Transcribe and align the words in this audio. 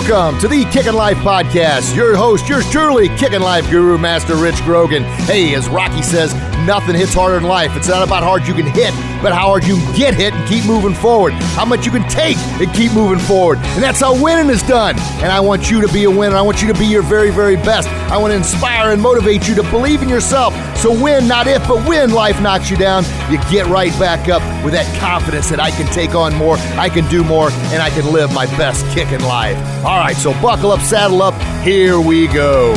Welcome 0.00 0.40
to 0.40 0.48
the 0.48 0.64
Kickin' 0.64 0.94
Life 0.94 1.18
Podcast. 1.18 1.94
Your 1.94 2.16
host, 2.16 2.48
yours 2.48 2.68
truly, 2.70 3.10
Kickin' 3.18 3.42
Life 3.42 3.68
Guru, 3.68 3.98
Master 3.98 4.34
Rich 4.34 4.62
Grogan. 4.62 5.02
Hey, 5.02 5.54
as 5.54 5.68
Rocky 5.68 6.00
says, 6.00 6.32
nothing 6.64 6.94
hits 6.94 7.12
harder 7.12 7.36
in 7.36 7.42
life. 7.42 7.76
It's 7.76 7.88
not 7.88 8.02
about 8.02 8.22
how 8.22 8.30
hard 8.30 8.48
you 8.48 8.54
can 8.54 8.66
hit, 8.66 8.94
but 9.20 9.34
how 9.34 9.48
hard 9.48 9.64
you 9.64 9.76
can 9.76 9.94
get 9.94 10.14
hit 10.14 10.32
and 10.32 10.48
keep 10.48 10.64
moving 10.64 10.94
forward. 10.94 11.34
How 11.52 11.66
much 11.66 11.84
you 11.84 11.92
can 11.92 12.08
take 12.08 12.38
and 12.38 12.72
keep 12.72 12.92
moving 12.92 13.18
forward. 13.18 13.58
And 13.58 13.82
that's 13.82 14.00
how 14.00 14.20
winning 14.20 14.50
is 14.50 14.62
done. 14.62 14.98
And 15.20 15.26
I 15.26 15.38
want 15.38 15.70
you 15.70 15.86
to 15.86 15.92
be 15.92 16.04
a 16.04 16.10
winner. 16.10 16.34
I 16.34 16.40
want 16.40 16.62
you 16.62 16.72
to 16.72 16.78
be 16.78 16.86
your 16.86 17.02
very, 17.02 17.30
very 17.30 17.56
best. 17.56 17.86
I 18.10 18.16
want 18.16 18.32
to 18.32 18.36
inspire 18.38 18.92
and 18.92 19.02
motivate 19.02 19.46
you 19.48 19.54
to 19.56 19.62
believe 19.64 20.00
in 20.00 20.08
yourself. 20.08 20.54
So 20.78 20.90
win, 20.90 21.28
not 21.28 21.46
if, 21.46 21.68
but 21.68 21.86
when 21.86 22.10
life 22.10 22.40
knocks 22.40 22.70
you 22.70 22.78
down, 22.78 23.04
you 23.30 23.36
get 23.50 23.66
right 23.66 23.92
back 23.98 24.30
up 24.30 24.40
with 24.64 24.72
that 24.72 24.86
confidence 24.98 25.50
that 25.50 25.60
I 25.60 25.70
can 25.70 25.86
take 25.92 26.14
on 26.14 26.34
more, 26.34 26.56
I 26.78 26.88
can 26.88 27.06
do 27.10 27.22
more, 27.22 27.50
and 27.50 27.82
I 27.82 27.90
can 27.90 28.10
live 28.10 28.32
my 28.32 28.46
best 28.56 28.86
kick 28.94 29.12
in 29.12 29.22
life. 29.24 29.58
All 29.90 29.98
right, 29.98 30.14
so 30.14 30.32
buckle 30.40 30.70
up, 30.70 30.80
saddle 30.82 31.20
up, 31.20 31.34
here 31.64 31.98
we 32.00 32.28
go. 32.28 32.74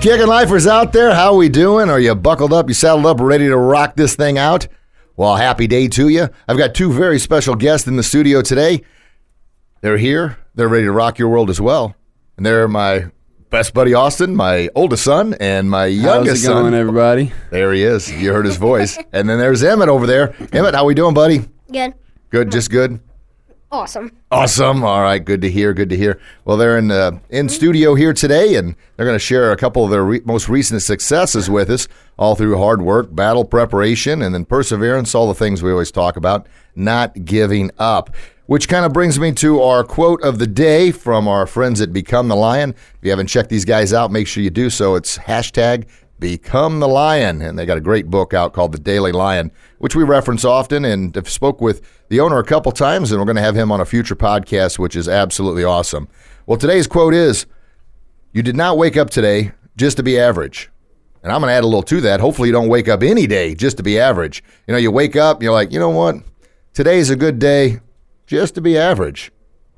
Kicking 0.00 0.26
lifers 0.26 0.66
out 0.66 0.94
there, 0.94 1.14
how 1.14 1.32
are 1.32 1.36
we 1.36 1.50
doing? 1.50 1.90
Are 1.90 2.00
you 2.00 2.14
buckled 2.14 2.54
up? 2.54 2.68
You 2.68 2.74
saddled 2.74 3.04
up, 3.04 3.20
ready 3.20 3.48
to 3.48 3.56
rock 3.58 3.96
this 3.96 4.16
thing 4.16 4.38
out? 4.38 4.66
Well, 5.18 5.36
happy 5.36 5.66
day 5.66 5.88
to 5.88 6.08
you. 6.08 6.30
I've 6.48 6.56
got 6.56 6.74
two 6.74 6.90
very 6.90 7.18
special 7.18 7.54
guests 7.54 7.86
in 7.86 7.96
the 7.96 8.02
studio 8.02 8.40
today. 8.40 8.82
They're 9.82 9.98
here. 9.98 10.38
They're 10.54 10.68
ready 10.68 10.84
to 10.84 10.92
rock 10.92 11.18
your 11.18 11.28
world 11.28 11.50
as 11.50 11.60
well. 11.60 11.94
And 12.36 12.44
they're 12.44 12.68
my 12.68 13.06
best 13.50 13.74
buddy 13.74 13.94
Austin, 13.94 14.34
my 14.34 14.68
oldest 14.74 15.04
son, 15.04 15.34
and 15.40 15.70
my 15.70 15.84
How's 15.84 15.94
youngest 15.94 16.44
it 16.44 16.48
going, 16.48 16.72
son. 16.72 16.74
everybody? 16.74 17.32
There 17.50 17.72
he 17.72 17.82
is. 17.82 18.10
You 18.10 18.32
heard 18.32 18.46
his 18.46 18.56
voice. 18.56 18.98
and 19.12 19.28
then 19.28 19.38
there's 19.38 19.62
Emmitt 19.62 19.88
over 19.88 20.06
there. 20.06 20.28
Emmitt, 20.28 20.74
how 20.74 20.84
we 20.84 20.94
doing, 20.94 21.14
buddy? 21.14 21.44
Good. 21.70 21.94
Good, 22.30 22.50
just 22.50 22.70
good. 22.70 23.00
Awesome. 23.70 24.12
Awesome. 24.30 24.84
All 24.84 25.00
right. 25.00 25.24
Good 25.24 25.40
to 25.40 25.50
hear. 25.50 25.72
Good 25.72 25.88
to 25.88 25.96
hear. 25.96 26.20
Well, 26.44 26.58
they're 26.58 26.76
in 26.76 26.90
uh, 26.90 27.12
in 27.30 27.48
studio 27.48 27.94
here 27.94 28.12
today, 28.12 28.56
and 28.56 28.76
they're 28.96 29.06
going 29.06 29.14
to 29.14 29.24
share 29.24 29.50
a 29.50 29.56
couple 29.56 29.82
of 29.82 29.90
their 29.90 30.04
re- 30.04 30.20
most 30.26 30.50
recent 30.50 30.82
successes 30.82 31.48
with 31.48 31.70
us, 31.70 31.88
all 32.18 32.34
through 32.34 32.58
hard 32.58 32.82
work, 32.82 33.14
battle 33.14 33.46
preparation, 33.46 34.20
and 34.20 34.34
then 34.34 34.44
perseverance. 34.44 35.14
All 35.14 35.26
the 35.26 35.34
things 35.34 35.62
we 35.62 35.70
always 35.72 35.90
talk 35.90 36.18
about, 36.18 36.46
not 36.76 37.24
giving 37.24 37.70
up. 37.78 38.14
Which 38.46 38.68
kind 38.68 38.84
of 38.84 38.92
brings 38.92 39.20
me 39.20 39.32
to 39.32 39.62
our 39.62 39.84
quote 39.84 40.20
of 40.22 40.40
the 40.40 40.48
day 40.48 40.90
from 40.90 41.28
our 41.28 41.46
friends 41.46 41.80
at 41.80 41.92
Become 41.92 42.26
the 42.26 42.36
Lion. 42.36 42.70
If 42.70 42.98
you 43.02 43.10
haven't 43.10 43.28
checked 43.28 43.50
these 43.50 43.64
guys 43.64 43.92
out, 43.92 44.10
make 44.10 44.26
sure 44.26 44.42
you 44.42 44.50
do 44.50 44.68
so. 44.68 44.96
It's 44.96 45.16
hashtag 45.16 45.86
Become 46.18 46.80
the 46.80 46.88
Lion. 46.88 47.40
And 47.40 47.56
they 47.56 47.64
got 47.64 47.78
a 47.78 47.80
great 47.80 48.08
book 48.08 48.34
out 48.34 48.52
called 48.52 48.72
The 48.72 48.80
Daily 48.80 49.12
Lion, 49.12 49.52
which 49.78 49.94
we 49.94 50.02
reference 50.02 50.44
often 50.44 50.84
and 50.84 51.14
have 51.14 51.28
spoke 51.28 51.60
with 51.60 51.82
the 52.08 52.18
owner 52.18 52.38
a 52.38 52.44
couple 52.44 52.72
times, 52.72 53.12
and 53.12 53.20
we're 53.20 53.26
going 53.26 53.36
to 53.36 53.42
have 53.42 53.54
him 53.54 53.70
on 53.70 53.80
a 53.80 53.84
future 53.84 54.16
podcast, 54.16 54.76
which 54.76 54.96
is 54.96 55.08
absolutely 55.08 55.62
awesome. 55.62 56.08
Well, 56.46 56.58
today's 56.58 56.88
quote 56.88 57.14
is 57.14 57.46
You 58.32 58.42
did 58.42 58.56
not 58.56 58.76
wake 58.76 58.96
up 58.96 59.08
today 59.08 59.52
just 59.76 59.96
to 59.98 60.02
be 60.02 60.18
average. 60.18 60.68
And 61.22 61.30
I'm 61.30 61.40
going 61.40 61.50
to 61.50 61.54
add 61.54 61.62
a 61.62 61.66
little 61.66 61.84
to 61.84 62.00
that. 62.00 62.18
Hopefully, 62.18 62.48
you 62.48 62.52
don't 62.52 62.68
wake 62.68 62.88
up 62.88 63.04
any 63.04 63.28
day 63.28 63.54
just 63.54 63.76
to 63.76 63.84
be 63.84 64.00
average. 64.00 64.42
You 64.66 64.72
know, 64.72 64.78
you 64.78 64.90
wake 64.90 65.14
up, 65.14 65.44
you're 65.44 65.52
like, 65.52 65.70
you 65.70 65.78
know 65.78 65.90
what? 65.90 66.16
Today's 66.74 67.08
a 67.08 67.16
good 67.16 67.38
day 67.38 67.78
just 68.32 68.54
to 68.54 68.62
be 68.62 68.78
average. 68.78 69.30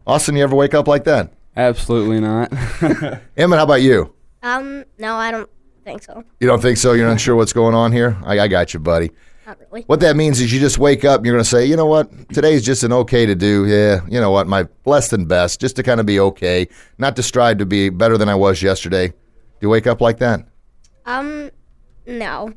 Austin, 0.07 0.37
you 0.37 0.45
ever 0.45 0.55
wake 0.55 0.75
up 0.75 0.87
like 0.87 1.03
that? 1.05 1.33
Absolutely 1.57 2.21
not. 2.21 2.51
Emmitt, 3.37 3.57
how 3.57 3.65
about 3.65 3.83
you? 3.83 4.15
Um, 4.45 4.85
no, 4.97 5.17
I 5.17 5.33
don't 5.33 5.51
think 5.85 6.05
so. 6.05 6.23
You 6.39 6.47
don't 6.47 6.63
think 6.63 6.77
so? 6.77 6.93
You're 6.93 7.09
not 7.09 7.21
sure 7.21 7.35
what's 7.35 7.53
going 7.53 7.75
on 7.75 7.91
here? 7.91 8.17
I, 8.25 8.39
I 8.39 8.49
got 8.49 8.73
you, 8.73 8.79
buddy. 8.79 9.11
Not 9.45 9.59
really. 9.59 9.83
What 9.83 9.99
that 10.01 10.15
means 10.15 10.41
is 10.41 10.53
you 10.53 10.61
just 10.61 10.79
wake 10.79 11.05
up 11.05 11.19
and 11.19 11.27
you're 11.27 11.35
going 11.35 11.43
to 11.43 11.51
say, 11.51 11.67
you 11.67 11.75
know 11.75 11.87
what, 11.87 12.33
today's 12.33 12.65
just 12.65 12.85
an 12.85 12.93
okay 12.93 13.27
to 13.27 13.35
do. 13.35 13.67
Yeah, 13.67 14.03
you 14.09 14.21
know 14.21 14.31
what, 14.31 14.47
my 14.47 14.69
less 14.85 15.09
than 15.11 15.25
best, 15.27 15.61
just 15.61 15.75
to 15.77 15.83
kind 15.83 15.99
of 15.99 16.07
be 16.07 16.21
okay, 16.21 16.69
not 16.97 17.17
to 17.17 17.25
strive 17.25 17.59
to 17.59 17.67
be 17.67 17.89
better 17.89 18.17
than 18.17 18.29
I 18.29 18.37
was 18.37 18.63
yesterday. 18.63 19.09
Do 19.09 19.15
you 19.63 19.69
wake 19.69 19.89
up 19.89 20.01
like 20.01 20.19
that? 20.19 20.47
Um, 21.07 21.51
no. 22.07 22.53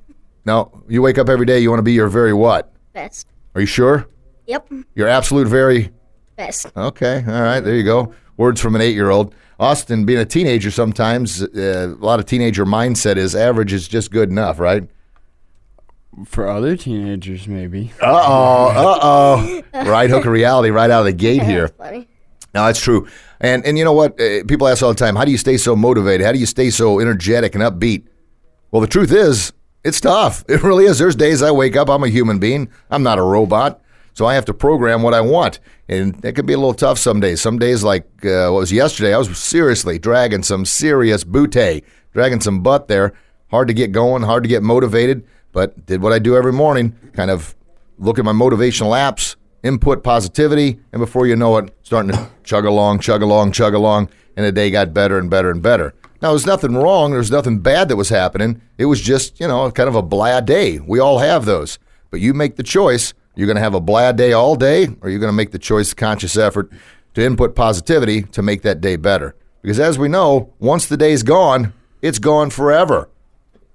No, 0.45 0.83
you 0.87 1.01
wake 1.01 1.17
up 1.17 1.27
every 1.27 1.47
day, 1.47 1.59
you 1.59 1.69
want 1.71 1.79
to 1.79 1.83
be 1.83 1.93
your 1.93 2.07
very 2.07 2.33
what? 2.33 2.71
Best. 2.93 3.27
Are 3.55 3.61
you 3.61 3.67
sure? 3.67 4.07
Yep. 4.47 4.71
Your 4.95 5.07
absolute 5.07 5.47
very. 5.47 5.91
Best. 6.35 6.67
Okay, 6.75 7.23
all 7.27 7.41
right, 7.41 7.59
there 7.59 7.75
you 7.75 7.83
go. 7.83 8.13
Words 8.37 8.61
from 8.61 8.75
an 8.75 8.81
eight 8.81 8.93
year 8.93 9.09
old. 9.09 9.33
Austin, 9.59 10.05
being 10.05 10.19
a 10.19 10.25
teenager, 10.25 10.69
sometimes 10.69 11.41
uh, 11.41 11.95
a 11.99 12.03
lot 12.03 12.19
of 12.19 12.25
teenager 12.25 12.63
mindset 12.63 13.17
is 13.17 13.35
average 13.35 13.73
is 13.73 13.87
just 13.87 14.11
good 14.11 14.29
enough, 14.29 14.59
right? 14.59 14.87
For 16.25 16.47
other 16.47 16.75
teenagers, 16.77 17.47
maybe. 17.47 17.91
Uh 18.01 18.05
oh, 18.05 18.67
uh 18.69 18.99
oh. 19.01 19.63
right 19.89 20.09
hook 20.09 20.25
of 20.25 20.31
reality 20.31 20.69
right 20.69 20.89
out 20.89 20.99
of 20.99 21.05
the 21.05 21.13
gate 21.13 21.41
here. 21.43 21.67
That's 21.67 21.77
funny. 21.77 22.07
No, 22.53 22.65
that's 22.65 22.79
true. 22.79 23.07
And 23.39 23.65
and 23.65 23.77
you 23.77 23.83
know 23.83 23.93
what? 23.93 24.19
Uh, 24.19 24.43
people 24.47 24.67
ask 24.67 24.81
all 24.83 24.89
the 24.89 24.95
time, 24.95 25.15
how 25.15 25.25
do 25.25 25.31
you 25.31 25.37
stay 25.37 25.57
so 25.57 25.75
motivated? 25.75 26.25
How 26.25 26.31
do 26.31 26.39
you 26.39 26.45
stay 26.45 26.69
so 26.69 26.99
energetic 26.99 27.55
and 27.55 27.63
upbeat? 27.63 28.05
Well, 28.71 28.81
the 28.81 28.87
truth 28.87 29.11
is, 29.11 29.53
it's 29.83 29.99
tough. 30.01 30.43
It 30.49 30.61
really 30.63 30.85
is. 30.85 30.99
There's 30.99 31.15
days 31.15 31.41
I 31.41 31.51
wake 31.51 31.75
up, 31.75 31.89
I'm 31.89 32.03
a 32.03 32.09
human 32.09 32.39
being. 32.39 32.69
I'm 32.89 33.03
not 33.03 33.17
a 33.19 33.23
robot. 33.23 33.81
So 34.17 34.25
I 34.25 34.33
have 34.33 34.45
to 34.45 34.53
program 34.53 35.03
what 35.03 35.13
I 35.13 35.21
want. 35.21 35.59
And 35.87 36.25
it 36.25 36.33
can 36.33 36.47
be 36.47 36.53
a 36.53 36.57
little 36.57 36.73
tough 36.73 36.97
some 36.97 37.19
days. 37.19 37.39
Some 37.39 37.59
days, 37.59 37.83
like 37.83 38.03
uh, 38.25 38.49
what 38.49 38.61
was 38.61 38.71
yesterday, 38.71 39.13
I 39.13 39.19
was 39.19 39.37
seriously 39.37 39.99
dragging 39.99 40.41
some 40.41 40.65
serious 40.65 41.23
bootay, 41.23 41.83
dragging 42.13 42.41
some 42.41 42.63
butt 42.63 42.87
there. 42.87 43.13
Hard 43.51 43.67
to 43.67 43.75
get 43.75 43.91
going, 43.91 44.23
hard 44.23 44.41
to 44.41 44.49
get 44.49 44.63
motivated, 44.63 45.23
but 45.51 45.85
did 45.85 46.01
what 46.01 46.13
I 46.13 46.17
do 46.17 46.35
every 46.35 46.51
morning, 46.51 46.97
kind 47.13 47.29
of 47.29 47.55
look 47.99 48.17
at 48.17 48.25
my 48.25 48.31
motivational 48.31 48.97
apps, 48.97 49.35
input 49.61 50.03
positivity, 50.03 50.79
and 50.91 50.99
before 50.99 51.27
you 51.27 51.35
know 51.35 51.55
it, 51.57 51.71
starting 51.83 52.11
to 52.11 52.27
chug 52.43 52.65
along, 52.65 53.01
chug 53.01 53.21
along, 53.21 53.51
chug 53.51 53.75
along, 53.75 54.09
and 54.35 54.43
the 54.43 54.51
day 54.51 54.71
got 54.71 54.95
better 54.95 55.19
and 55.19 55.29
better 55.29 55.51
and 55.51 55.61
better. 55.61 55.93
Now, 56.23 56.31
there's 56.31 56.47
nothing 56.47 56.73
wrong. 56.73 57.11
There's 57.11 57.29
nothing 57.29 57.59
bad 57.59 57.87
that 57.89 57.97
was 57.97 58.09
happening. 58.09 58.61
It 58.79 58.85
was 58.85 58.99
just, 58.99 59.39
you 59.39 59.47
know, 59.47 59.69
kind 59.69 59.87
of 59.87 59.93
a 59.93 60.01
blah 60.01 60.41
day. 60.41 60.79
We 60.79 60.97
all 60.97 61.19
have 61.19 61.45
those. 61.45 61.77
But 62.09 62.19
you 62.19 62.33
make 62.33 62.55
the 62.55 62.63
choice. 62.63 63.13
You're 63.37 63.45
going 63.45 63.55
to 63.55 63.61
have 63.61 63.75
a 63.75 63.79
blah 63.79 64.11
day 64.11 64.33
all 64.33 64.55
day, 64.55 64.87
or 65.01 65.09
you're 65.09 65.19
going 65.19 65.29
to 65.29 65.31
make 65.31 65.51
the 65.51 65.59
choice, 65.59 65.93
conscious 65.93 66.35
effort 66.35 66.71
to 67.13 67.23
input 67.23 67.55
positivity 67.55 68.23
to 68.23 68.41
make 68.41 68.63
that 68.63 68.81
day 68.81 68.95
better. 68.95 69.35
Because 69.61 69.79
as 69.79 69.99
we 69.99 70.07
know, 70.07 70.53
once 70.57 70.87
the 70.87 70.97
day's 70.97 71.21
gone, 71.21 71.71
it's 72.01 72.17
gone 72.17 72.49
forever. 72.49 73.09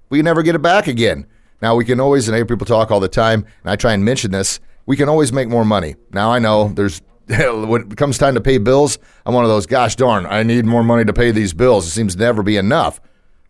We 0.09 0.17
can 0.17 0.25
never 0.25 0.43
get 0.43 0.55
it 0.55 0.61
back 0.61 0.87
again. 0.87 1.25
Now 1.61 1.75
we 1.75 1.85
can 1.85 2.01
always, 2.01 2.27
and 2.27 2.35
I 2.35 2.39
hear 2.39 2.45
people 2.45 2.67
talk 2.67 2.91
all 2.91 2.99
the 2.99 3.07
time, 3.07 3.45
and 3.63 3.71
I 3.71 3.77
try 3.77 3.93
and 3.93 4.03
mention 4.03 4.31
this. 4.31 4.59
We 4.85 4.97
can 4.97 5.07
always 5.07 5.31
make 5.31 5.47
more 5.47 5.63
money. 5.63 5.95
Now 6.11 6.29
I 6.29 6.39
know 6.39 6.67
there's 6.67 7.01
when 7.27 7.83
it 7.83 7.95
comes 7.95 8.17
time 8.17 8.33
to 8.33 8.41
pay 8.41 8.57
bills, 8.57 8.99
I'm 9.25 9.33
one 9.33 9.45
of 9.45 9.49
those. 9.49 9.65
Gosh 9.65 9.95
darn, 9.95 10.25
I 10.25 10.43
need 10.43 10.65
more 10.65 10.83
money 10.83 11.05
to 11.05 11.13
pay 11.13 11.31
these 11.31 11.53
bills. 11.53 11.87
It 11.87 11.91
seems 11.91 12.15
to 12.15 12.19
never 12.19 12.43
be 12.43 12.57
enough. 12.57 12.99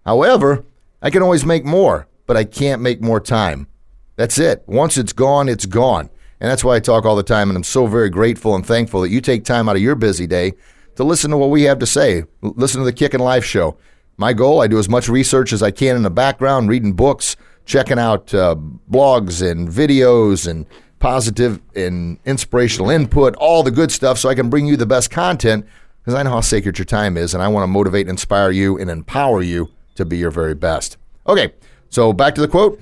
However, 0.06 0.64
I 1.02 1.10
can 1.10 1.24
always 1.24 1.44
make 1.44 1.66
more, 1.66 2.08
but 2.28 2.38
I 2.38 2.44
can't 2.44 2.84
make 2.84 3.02
more 3.02 3.20
time. 3.20 3.68
That's 4.16 4.38
it. 4.38 4.64
Once 4.68 4.98
it's 4.98 5.14
gone, 5.14 5.50
it's 5.50 5.66
gone. 5.66 6.10
And 6.40 6.52
that's 6.52 6.64
why 6.64 6.76
I 6.76 6.80
talk 6.80 7.06
all 7.06 7.16
the 7.16 7.24
time. 7.24 7.50
And 7.50 7.58
I'm 7.58 7.64
so 7.64 7.88
very 7.88 8.10
grateful 8.10 8.56
and 8.56 8.66
thankful 8.66 9.02
that 9.02 9.10
you 9.10 9.22
take 9.22 9.46
time 9.46 9.70
out 9.70 9.76
of 9.76 9.82
your 9.82 9.96
busy 9.96 10.28
day 10.28 10.54
to 10.96 11.04
listen 11.04 11.32
to 11.32 11.38
what 11.38 11.50
we 11.50 11.64
have 11.64 11.80
to 11.80 11.86
say. 11.86 12.24
Listen 12.42 12.80
to 12.80 12.86
the 12.86 12.94
Kick 12.94 13.14
and 13.14 13.24
Life 13.24 13.46
show. 13.46 13.78
My 14.18 14.34
goal, 14.34 14.62
I 14.62 14.68
do 14.68 14.78
as 14.78 14.90
much 14.90 15.10
research 15.10 15.54
as 15.54 15.64
I 15.64 15.72
can 15.72 15.96
in 15.96 16.04
the 16.04 16.12
background, 16.12 16.70
reading 16.70 16.94
books, 16.94 17.36
checking 17.66 17.98
out 17.98 18.34
uh, 18.34 18.56
blogs 18.92 19.50
and 19.50 19.68
videos 19.68 20.48
and 20.48 20.68
positive 21.00 21.60
and 21.76 22.20
inspirational 22.26 22.90
input, 22.90 23.36
all 23.38 23.64
the 23.64 23.72
good 23.72 23.92
stuff, 23.92 24.18
so 24.18 24.30
I 24.30 24.36
can 24.36 24.50
bring 24.50 24.68
you 24.68 24.78
the 24.78 24.86
best 24.86 25.10
content 25.10 25.66
because 26.00 26.14
I 26.14 26.24
know 26.24 26.30
how 26.30 26.42
sacred 26.42 26.78
your 26.78 26.86
time 26.86 27.18
is, 27.18 27.34
and 27.34 27.42
I 27.42 27.48
want 27.48 27.64
to 27.64 27.68
motivate 27.68 28.08
inspire 28.08 28.52
you 28.52 28.78
and 28.78 28.90
empower 28.90 29.42
you 29.42 29.70
to 29.96 30.06
be 30.06 30.18
your 30.18 30.32
very 30.32 30.54
best. 30.54 30.98
Okay, 31.28 31.54
so 31.90 32.14
back 32.14 32.36
to 32.36 32.42
the 32.42 32.48
quote. 32.48 32.80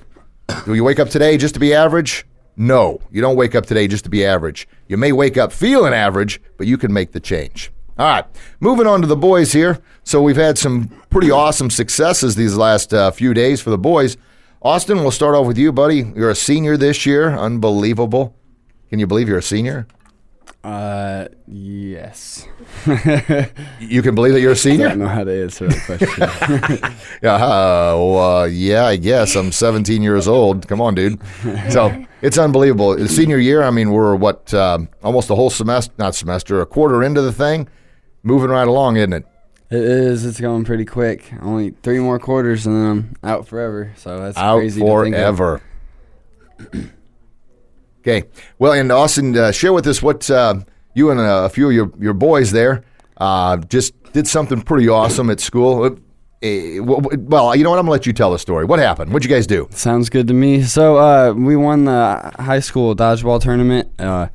Do 0.64 0.74
you 0.74 0.84
wake 0.84 1.00
up 1.00 1.08
today 1.08 1.36
just 1.36 1.54
to 1.54 1.60
be 1.60 1.74
average? 1.74 2.26
No, 2.56 3.00
you 3.10 3.20
don't 3.20 3.36
wake 3.36 3.54
up 3.54 3.66
today 3.66 3.88
just 3.88 4.04
to 4.04 4.10
be 4.10 4.24
average. 4.24 4.68
You 4.86 4.96
may 4.96 5.12
wake 5.12 5.36
up 5.36 5.52
feeling 5.52 5.94
average, 5.94 6.40
but 6.58 6.66
you 6.66 6.76
can 6.76 6.92
make 6.92 7.12
the 7.12 7.20
change. 7.20 7.72
All 7.98 8.06
right, 8.06 8.24
moving 8.60 8.86
on 8.86 9.00
to 9.00 9.06
the 9.06 9.16
boys 9.16 9.52
here. 9.52 9.80
So 10.04 10.22
we've 10.22 10.36
had 10.36 10.58
some 10.58 10.88
pretty 11.10 11.30
awesome 11.30 11.70
successes 11.70 12.34
these 12.34 12.56
last 12.56 12.92
uh, 12.92 13.10
few 13.10 13.34
days 13.34 13.60
for 13.60 13.70
the 13.70 13.78
boys. 13.78 14.16
Austin, 14.60 14.98
we'll 14.98 15.10
start 15.10 15.34
off 15.34 15.46
with 15.46 15.58
you, 15.58 15.72
buddy. 15.72 16.12
You're 16.14 16.30
a 16.30 16.34
senior 16.34 16.76
this 16.76 17.04
year. 17.06 17.30
Unbelievable. 17.30 18.36
Can 18.90 18.98
you 18.98 19.06
believe 19.06 19.28
you're 19.28 19.38
a 19.38 19.42
senior? 19.42 19.86
Uh, 20.64 21.26
yes. 21.48 22.46
You 23.80 24.00
can 24.00 24.14
believe 24.14 24.32
that 24.34 24.40
you're 24.40 24.52
a 24.52 24.56
senior? 24.56 24.86
I 24.86 24.88
don't 24.90 25.00
know 25.00 25.08
how 25.08 25.24
to 25.24 25.42
answer 25.42 25.66
that 25.68 25.84
question. 25.86 26.92
Yeah, 27.22 27.34
uh, 27.34 27.94
well, 27.96 28.18
uh, 28.18 28.44
yeah, 28.46 28.84
I 28.86 28.96
guess 28.96 29.34
I'm 29.36 29.52
17 29.52 30.02
years 30.02 30.26
old. 30.28 30.66
Come 30.68 30.80
on, 30.80 30.94
dude. 30.94 31.20
So 31.70 32.04
it's 32.20 32.38
unbelievable. 32.38 32.96
The 32.96 33.08
senior 33.08 33.38
year, 33.38 33.62
I 33.62 33.70
mean, 33.70 33.90
we're 33.90 34.14
what 34.16 34.52
um, 34.54 34.88
almost 35.02 35.30
a 35.30 35.34
whole 35.34 35.50
semester, 35.50 35.92
not 35.98 36.14
semester, 36.14 36.60
a 36.60 36.66
quarter 36.66 37.02
into 37.02 37.22
the 37.22 37.32
thing, 37.32 37.68
moving 38.22 38.50
right 38.50 38.66
along, 38.68 38.96
isn't 38.96 39.12
it? 39.12 39.24
it 39.70 39.82
is. 39.82 40.24
It's 40.26 40.40
going 40.40 40.64
pretty 40.64 40.84
quick. 40.84 41.32
Only 41.42 41.70
three 41.82 41.98
more 41.98 42.18
quarters 42.18 42.66
and 42.66 42.76
then 42.76 42.86
I'm 42.90 43.16
out 43.30 43.48
forever. 43.48 43.92
So 43.96 44.20
that's 44.20 44.36
Out 44.36 44.58
crazy 44.58 44.80
to 44.80 45.02
think 45.02 45.16
of. 45.16 45.36
forever. 45.38 45.62
Okay. 48.02 48.28
Well, 48.58 48.72
and 48.72 48.92
Austin, 48.92 49.36
uh, 49.36 49.52
share 49.52 49.72
with 49.72 49.86
us 49.86 50.02
what 50.02 50.30
uh, 50.30 50.56
you 50.94 51.10
and 51.10 51.20
a 51.20 51.48
few 51.48 51.68
of 51.68 51.72
your, 51.72 51.90
your 51.98 52.14
boys 52.14 52.50
there 52.50 52.84
uh, 53.16 53.56
just 53.56 53.94
did 54.12 54.26
something 54.26 54.60
pretty 54.60 54.88
awesome 54.88 55.30
at 55.30 55.40
school. 55.40 55.84
Uh, 55.84 55.90
eh, 56.42 56.78
well, 56.80 57.54
you 57.56 57.64
know 57.64 57.70
what? 57.70 57.78
I'm 57.78 57.84
going 57.84 57.86
to 57.86 57.90
let 57.90 58.06
you 58.06 58.12
tell 58.12 58.32
the 58.32 58.38
story. 58.38 58.64
What 58.64 58.78
happened? 58.78 59.12
What'd 59.12 59.28
you 59.28 59.34
guys 59.34 59.46
do? 59.46 59.68
Sounds 59.70 60.08
good 60.08 60.28
to 60.28 60.34
me. 60.34 60.62
So 60.62 60.98
uh, 60.98 61.32
we 61.32 61.56
won 61.56 61.84
the 61.84 62.32
high 62.38 62.60
school 62.60 62.94
dodgeball 62.94 63.40
tournament. 63.40 63.88
Uh, 63.98 64.28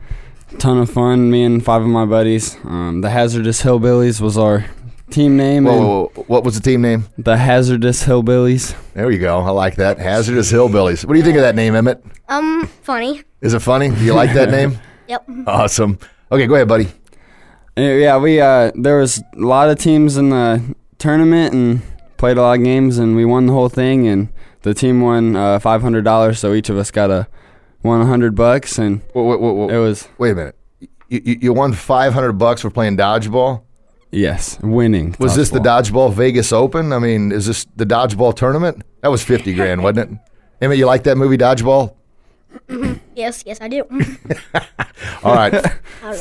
ton 0.60 0.78
of 0.78 0.90
fun. 0.90 1.30
Me 1.30 1.44
and 1.44 1.64
five 1.64 1.82
of 1.82 1.88
my 1.88 2.06
buddies. 2.06 2.56
Um, 2.64 3.02
the 3.02 3.10
Hazardous 3.10 3.62
Hillbillies 3.62 4.22
was 4.22 4.38
our 4.38 4.66
team 5.10 5.38
name. 5.38 5.66
Whoa, 5.66 5.74
and 5.74 5.82
whoa, 5.84 6.12
whoa, 6.16 6.24
what 6.28 6.44
was 6.44 6.56
the 6.56 6.62
team 6.62 6.82
name? 6.82 7.06
The 7.18 7.38
Hazardous 7.38 8.04
Hillbillies. 8.06 8.76
There 8.94 9.10
you 9.12 9.20
go. 9.20 9.40
I 9.40 9.50
like 9.52 9.76
that. 9.76 9.98
Hazardous 10.00 10.52
Hillbillies. 10.52 11.06
What 11.06 11.14
do 11.14 11.20
you 11.20 11.26
think 11.26 11.38
of 11.38 11.44
that 11.44 11.56
name, 11.56 11.74
Emmitt? 11.74 12.02
Um, 12.30 12.68
funny. 12.84 13.24
Is 13.42 13.54
it 13.54 13.60
funny? 13.62 13.90
Do 13.90 14.04
you 14.04 14.14
like 14.14 14.34
that 14.34 14.50
name? 14.50 14.78
Yep. 15.08 15.26
Awesome. 15.48 16.00
Okay, 16.30 16.48
go 16.48 16.56
ahead, 16.56 16.68
buddy. 16.68 16.88
Uh, 17.78 17.82
Yeah, 17.82 18.18
we 18.18 18.42
uh, 18.42 18.72
there 18.76 18.98
was 18.98 19.20
a 19.20 19.40
lot 19.40 19.70
of 19.70 19.80
teams 19.80 20.18
in 20.18 20.32
the 20.32 20.76
tournament 20.98 21.54
and 21.54 21.82
played 22.18 22.38
a 22.38 22.42
lot 22.42 22.58
of 22.60 22.64
games 22.66 22.98
and 22.98 23.16
we 23.16 23.24
won 23.24 23.46
the 23.46 23.54
whole 23.54 23.70
thing 23.70 24.06
and 24.06 24.28
the 24.64 24.74
team 24.74 25.00
won 25.00 25.38
uh, 25.38 25.60
five 25.60 25.82
hundred 25.82 26.04
dollars. 26.04 26.40
So 26.40 26.54
each 26.54 26.70
of 26.70 26.76
us 26.78 26.92
got 26.92 27.10
a 27.10 27.26
one 27.84 28.06
hundred 28.06 28.36
bucks 28.36 28.78
and 28.78 29.02
Wait, 29.14 29.24
wait, 29.24 29.40
wait, 29.40 29.52
wait, 29.54 29.74
it 29.76 29.80
was 29.80 30.10
wait 30.18 30.32
a 30.32 30.36
minute. 30.36 30.56
You, 31.08 31.22
you, 31.24 31.38
you 31.44 31.54
won 31.54 31.72
500 31.72 32.34
bucks 32.34 32.62
for 32.64 32.70
playing 32.70 32.98
dodgeball? 32.98 33.62
Yes 34.12 34.58
winning. 34.62 35.16
Was 35.20 35.36
this 35.36 35.50
the 35.50 35.60
dodgeball. 35.60 36.10
Dodgeball 36.10 36.14
Vegas 36.14 36.54
Open? 36.54 36.94
I 36.94 37.00
mean, 37.00 37.32
is 37.32 37.46
this 37.46 37.66
the 37.76 37.86
Dodgeball 37.86 38.36
tournament? 38.36 38.84
That 39.02 39.10
was 39.10 39.24
50 39.24 39.54
grand, 39.54 39.84
wasn't 39.84 40.12
it? 40.12 40.20
Emmitt, 40.66 40.78
you 40.78 40.86
like 40.86 41.04
that 41.04 41.18
movie 41.18 41.38
Dodgeball? 41.38 41.94
Yes, 43.18 43.44
yes, 43.48 43.60
I 43.62 43.68
do. 43.68 43.84
All 45.24 45.34
right. 45.34 45.60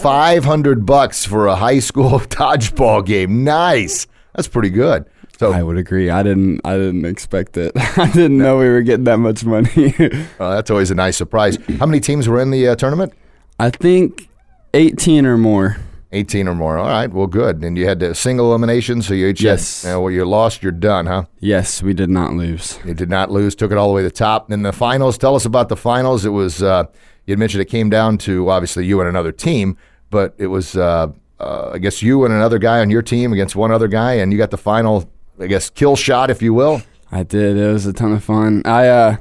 500 0.01 0.87
bucks 0.87 1.27
for 1.27 1.47
a 1.47 1.55
high 1.55 1.79
school 1.79 2.09
dodgeball 2.21 3.05
game. 3.05 3.45
Nice. 3.45 4.07
That's 4.35 4.49
pretty 4.49 4.71
good. 4.71 5.05
So 5.39 5.53
I 5.53 5.63
would 5.63 5.77
agree. 5.77 6.09
I 6.09 6.23
didn't. 6.23 6.63
I 6.65 6.79
didn't 6.79 7.05
expect 7.05 7.59
it. 7.59 7.73
I 7.99 8.11
didn't 8.11 8.39
know 8.39 8.57
we 8.57 8.69
were 8.71 8.81
getting 8.81 9.05
that 9.05 9.19
much 9.19 9.45
money. 9.45 9.95
uh, 10.41 10.55
that's 10.55 10.71
always 10.71 10.91
a 10.91 10.95
nice 10.95 11.19
surprise. 11.19 11.59
How 11.79 11.85
many 11.85 12.01
teams 12.01 12.27
were 12.27 12.41
in 12.41 12.51
the 12.51 12.69
uh, 12.69 12.77
tournament? 12.77 13.13
I 13.59 13.69
think 13.69 14.31
eighteen 14.73 15.27
or 15.27 15.37
more. 15.37 15.77
18 16.17 16.49
or 16.49 16.55
more. 16.55 16.79
All 16.79 16.89
right. 16.89 17.13
Well, 17.13 17.27
good. 17.27 17.63
And 17.63 17.77
you 17.79 17.87
had 17.87 18.01
the 18.01 18.15
single 18.15 18.47
elimination, 18.51 19.03
so 19.03 19.15
you 19.15 19.27
each 19.29 19.41
Yes. 19.43 19.83
had, 19.85 19.95
uh, 19.97 20.01
well, 20.01 20.11
you 20.11 20.25
lost, 20.25 20.63
you're 20.63 20.73
done, 20.73 21.07
huh? 21.07 21.25
Yes, 21.41 21.83
we 21.83 21.95
did 21.95 22.11
not 22.11 22.33
lose. 22.35 22.79
You 22.85 22.95
did 22.95 23.11
not 23.11 23.31
lose, 23.31 23.55
took 23.55 23.71
it 23.71 23.79
all 23.79 23.89
the 23.89 23.95
way 23.95 24.03
to 24.03 24.09
the 24.09 24.15
top. 24.15 24.51
And 24.51 24.65
the 24.65 24.73
finals, 24.73 25.17
tell 25.19 25.35
us 25.37 25.45
about 25.45 25.69
the 25.69 25.77
finals. 25.77 26.25
It 26.25 26.31
was, 26.31 26.63
uh, 26.63 26.85
you 27.27 27.33
had 27.33 27.39
mentioned 27.39 27.63
it 27.63 27.67
came 27.67 27.91
down 27.91 28.19
to 28.19 28.51
obviously 28.51 28.87
you 28.87 29.01
and 29.01 29.09
another 29.09 29.33
team, 29.33 29.77
but 30.11 30.35
it 30.39 30.47
was, 30.49 30.77
uh, 30.77 31.09
uh, 31.39 31.71
I 31.75 31.79
guess, 31.79 32.03
you 32.03 32.25
and 32.25 32.33
another 32.35 32.59
guy 32.59 32.81
on 32.81 32.89
your 32.91 33.03
team 33.03 33.33
against 33.33 33.55
one 33.57 33.71
other 33.71 33.89
guy, 33.89 34.15
and 34.15 34.33
you 34.33 34.39
got 34.39 34.51
the 34.51 34.57
final, 34.59 35.11
I 35.41 35.47
guess, 35.47 35.69
kill 35.71 35.97
shot, 35.97 36.31
if 36.31 36.41
you 36.43 36.55
will. 36.55 36.83
I 37.13 37.23
did. 37.23 37.57
It 37.57 37.73
was 37.73 37.87
a 37.87 37.93
ton 37.93 38.13
of 38.13 38.25
fun. 38.25 38.63
I 38.65 38.89
uh, 38.89 39.17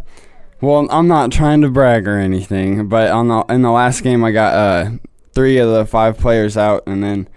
well, 0.61 0.87
I'm 0.89 1.07
not 1.07 1.31
trying 1.31 1.61
to 1.61 1.69
brag 1.69 2.07
or 2.07 2.17
anything, 2.17 2.87
but 2.87 3.11
on 3.11 3.27
the 3.27 3.41
in 3.49 3.61
the 3.61 3.69
last 3.71 4.01
game, 4.01 4.23
I 4.23 4.31
got 4.31 4.53
uh 4.53 4.89
three 5.35 5.57
of 5.57 5.69
the 5.69 5.85
five 5.85 6.17
players 6.17 6.57
out, 6.57 6.83
and 6.87 7.03
then 7.03 7.27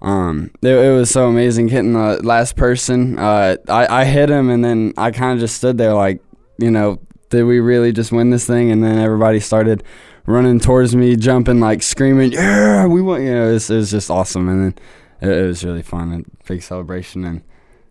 um, 0.00 0.50
it, 0.62 0.68
it 0.68 0.94
was 0.94 1.10
so 1.10 1.28
amazing 1.28 1.68
hitting 1.68 1.92
the 1.92 2.20
last 2.22 2.56
person. 2.56 3.18
Uh, 3.18 3.56
I 3.68 4.02
I 4.02 4.04
hit 4.04 4.30
him, 4.30 4.48
and 4.48 4.64
then 4.64 4.94
I 4.96 5.10
kind 5.10 5.32
of 5.34 5.40
just 5.40 5.56
stood 5.56 5.76
there 5.76 5.92
like, 5.94 6.22
you 6.58 6.70
know, 6.70 7.00
did 7.30 7.44
we 7.44 7.60
really 7.60 7.92
just 7.92 8.12
win 8.12 8.30
this 8.30 8.46
thing? 8.46 8.70
And 8.70 8.82
then 8.82 8.98
everybody 8.98 9.40
started 9.40 9.82
running 10.24 10.60
towards 10.60 10.94
me, 10.96 11.16
jumping, 11.16 11.60
like 11.60 11.82
screaming, 11.82 12.32
"Yeah, 12.32 12.86
we 12.86 13.02
won!" 13.02 13.22
You 13.22 13.34
know, 13.34 13.48
it 13.50 13.52
was, 13.54 13.70
it 13.70 13.76
was 13.76 13.90
just 13.90 14.10
awesome, 14.10 14.48
and 14.48 14.74
then 15.20 15.30
it, 15.30 15.36
it 15.36 15.46
was 15.46 15.64
really 15.64 15.82
fun, 15.82 16.24
a 16.24 16.46
big 16.48 16.62
celebration, 16.62 17.24
and 17.24 17.42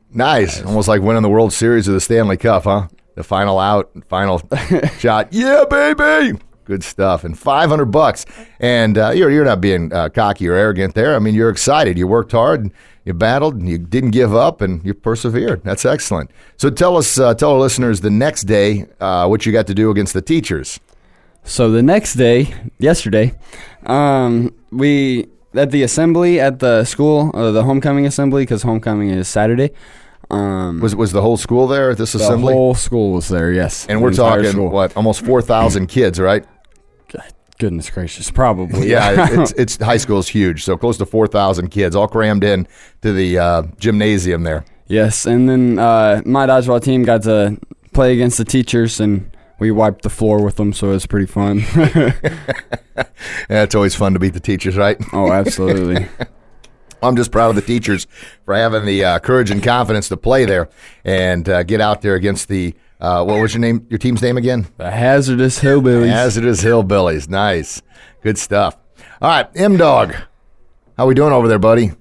Nice. 0.09 0.63
Almost 0.63 0.87
like 0.87 1.01
winning 1.01 1.21
the 1.21 1.29
World 1.29 1.51
Series 1.53 1.87
of 1.87 1.93
the 1.93 1.99
Stanley 1.99 2.37
Cup, 2.37 2.63
huh? 2.63 2.87
The 3.15 3.23
final 3.23 3.59
out, 3.59 3.91
final 4.07 4.41
shot. 4.99 5.33
Yeah, 5.33 5.65
baby. 5.69 6.39
Good 6.67 6.83
stuff. 6.83 7.23
And 7.23 7.39
500 7.39 7.85
bucks. 7.85 8.25
And 8.59 8.97
uh, 8.97 9.11
you're, 9.11 9.31
you're 9.31 9.45
not 9.45 9.61
being 9.61 9.93
uh, 9.93 10.09
cocky 10.09 10.49
or 10.49 10.53
arrogant 10.53 10.95
there. 10.95 11.15
I 11.15 11.19
mean, 11.19 11.33
you're 11.33 11.49
excited. 11.49 11.97
You 11.97 12.07
worked 12.07 12.33
hard, 12.33 12.59
and 12.59 12.73
you 13.05 13.13
battled, 13.13 13.55
and 13.55 13.69
you 13.69 13.77
didn't 13.77 14.11
give 14.11 14.35
up, 14.35 14.59
and 14.59 14.85
you 14.85 14.93
persevered. 14.93 15.63
That's 15.63 15.85
excellent. 15.85 16.29
So 16.57 16.69
tell 16.69 16.97
us, 16.97 17.17
uh, 17.17 17.33
tell 17.35 17.53
our 17.53 17.59
listeners 17.59 18.01
the 18.01 18.09
next 18.09 18.43
day 18.43 18.85
uh, 18.99 19.27
what 19.27 19.45
you 19.45 19.53
got 19.53 19.65
to 19.67 19.73
do 19.73 19.89
against 19.91 20.13
the 20.13 20.21
teachers. 20.21 20.77
So 21.45 21.71
the 21.71 21.81
next 21.81 22.15
day, 22.15 22.53
yesterday, 22.79 23.33
um, 23.85 24.53
we 24.69 25.27
at 25.53 25.71
the 25.71 25.83
assembly 25.83 26.41
at 26.41 26.59
the 26.59 26.83
school, 26.83 27.31
uh, 27.33 27.51
the 27.51 27.63
homecoming 27.63 28.05
assembly, 28.05 28.41
because 28.41 28.63
homecoming 28.63 29.09
is 29.11 29.29
Saturday. 29.29 29.71
Um, 30.29 30.81
Was 30.81 30.93
was 30.93 31.13
the 31.13 31.21
whole 31.21 31.37
school 31.37 31.67
there 31.67 31.91
at 31.91 31.97
this 31.97 32.11
the 32.11 32.19
assembly? 32.19 32.51
The 32.51 32.57
whole 32.57 32.75
school 32.75 33.13
was 33.13 33.29
there? 33.29 33.51
Yes, 33.53 33.85
and 33.87 33.99
the 33.99 34.03
we're 34.03 34.13
talking 34.13 34.51
school. 34.51 34.69
what 34.69 34.95
almost 34.97 35.23
4,000 35.25 35.87
kids, 35.87 36.19
right? 36.19 36.45
Goodness 37.59 37.89
gracious, 37.89 38.29
probably. 38.29 38.89
Yeah, 38.89 39.27
it's, 39.41 39.51
it's 39.53 39.77
high 39.77 39.97
school 39.97 40.19
is 40.19 40.27
huge, 40.27 40.63
so 40.63 40.77
close 40.77 40.97
to 40.99 41.05
four 41.05 41.27
thousand 41.27 41.69
kids 41.69 41.95
all 41.95 42.07
crammed 42.07 42.43
in 42.43 42.67
to 43.01 43.11
the 43.13 43.39
uh, 43.39 43.63
gymnasium 43.79 44.43
there. 44.43 44.63
yes, 44.87 45.25
and 45.25 45.49
then 45.49 45.79
uh, 45.79 46.21
my 46.25 46.45
dodgeball 46.45 46.81
team 46.83 47.03
got 47.03 47.23
to 47.23 47.57
play 47.93 48.13
against 48.13 48.37
the 48.37 48.45
teachers, 48.45 48.99
and 48.99 49.31
we 49.59 49.71
wiped 49.71 50.03
the 50.03 50.09
floor 50.09 50.43
with 50.43 50.57
them, 50.57 50.71
so 50.71 50.89
it 50.89 50.93
was 50.93 51.05
pretty 51.07 51.25
fun. 51.25 51.63
Yeah, 53.49 53.63
it's 53.63 53.75
always 53.75 53.95
fun 53.95 54.13
to 54.13 54.19
beat 54.19 54.33
the 54.33 54.39
teachers, 54.39 54.75
right? 54.75 54.97
oh, 55.13 55.31
absolutely. 55.31 56.07
I'm 57.03 57.15
just 57.15 57.31
proud 57.31 57.49
of 57.49 57.55
the 57.55 57.61
teachers 57.61 58.07
for 58.43 58.55
having 58.55 58.85
the 58.85 59.05
uh, 59.05 59.19
courage 59.19 59.51
and 59.51 59.61
confidence 59.61 60.09
to 60.09 60.17
play 60.17 60.45
there 60.45 60.67
and 61.05 61.47
uh, 61.47 61.61
get 61.63 61.79
out 61.79 62.01
there 62.01 62.15
against 62.15 62.47
the 62.47 62.73
uh, 62.99 63.23
what 63.23 63.39
was 63.41 63.53
your 63.53 63.61
name? 63.61 63.85
Your 63.89 63.99
team's 63.99 64.21
name 64.21 64.37
again? 64.37 64.67
the 64.77 64.89
hazardous 64.91 65.59
hillbillies. 65.59 66.09
Hazardous 66.09 66.63
Hillbillies. 66.63 67.29
Nice, 67.29 67.81
good 68.21 68.37
stuff. 68.37 68.77
All 69.21 69.29
right, 69.29 69.47
M 69.55 69.77
Dog, 69.77 70.15
how 70.97 71.07
we 71.07 71.13
doing 71.13 71.33
over 71.33 71.47
there, 71.47 71.59
buddy? 71.59 71.91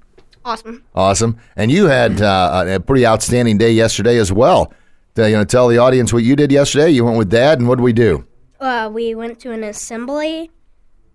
awesome. 0.44 0.84
Awesome. 0.94 1.36
And 1.56 1.70
you 1.72 1.86
had 1.86 2.22
uh, 2.22 2.64
a 2.68 2.80
pretty 2.80 3.04
outstanding 3.06 3.58
day 3.58 3.72
yesterday 3.72 4.16
as 4.18 4.32
well. 4.32 4.72
Uh, 5.18 5.24
you 5.24 5.34
know, 5.36 5.44
tell 5.44 5.66
the 5.66 5.78
audience 5.78 6.12
what 6.12 6.22
you 6.22 6.36
did 6.36 6.52
yesterday. 6.52 6.90
You 6.90 7.04
went 7.04 7.18
with 7.18 7.30
Dad, 7.30 7.58
and 7.58 7.68
what 7.68 7.76
did 7.78 7.82
we 7.82 7.92
do? 7.92 8.26
Uh, 8.60 8.88
we 8.92 9.14
went 9.14 9.40
to 9.40 9.50
an 9.50 9.64
assembly, 9.64 10.50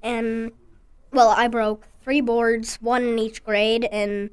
and 0.04 0.52
well, 1.12 1.30
I 1.30 1.48
broke 1.48 1.88
three 2.04 2.20
boards, 2.22 2.76
one 2.82 3.04
in 3.04 3.20
each 3.20 3.44
grade, 3.44 3.86
and 3.92 4.30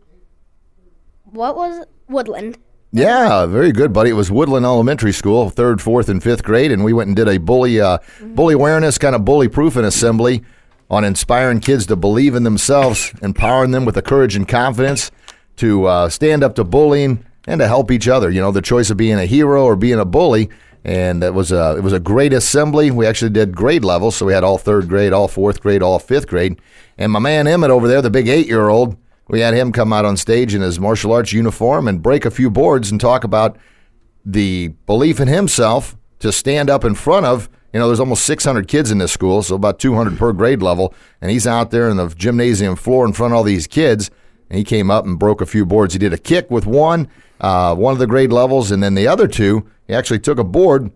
what 1.24 1.54
was 1.56 1.78
it? 1.80 1.88
Woodland? 2.08 2.58
Yeah, 2.90 3.45
very 3.45 3.71
good, 3.73 3.92
buddy. 3.92 4.11
It 4.11 4.14
was 4.14 4.30
Woodland 4.30 4.64
Elementary 4.64 5.12
School, 5.12 5.50
third, 5.50 5.83
fourth, 5.83 6.09
and 6.09 6.23
fifth 6.23 6.42
grade, 6.42 6.73
and 6.73 6.83
we 6.83 6.95
went 6.95 7.09
and 7.09 7.16
did 7.16 7.28
a 7.28 7.37
bully, 7.37 7.80
uh, 7.80 7.99
bully 8.23 8.54
awareness, 8.54 8.97
kind 8.97 9.14
of 9.14 9.26
bully 9.26 9.47
proofing 9.49 9.85
assembly 9.85 10.42
on 10.88 11.04
inspiring 11.04 11.61
kids 11.61 11.85
to 11.87 11.97
believe 11.97 12.35
in 12.35 12.45
themselves, 12.45 13.12
empowering 13.21 13.73
them 13.73 13.85
with 13.85 13.95
the 13.95 14.00
courage 14.00 14.37
and 14.37 14.49
confidence 14.49 15.11
to 15.57 15.85
uh, 15.85 16.09
stand 16.09 16.42
up 16.42 16.54
to 16.54 16.64
bullying 16.64 17.23
and 17.47 17.61
to 17.61 17.68
help 17.68 17.90
each 17.90 18.09
other. 18.09 18.30
You 18.30 18.40
know, 18.40 18.52
the 18.52 18.62
choice 18.62 18.88
of 18.88 18.97
being 18.97 19.18
a 19.18 19.26
hero 19.26 19.64
or 19.64 19.76
being 19.76 19.99
a 19.99 20.07
bully. 20.07 20.49
And 20.85 21.23
it 21.23 21.35
was 21.35 21.52
a 21.52 21.76
it 21.76 21.83
was 21.83 21.92
a 21.92 22.00
great 22.00 22.33
assembly. 22.33 22.90
We 22.90 23.04
actually 23.04 23.33
did 23.33 23.54
grade 23.54 23.85
levels, 23.85 24.16
so 24.16 24.25
we 24.25 24.33
had 24.33 24.45
all 24.45 24.57
third 24.57 24.88
grade, 24.88 25.12
all 25.12 25.28
fourth 25.28 25.61
grade, 25.61 25.83
all 25.83 25.99
fifth 25.99 26.28
grade. 26.28 26.59
And 26.97 27.12
my 27.12 27.18
man 27.18 27.47
Emmitt 27.47 27.68
over 27.68 27.88
there, 27.88 28.00
the 28.00 28.11
big 28.11 28.28
eight 28.28 28.47
year 28.47 28.68
old, 28.68 28.97
we 29.28 29.40
had 29.40 29.54
him 29.54 29.73
come 29.73 29.92
out 29.92 30.04
on 30.04 30.16
stage 30.16 30.54
in 30.54 30.62
his 30.62 30.80
martial 30.80 31.12
arts 31.12 31.32
uniform 31.32 31.87
and 31.87 32.02
break 32.02 32.25
a 32.25 32.30
few 32.30 32.50
boards 32.50 32.90
and 32.90 33.00
talk 33.00 33.25
about 33.25 33.56
the 34.25 34.68
belief 34.87 35.20
in 35.20 35.28
himself 35.28 35.97
to 36.18 36.32
stand 36.32 36.68
up 36.68 36.85
in 36.85 36.94
front 36.94 37.26
of 37.26 37.49
you 37.73 37.78
know 37.78 37.87
there's 37.87 38.00
almost 38.00 38.25
600 38.25 38.66
kids 38.66 38.90
in 38.90 38.99
this 38.99 39.12
school 39.12 39.42
so 39.42 39.54
about 39.54 39.78
200 39.78 40.18
per 40.18 40.32
grade 40.32 40.62
level. 40.62 40.94
And 41.20 41.30
he's 41.30 41.47
out 41.47 41.70
there 41.70 41.88
in 41.88 41.97
the 41.97 42.08
gymnasium 42.08 42.76
floor 42.76 43.06
in 43.06 43.12
front 43.12 43.32
of 43.32 43.37
all 43.37 43.44
these 43.44 43.66
kids. 43.66 44.11
And 44.49 44.56
he 44.56 44.64
came 44.64 44.90
up 44.90 45.04
and 45.04 45.18
broke 45.18 45.42
a 45.42 45.47
few 45.47 45.66
boards. 45.66 45.92
He 45.92 45.99
did 45.99 46.14
a 46.14 46.18
kick 46.18 46.50
with 46.50 46.66
one 46.66 47.08
uh, 47.40 47.75
one 47.75 47.92
of 47.92 47.99
the 47.99 48.06
grade 48.06 48.32
levels. 48.32 48.70
And 48.70 48.82
then 48.82 48.94
the 48.94 49.06
other 49.06 49.28
two 49.28 49.68
he 49.87 49.94
actually 49.94 50.20
took 50.20 50.38
a 50.38 50.44
board 50.44 50.90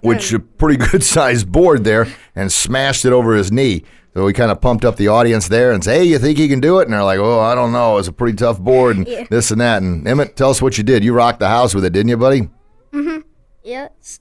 which 0.00 0.32
a 0.32 0.38
pretty 0.38 0.76
good 0.90 1.02
sized 1.02 1.50
board 1.50 1.84
there 1.84 2.06
and 2.36 2.52
smashed 2.52 3.04
it 3.04 3.12
over 3.12 3.34
his 3.34 3.50
knee 3.50 3.82
So 4.16 4.24
we 4.24 4.32
kind 4.32 4.50
of 4.50 4.62
pumped 4.62 4.86
up 4.86 4.96
the 4.96 5.08
audience 5.08 5.46
there 5.48 5.72
and 5.72 5.84
say, 5.84 5.98
"Hey, 5.98 6.04
you 6.04 6.18
think 6.18 6.38
he 6.38 6.48
can 6.48 6.58
do 6.58 6.78
it?" 6.78 6.84
And 6.84 6.92
they're 6.94 7.04
like, 7.04 7.18
"Oh, 7.18 7.38
I 7.38 7.54
don't 7.54 7.70
know. 7.70 7.98
It's 7.98 8.08
a 8.08 8.12
pretty 8.12 8.34
tough 8.34 8.58
board 8.58 8.96
and 8.96 9.06
Yeah. 9.06 9.26
this 9.28 9.50
and 9.50 9.60
that." 9.60 9.82
And 9.82 10.06
Emmitt, 10.06 10.36
tell 10.36 10.48
us 10.48 10.62
what 10.62 10.78
you 10.78 10.84
did. 10.84 11.04
You 11.04 11.12
rocked 11.12 11.38
the 11.40 11.48
house 11.48 11.74
with 11.74 11.84
it, 11.84 11.92
didn't 11.92 12.08
you, 12.08 12.16
buddy? 12.16 12.48
Mhm. 12.94 13.24
Yes. 13.62 14.20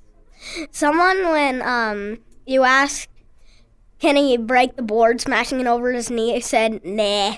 Someone 0.72 1.30
when 1.32 1.62
um 1.62 2.18
you 2.46 2.64
asked 2.64 3.08
can 3.98 4.18
he 4.18 4.36
break 4.36 4.75
the 4.75 4.82
board 4.82 5.22
smashing 5.22 5.62
it 5.62 5.66
over 5.68 5.94
his 5.94 6.12
knee 6.12 6.42
said 6.42 6.82
nah. 6.84 7.36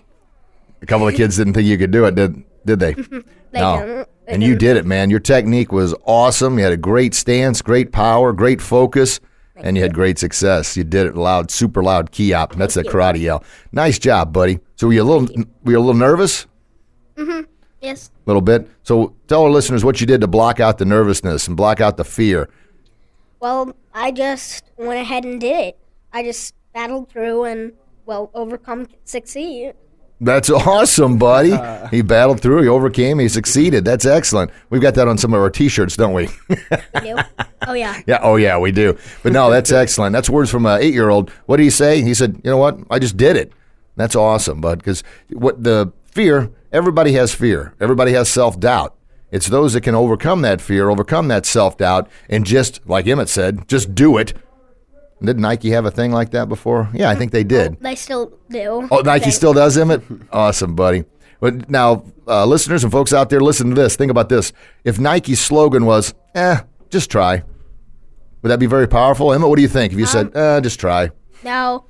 A 0.82 0.86
couple 0.88 1.08
of 1.08 1.14
kids 1.14 1.38
didn't 1.38 1.54
think 1.54 1.68
you 1.68 1.78
could 1.78 1.92
do 1.92 2.06
it, 2.06 2.16
did 2.16 2.44
did 2.66 2.80
they? 2.80 2.96
They 3.52 3.62
no. 3.62 3.80
didn't. 3.80 4.10
They 4.26 4.34
And 4.34 4.44
you 4.44 4.56
did 4.56 4.76
it, 4.78 4.86
man. 4.86 5.10
Your 5.12 5.20
technique 5.22 5.72
was 5.72 5.94
awesome. 6.06 6.58
You 6.58 6.64
had 6.66 6.74
a 6.74 6.78
great 6.78 7.14
stance, 7.14 7.62
great 7.62 7.92
power, 7.94 8.34
great 8.34 8.62
focus, 8.62 9.20
and 9.60 9.78
you 9.78 9.84
had 9.84 9.94
great 9.94 10.18
success. 10.20 10.76
You 10.78 10.84
did 10.84 11.08
it 11.08 11.16
loud, 11.16 11.52
super 11.52 11.84
loud 11.84 12.12
kihap. 12.12 12.56
That's 12.56 12.78
a 12.78 12.84
karate 12.84 13.22
yell. 13.22 13.44
Nice 13.72 14.00
job, 14.00 14.34
buddy. 14.34 14.60
So 14.76 14.88
were 14.88 14.94
you 14.94 15.04
a 15.04 15.06
little 15.06 15.44
were 15.64 15.72
you 15.72 15.78
a 15.78 15.80
little 15.80 15.94
nervous? 15.94 16.46
Mm-hmm. 17.16 17.42
Yes. 17.82 18.12
A 18.26 18.30
little 18.30 18.42
bit. 18.42 18.70
So 18.84 19.16
tell 19.28 19.44
our 19.44 19.50
listeners 19.50 19.84
what 19.84 20.02
you 20.02 20.08
did 20.08 20.22
to 20.22 20.28
block 20.28 20.60
out 20.60 20.78
the 20.78 20.86
nervousness 20.86 21.48
and 21.48 21.56
block 21.56 21.82
out 21.82 21.98
the 21.98 22.06
fear. 22.06 22.50
Well, 23.40 23.76
I 23.94 24.12
just 24.12 24.64
went 24.78 25.00
ahead 25.00 25.26
and 25.26 25.40
did 25.40 25.68
it. 25.68 25.80
I 26.12 26.24
just 26.24 26.56
battled 26.74 27.10
through 27.10 27.46
and 27.46 27.74
well 28.06 28.32
overcome 28.34 28.88
succeed. 29.04 29.74
That's 30.20 30.50
awesome, 30.50 31.18
buddy. 31.18 31.56
he 31.92 32.02
battled 32.02 32.42
through, 32.42 32.64
he 32.64 32.68
overcame, 32.68 33.20
he 33.20 33.30
succeeded. 33.30 33.86
That's 33.86 34.06
excellent. 34.06 34.52
We've 34.70 34.82
got 34.82 34.96
that 34.96 35.08
on 35.08 35.18
some 35.18 35.34
of 35.34 35.40
our 35.40 35.50
t-shirts, 35.50 35.96
don't 35.96 36.14
we? 36.14 36.30
You 37.04 37.16
do? 37.16 37.22
oh 37.68 37.74
yeah. 37.74 38.02
Yeah, 38.08 38.20
oh 38.24 38.38
yeah, 38.38 38.58
we 38.58 38.72
do. 38.72 38.98
But 39.22 39.32
no, 39.34 39.52
that's 39.52 39.72
excellent. 39.72 40.14
That's 40.14 40.30
words 40.30 40.50
from 40.50 40.66
an 40.66 40.82
eight-year-old. 40.82 41.30
What 41.46 41.58
did 41.58 41.64
he 41.64 41.70
say? 41.70 42.02
He 42.02 42.14
said, 42.14 42.42
"You 42.44 42.50
know 42.50 42.58
what? 42.58 42.80
I 42.90 42.98
just 42.98 43.18
did 43.18 43.36
it." 43.36 43.52
That's 43.96 44.16
awesome, 44.16 44.62
bud. 44.62 44.80
Because 44.80 45.04
what 45.30 45.64
the 45.64 45.92
fear? 46.06 46.50
Everybody 46.72 47.14
has 47.14 47.36
fear. 47.36 47.74
Everybody 47.80 48.14
has 48.14 48.30
self-doubt. 48.30 48.96
It's 49.32 49.48
those 49.48 49.74
that 49.74 49.82
can 49.82 49.96
overcome 49.96 50.42
that 50.42 50.62
fear, 50.62 50.90
overcome 50.90 51.28
that 51.28 51.46
self-doubt, 51.46 52.10
and 52.30 52.46
just 52.46 52.80
like 52.88 53.06
Emmitt 53.06 53.28
said, 53.28 53.68
just 53.68 53.94
do 53.94 54.18
it. 54.18 54.34
Did 55.22 55.40
Nike 55.40 55.72
have 55.72 55.86
a 55.86 55.92
thing 55.92 56.12
like 56.12 56.32
that 56.32 56.48
before? 56.48 56.90
Yeah, 56.94 57.10
I 57.10 57.16
think 57.16 57.32
they 57.32 57.44
did. 57.44 57.80
They 57.82 57.96
still 57.96 58.38
do. 58.50 58.88
Oh, 58.92 59.00
Nike 59.02 59.26
They- 59.26 59.32
still 59.32 59.54
does 59.54 59.76
Emmitt? 59.78 60.28
Awesome, 60.32 60.76
buddy. 60.76 61.06
But 61.40 61.70
now, 61.70 62.04
uh, 62.28 62.46
listeners 62.46 62.84
and 62.84 62.92
folks 62.92 63.14
out 63.14 63.30
there, 63.30 63.40
listen 63.40 63.70
to 63.70 63.76
this. 63.76 63.96
Think 63.96 64.10
about 64.12 64.30
this. 64.30 64.54
If 64.84 65.00
Nike's 65.00 65.40
slogan 65.40 65.86
was, 65.86 66.14
eh, 66.36 66.62
just 66.90 67.10
try, 67.12 67.44
would 68.42 68.50
that 68.50 68.60
be 68.60 68.66
very 68.66 68.88
powerful? 68.88 69.28
Emmitt, 69.30 69.50
what 69.50 69.56
do 69.56 69.62
you 69.62 69.68
think? 69.68 69.94
If 69.94 70.00
you 70.00 70.06
said, 70.06 70.36
eh, 70.36 70.60
just 70.62 70.80
try. 70.80 71.12
Now, 71.44 71.86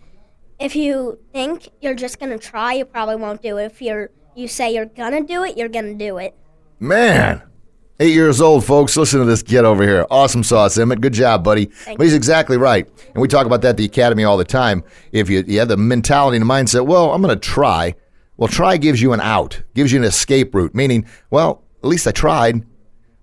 if 0.60 0.76
you 0.76 1.20
think 1.34 1.70
you're 1.82 1.94
just 1.96 2.20
gonna 2.20 2.38
try, 2.38 2.74
you 2.74 2.86
probably 2.86 3.16
won't 3.16 3.42
do 3.42 3.58
it. 3.58 3.66
If 3.66 3.82
you're 3.82 4.10
you 4.36 4.48
say 4.48 4.74
you're 4.74 4.86
gonna 4.86 5.24
do 5.24 5.44
it, 5.44 5.58
you're 5.58 5.70
gonna 5.70 5.94
do 5.96 6.18
it. 6.18 6.36
Man, 6.80 7.42
eight 8.00 8.14
years 8.14 8.42
old, 8.42 8.66
folks. 8.66 8.96
Listen 8.96 9.20
to 9.20 9.26
this 9.26 9.44
kid 9.44 9.66
over 9.66 9.84
here. 9.84 10.06
Awesome 10.10 10.44
sauce, 10.44 10.78
Emmitt. 10.78 11.02
Good 11.02 11.14
job, 11.14 11.44
buddy. 11.44 11.72
but 11.86 12.02
he's 12.02 12.14
exactly 12.14 12.58
right. 12.58 12.88
And 13.14 13.22
we 13.22 13.28
talk 13.28 13.46
about 13.46 13.62
that 13.64 13.70
at 13.70 13.78
the 13.78 13.86
academy 13.86 14.24
all 14.24 14.38
the 14.38 14.46
time. 14.46 14.84
If 15.12 15.30
you, 15.30 15.44
you 15.48 15.60
have 15.60 15.68
the 15.68 15.78
mentality 15.78 16.38
and 16.38 16.48
the 16.48 16.54
mindset, 16.54 16.86
well, 16.86 17.14
I'm 17.14 17.22
going 17.22 17.34
to 17.34 17.40
try. 17.40 17.96
Well, 18.38 18.48
try 18.48 18.78
gives 18.78 19.02
you 19.02 19.14
an 19.14 19.22
out, 19.22 19.62
gives 19.74 19.92
you 19.92 20.00
an 20.00 20.06
escape 20.06 20.54
route, 20.54 20.76
meaning, 20.76 21.08
well, 21.32 21.64
at 21.84 21.90
least 21.90 22.08
I 22.08 22.12
tried. 22.12 22.64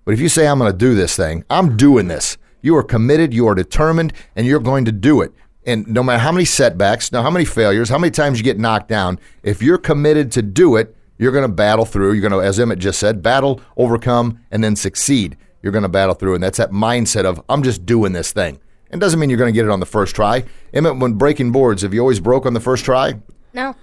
But 0.03 0.13
if 0.13 0.19
you 0.19 0.29
say, 0.29 0.47
I'm 0.47 0.59
going 0.59 0.71
to 0.71 0.77
do 0.77 0.93
this 0.93 1.15
thing, 1.15 1.45
I'm 1.49 1.77
doing 1.77 2.07
this. 2.07 2.37
You 2.61 2.75
are 2.75 2.83
committed, 2.83 3.33
you 3.33 3.47
are 3.47 3.55
determined, 3.55 4.11
and 4.35 4.45
you're 4.45 4.59
going 4.59 4.85
to 4.85 4.91
do 4.91 5.21
it. 5.21 5.31
And 5.65 5.87
no 5.87 6.03
matter 6.03 6.19
how 6.19 6.31
many 6.31 6.45
setbacks, 6.45 7.11
no 7.11 7.21
how 7.21 7.31
many 7.31 7.45
failures, 7.45 7.89
how 7.89 7.97
many 7.97 8.11
times 8.11 8.37
you 8.37 8.43
get 8.43 8.59
knocked 8.59 8.87
down, 8.87 9.19
if 9.41 9.61
you're 9.63 9.77
committed 9.77 10.31
to 10.33 10.41
do 10.41 10.75
it, 10.75 10.95
you're 11.17 11.31
going 11.31 11.47
to 11.47 11.53
battle 11.53 11.85
through. 11.85 12.13
You're 12.13 12.27
going 12.27 12.39
to, 12.41 12.45
as 12.45 12.59
Emmitt 12.59 12.79
just 12.79 12.99
said, 12.99 13.21
battle, 13.21 13.61
overcome, 13.77 14.39
and 14.51 14.63
then 14.63 14.75
succeed. 14.75 15.37
You're 15.61 15.71
going 15.71 15.83
to 15.83 15.89
battle 15.89 16.13
through. 16.15 16.35
And 16.35 16.43
that's 16.43 16.57
that 16.57 16.71
mindset 16.71 17.25
of, 17.25 17.41
I'm 17.49 17.63
just 17.63 17.85
doing 17.85 18.13
this 18.13 18.31
thing. 18.31 18.59
It 18.91 18.99
doesn't 18.99 19.19
mean 19.19 19.29
you're 19.29 19.39
going 19.39 19.51
to 19.53 19.57
get 19.57 19.65
it 19.65 19.71
on 19.71 19.79
the 19.79 19.85
first 19.85 20.15
try. 20.15 20.43
Emmitt, 20.73 20.99
when 20.99 21.13
breaking 21.13 21.51
boards, 21.51 21.81
have 21.81 21.93
you 21.93 21.99
always 22.01 22.19
broke 22.19 22.45
on 22.45 22.53
the 22.53 22.59
first 22.59 22.85
try? 22.85 23.15
No, 23.53 23.75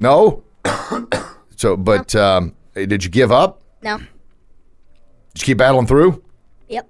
No? 0.00 0.42
so, 1.56 1.76
but 1.76 2.14
um, 2.14 2.54
did 2.74 3.04
you 3.04 3.10
give 3.10 3.30
up? 3.30 3.62
no. 3.82 3.98
Did 3.98 5.42
you 5.42 5.46
keep 5.52 5.58
battling 5.58 5.86
through? 5.86 6.22
Yep. 6.68 6.88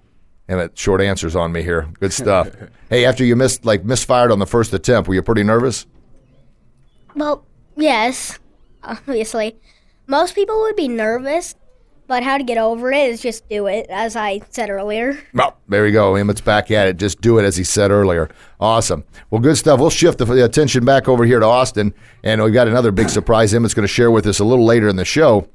Emmitt, 0.48 0.70
short 0.78 1.02
answers 1.02 1.36
on 1.36 1.52
me 1.52 1.62
here. 1.62 1.88
Good 2.00 2.12
stuff. 2.14 2.50
hey, 2.88 3.04
after 3.04 3.24
you 3.24 3.36
missed, 3.36 3.64
like, 3.66 3.84
misfired 3.84 4.32
on 4.32 4.38
the 4.38 4.46
first 4.46 4.72
attempt, 4.72 5.08
were 5.08 5.14
you 5.14 5.22
pretty 5.22 5.42
nervous? 5.42 5.86
Well, 7.14 7.44
yes, 7.76 8.38
obviously. 8.82 9.56
Most 10.10 10.34
people 10.34 10.58
would 10.62 10.74
be 10.74 10.88
nervous, 10.88 11.54
but 12.06 12.22
how 12.22 12.38
to 12.38 12.42
get 12.42 12.56
over 12.56 12.90
it 12.90 13.10
is 13.10 13.20
just 13.20 13.46
do 13.50 13.66
it, 13.66 13.84
as 13.90 14.16
I 14.16 14.40
said 14.48 14.70
earlier. 14.70 15.22
Well, 15.34 15.58
there 15.68 15.86
you 15.86 15.92
go. 15.92 16.14
Emmitt's 16.14 16.40
back 16.40 16.70
at 16.70 16.88
it. 16.88 16.96
Just 16.96 17.20
do 17.20 17.38
it, 17.38 17.44
as 17.44 17.58
he 17.58 17.62
said 17.62 17.90
earlier. 17.90 18.30
Awesome. 18.58 19.04
Well, 19.28 19.42
good 19.42 19.58
stuff. 19.58 19.80
We'll 19.80 19.90
shift 19.90 20.16
the, 20.16 20.44
attention 20.44 20.86
back 20.86 21.08
over 21.08 21.26
here 21.26 21.40
to 21.40 21.44
Austin, 21.44 21.92
and 22.24 22.42
we've 22.42 22.54
got 22.54 22.68
another 22.68 22.90
big 22.90 23.10
surprise 23.10 23.52
Emmitt's 23.52 23.74
going 23.74 23.86
to 23.86 23.92
share 23.92 24.10
with 24.10 24.26
us 24.26 24.38
a 24.38 24.44
little 24.44 24.64
later 24.64 24.88
in 24.88 24.96
the 24.96 25.04
show 25.04 25.46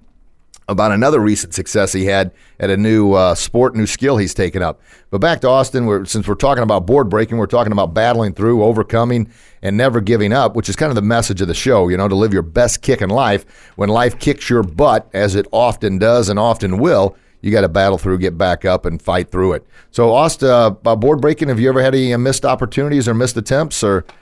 about 0.68 0.92
another 0.92 1.20
recent 1.20 1.54
success 1.54 1.94
he 1.94 2.06
had 2.06 2.32
at 2.60 2.70
a 2.70 2.78
new 2.78 3.14
uh, 3.14 3.36
sport, 3.36 3.76
new 3.76 3.86
skill 3.86 4.18
he's 4.18 4.34
taken 4.34 4.62
up. 4.62 4.82
But 5.10 5.20
back 5.20 5.42
to 5.42 5.50
Austin, 5.50 5.86
we're, 5.86 6.06
since 6.06 6.28
we're 6.28 6.36
talking 6.36 6.64
about 6.64 6.86
board 6.86 7.10
breaking, 7.10 7.38
we're 7.38 7.48
talking 7.48 7.72
about 7.72 7.94
battling 7.94 8.34
through, 8.34 8.64
overcoming, 8.64 9.32
and 9.62 9.76
never 9.76 10.02
giving 10.02 10.34
up, 10.34 10.56
which 10.56 10.70
is 10.70 10.76
kind 10.76 10.90
of 10.90 10.96
the 10.96 11.02
message 11.02 11.42
of 11.42 11.48
the 11.48 11.54
show, 11.54 11.90
you 11.90 11.98
know, 11.98 12.08
to 12.08 12.16
live 12.16 12.34
your 12.34 12.42
best 12.42 12.82
kick 12.82 13.02
in 13.02 13.10
life. 13.10 13.46
When 13.76 13.90
life 13.90 14.20
kicks 14.20 14.50
your 14.50 14.64
butt, 14.64 15.10
as 15.14 15.36
it 15.36 15.46
often 15.52 15.98
does 15.98 16.30
and 16.30 16.40
often 16.40 16.78
will, 16.78 17.16
you 17.42 17.52
got 17.52 17.62
to 17.62 17.70
battle 17.70 17.98
through, 17.98 18.20
get 18.20 18.38
back 18.38 18.64
up, 18.64 18.86
and 18.86 19.02
fight 19.02 19.30
through 19.30 19.54
it. 19.54 19.68
So, 19.92 20.14
Austin, 20.14 20.50
uh, 20.50 20.68
about 20.68 21.02
board 21.02 21.20
breaking, 21.20 21.50
have 21.50 21.60
you 21.60 21.68
ever 21.68 21.82
had 21.82 21.94
any 21.94 22.14
uh, 22.14 22.18
missed 22.18 22.46
opportunities 22.46 23.08
or 23.08 23.14
missed 23.14 23.36
attempts 23.38 23.84
or– 23.84 24.06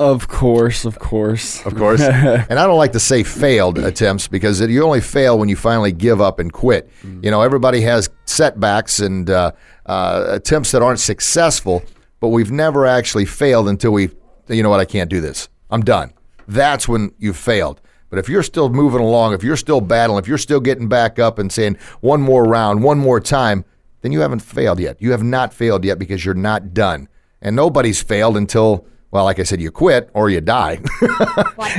Of 0.00 0.28
course, 0.28 0.86
of 0.86 0.98
course. 0.98 1.64
of 1.66 1.76
course. 1.76 2.00
and 2.00 2.58
I 2.58 2.66
don't 2.66 2.78
like 2.78 2.92
to 2.92 3.00
say 3.00 3.22
failed 3.22 3.78
attempts 3.78 4.28
because 4.28 4.62
it, 4.62 4.70
you 4.70 4.82
only 4.82 5.02
fail 5.02 5.38
when 5.38 5.50
you 5.50 5.56
finally 5.56 5.92
give 5.92 6.22
up 6.22 6.38
and 6.38 6.50
quit. 6.50 6.88
You 7.22 7.30
know, 7.30 7.42
everybody 7.42 7.82
has 7.82 8.08
setbacks 8.24 9.00
and 9.00 9.28
uh, 9.28 9.52
uh, 9.84 10.24
attempts 10.28 10.70
that 10.70 10.80
aren't 10.80 11.00
successful, 11.00 11.82
but 12.18 12.28
we've 12.28 12.50
never 12.50 12.86
actually 12.86 13.26
failed 13.26 13.68
until 13.68 13.90
we, 13.90 14.08
you 14.48 14.62
know 14.62 14.70
what, 14.70 14.80
I 14.80 14.86
can't 14.86 15.10
do 15.10 15.20
this. 15.20 15.50
I'm 15.70 15.82
done. 15.82 16.14
That's 16.48 16.88
when 16.88 17.12
you've 17.18 17.36
failed. 17.36 17.82
But 18.08 18.18
if 18.18 18.28
you're 18.28 18.42
still 18.42 18.70
moving 18.70 19.02
along, 19.02 19.34
if 19.34 19.44
you're 19.44 19.56
still 19.58 19.82
battling, 19.82 20.20
if 20.20 20.26
you're 20.26 20.38
still 20.38 20.60
getting 20.60 20.88
back 20.88 21.18
up 21.18 21.38
and 21.38 21.52
saying 21.52 21.76
one 22.00 22.22
more 22.22 22.44
round, 22.44 22.82
one 22.82 22.98
more 22.98 23.20
time, 23.20 23.66
then 24.00 24.12
you 24.12 24.20
haven't 24.20 24.40
failed 24.40 24.80
yet. 24.80 25.00
You 25.02 25.10
have 25.10 25.22
not 25.22 25.52
failed 25.52 25.84
yet 25.84 25.98
because 25.98 26.24
you're 26.24 26.34
not 26.34 26.72
done. 26.72 27.06
And 27.42 27.54
nobody's 27.54 28.02
failed 28.02 28.38
until, 28.38 28.86
well, 29.10 29.24
like 29.24 29.38
I 29.40 29.42
said, 29.42 29.60
you 29.60 29.70
quit 29.70 30.08
or 30.14 30.30
you 30.30 30.40
die. 30.40 30.80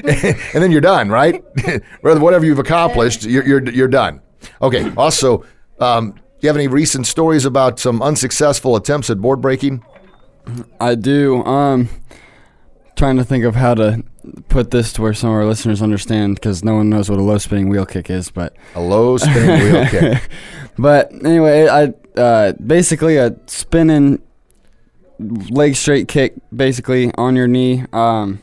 and 0.04 0.64
then 0.64 0.72
you're 0.72 0.82
done, 0.82 1.10
right? 1.10 1.44
Whether 2.02 2.20
whatever 2.20 2.46
you've 2.46 2.60
accomplished, 2.60 3.24
you're, 3.24 3.46
you're, 3.46 3.70
you're 3.70 3.88
done. 3.88 4.22
Okay. 4.62 4.92
Austin, 4.98 5.40
um, 5.80 6.12
do 6.12 6.22
you 6.42 6.50
have 6.50 6.58
any 6.58 6.68
recent 6.68 7.08
stories 7.08 7.46
about 7.46 7.80
some 7.80 8.02
unsuccessful 8.02 8.76
attempts 8.76 9.10
at 9.10 9.22
board 9.22 9.42
breaking? 9.42 9.84
I 10.80 10.96
do. 10.96 11.44
Um, 11.46 11.88
trying 12.96 13.18
to 13.18 13.24
think 13.24 13.46
of 13.46 13.56
how 13.56 13.76
to 13.76 14.04
put 14.50 14.72
this 14.72 14.92
to 14.94 15.02
where 15.02 15.14
some 15.14 15.30
of 15.30 15.36
our 15.36 15.46
listeners 15.46 15.82
understand 15.82 16.36
because 16.36 16.64
no 16.64 16.76
one 16.76 16.90
knows 16.90 17.10
what 17.10 17.20
a 17.20 17.22
low 17.22 17.38
spinning 17.38 17.70
wheel 17.70 17.86
kick 17.86 18.10
is. 18.10 18.30
But 18.30 18.56
A 18.76 18.82
low 18.82 19.18
spinning 19.18 19.72
wheel 19.72 19.86
kick. 19.88 20.30
but 20.78 21.12
anyway, 21.24 21.68
I 21.68 21.94
uh, 22.20 22.54
basically 22.54 23.18
a 23.18 23.36
spinning 23.46 24.22
leg 25.50 25.76
straight 25.76 26.08
kick, 26.08 26.36
basically 26.56 27.12
on 27.16 27.36
your 27.36 27.48
knee. 27.48 27.86
Um, 27.94 28.42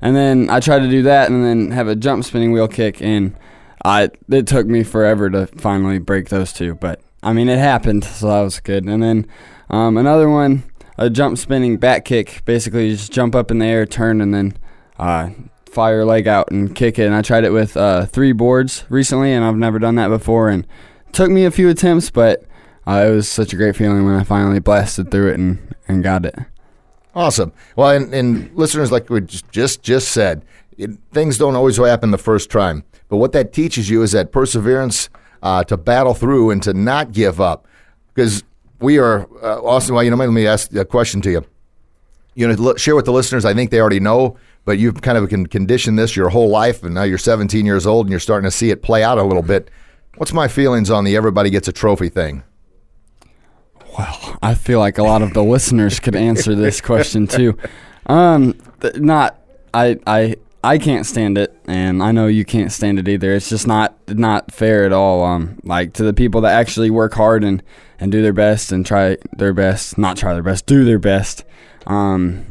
and 0.00 0.14
then 0.14 0.50
I 0.50 0.60
tried 0.60 0.80
to 0.80 0.88
do 0.88 1.02
that, 1.02 1.30
and 1.30 1.44
then 1.44 1.70
have 1.70 1.88
a 1.88 1.96
jump 1.96 2.24
spinning 2.24 2.52
wheel 2.52 2.68
kick, 2.68 3.00
and 3.00 3.36
I 3.84 4.10
it 4.28 4.46
took 4.46 4.66
me 4.66 4.82
forever 4.82 5.30
to 5.30 5.46
finally 5.46 5.98
break 5.98 6.28
those 6.28 6.52
two. 6.52 6.74
But 6.74 7.00
I 7.22 7.32
mean, 7.32 7.48
it 7.48 7.58
happened, 7.58 8.04
so 8.04 8.28
that 8.28 8.40
was 8.42 8.60
good. 8.60 8.84
And 8.84 9.02
then 9.02 9.26
um, 9.70 9.96
another 9.96 10.28
one, 10.28 10.64
a 10.98 11.08
jump 11.08 11.38
spinning 11.38 11.78
back 11.78 12.04
kick. 12.04 12.42
Basically, 12.44 12.88
you 12.88 12.96
just 12.96 13.12
jump 13.12 13.34
up 13.34 13.50
in 13.50 13.58
the 13.58 13.66
air, 13.66 13.86
turn, 13.86 14.20
and 14.20 14.34
then 14.34 14.58
uh, 14.98 15.30
fire 15.66 16.04
leg 16.04 16.28
out 16.28 16.50
and 16.50 16.74
kick 16.74 16.98
it. 16.98 17.06
And 17.06 17.14
I 17.14 17.22
tried 17.22 17.44
it 17.44 17.50
with 17.50 17.76
uh, 17.76 18.06
three 18.06 18.32
boards 18.32 18.84
recently, 18.88 19.32
and 19.32 19.44
I've 19.44 19.56
never 19.56 19.78
done 19.78 19.94
that 19.96 20.08
before. 20.08 20.50
And 20.50 20.66
took 21.12 21.30
me 21.30 21.44
a 21.44 21.50
few 21.50 21.68
attempts, 21.68 22.10
but 22.10 22.44
uh, 22.86 23.06
it 23.06 23.10
was 23.10 23.28
such 23.28 23.52
a 23.52 23.56
great 23.56 23.76
feeling 23.76 24.04
when 24.04 24.16
I 24.16 24.24
finally 24.24 24.60
blasted 24.60 25.10
through 25.10 25.30
it 25.30 25.38
and, 25.38 25.73
and 25.88 26.02
got 26.02 26.26
it. 26.26 26.34
Awesome. 27.14 27.52
Well, 27.76 27.90
and, 27.90 28.12
and 28.12 28.54
listeners, 28.56 28.90
like 28.90 29.08
we 29.08 29.20
just 29.20 29.82
just, 29.82 30.08
said, 30.08 30.44
it, 30.76 30.90
things 31.12 31.38
don't 31.38 31.54
always 31.54 31.76
happen 31.76 32.10
the 32.10 32.18
first 32.18 32.50
time. 32.50 32.84
But 33.08 33.18
what 33.18 33.32
that 33.32 33.52
teaches 33.52 33.88
you 33.88 34.02
is 34.02 34.12
that 34.12 34.32
perseverance 34.32 35.08
uh, 35.42 35.62
to 35.64 35.76
battle 35.76 36.14
through 36.14 36.50
and 36.50 36.62
to 36.64 36.74
not 36.74 37.12
give 37.12 37.40
up. 37.40 37.66
Because 38.12 38.42
we 38.80 38.98
are, 38.98 39.22
uh, 39.42 39.60
well, 39.62 40.02
you 40.02 40.10
know, 40.10 40.16
let 40.16 40.30
me 40.30 40.46
ask 40.46 40.74
a 40.74 40.84
question 40.84 41.20
to 41.22 41.30
you. 41.30 41.44
You 42.34 42.48
know, 42.48 42.74
share 42.76 42.96
with 42.96 43.04
the 43.04 43.12
listeners, 43.12 43.44
I 43.44 43.54
think 43.54 43.70
they 43.70 43.80
already 43.80 44.00
know, 44.00 44.36
but 44.64 44.78
you've 44.78 45.00
kind 45.02 45.16
of 45.16 45.28
can 45.28 45.46
condition 45.46 45.94
this 45.94 46.16
your 46.16 46.30
whole 46.30 46.48
life, 46.48 46.82
and 46.82 46.92
now 46.94 47.04
you're 47.04 47.18
17 47.18 47.64
years 47.64 47.86
old 47.86 48.06
and 48.06 48.10
you're 48.10 48.18
starting 48.18 48.48
to 48.48 48.50
see 48.50 48.70
it 48.70 48.82
play 48.82 49.04
out 49.04 49.18
a 49.18 49.22
little 49.22 49.42
bit. 49.42 49.70
What's 50.16 50.32
my 50.32 50.48
feelings 50.48 50.90
on 50.90 51.04
the 51.04 51.16
everybody 51.16 51.50
gets 51.50 51.68
a 51.68 51.72
trophy 51.72 52.08
thing? 52.08 52.42
Well, 53.96 54.38
I 54.42 54.54
feel 54.54 54.78
like 54.78 54.98
a 54.98 55.02
lot 55.02 55.22
of 55.22 55.34
the 55.34 55.44
listeners 55.44 56.00
could 56.00 56.16
answer 56.16 56.54
this 56.54 56.80
question 56.80 57.26
too. 57.26 57.56
Um, 58.06 58.54
th- 58.80 58.96
not 58.96 59.38
I 59.72 59.98
I 60.06 60.36
I 60.62 60.78
can't 60.78 61.06
stand 61.06 61.38
it, 61.38 61.54
and 61.66 62.02
I 62.02 62.10
know 62.10 62.26
you 62.26 62.44
can't 62.44 62.72
stand 62.72 62.98
it 62.98 63.08
either. 63.08 63.32
It's 63.32 63.48
just 63.48 63.66
not 63.66 63.96
not 64.08 64.50
fair 64.50 64.84
at 64.84 64.92
all. 64.92 65.22
Um, 65.22 65.58
like 65.62 65.92
to 65.94 66.02
the 66.04 66.12
people 66.14 66.40
that 66.42 66.52
actually 66.52 66.90
work 66.90 67.14
hard 67.14 67.44
and 67.44 67.62
and 68.00 68.10
do 68.10 68.22
their 68.22 68.32
best 68.32 68.72
and 68.72 68.84
try 68.84 69.16
their 69.36 69.52
best, 69.52 69.96
not 69.96 70.16
try 70.16 70.34
their 70.34 70.42
best, 70.42 70.66
do 70.66 70.84
their 70.84 70.98
best, 70.98 71.44
um, 71.86 72.46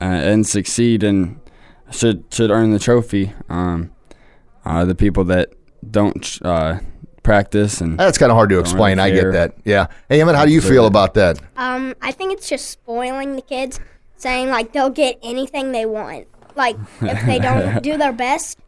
uh, 0.00 0.04
and 0.04 0.46
succeed 0.46 1.02
and 1.02 1.40
should 1.90 2.24
should 2.30 2.50
earn 2.50 2.72
the 2.72 2.78
trophy. 2.78 3.32
Um, 3.48 3.92
uh, 4.64 4.84
the 4.84 4.94
people 4.94 5.24
that 5.24 5.52
don't 5.88 6.38
uh, 6.42 6.78
practice 7.22 7.80
and 7.80 7.98
That's 7.98 8.18
kind 8.18 8.30
of 8.30 8.36
hard 8.36 8.50
to 8.50 8.58
explain. 8.58 8.98
I 8.98 9.10
get 9.10 9.32
that. 9.32 9.54
Yeah. 9.64 9.86
Hey, 10.08 10.18
Emmitt, 10.20 10.34
how 10.34 10.44
do 10.44 10.52
you 10.52 10.60
feel 10.60 10.86
about 10.86 11.14
that? 11.14 11.40
Um, 11.56 11.94
I 12.02 12.12
think 12.12 12.32
it's 12.32 12.48
just 12.48 12.70
spoiling 12.70 13.36
the 13.36 13.42
kids, 13.42 13.80
saying 14.16 14.50
like 14.50 14.72
they'll 14.72 14.90
get 14.90 15.18
anything 15.22 15.72
they 15.72 15.86
want. 15.86 16.26
Like 16.56 16.76
if 17.00 17.24
they 17.26 17.38
don't 17.38 17.82
do 17.82 17.96
their 17.96 18.12
best, 18.12 18.58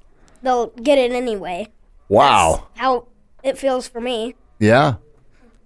they'll 0.42 0.68
get 0.68 0.98
it 0.98 1.12
anyway. 1.12 1.68
Wow. 2.08 2.68
How 2.74 3.08
it 3.42 3.58
feels 3.58 3.88
for 3.88 4.00
me. 4.00 4.34
Yeah. 4.58 4.94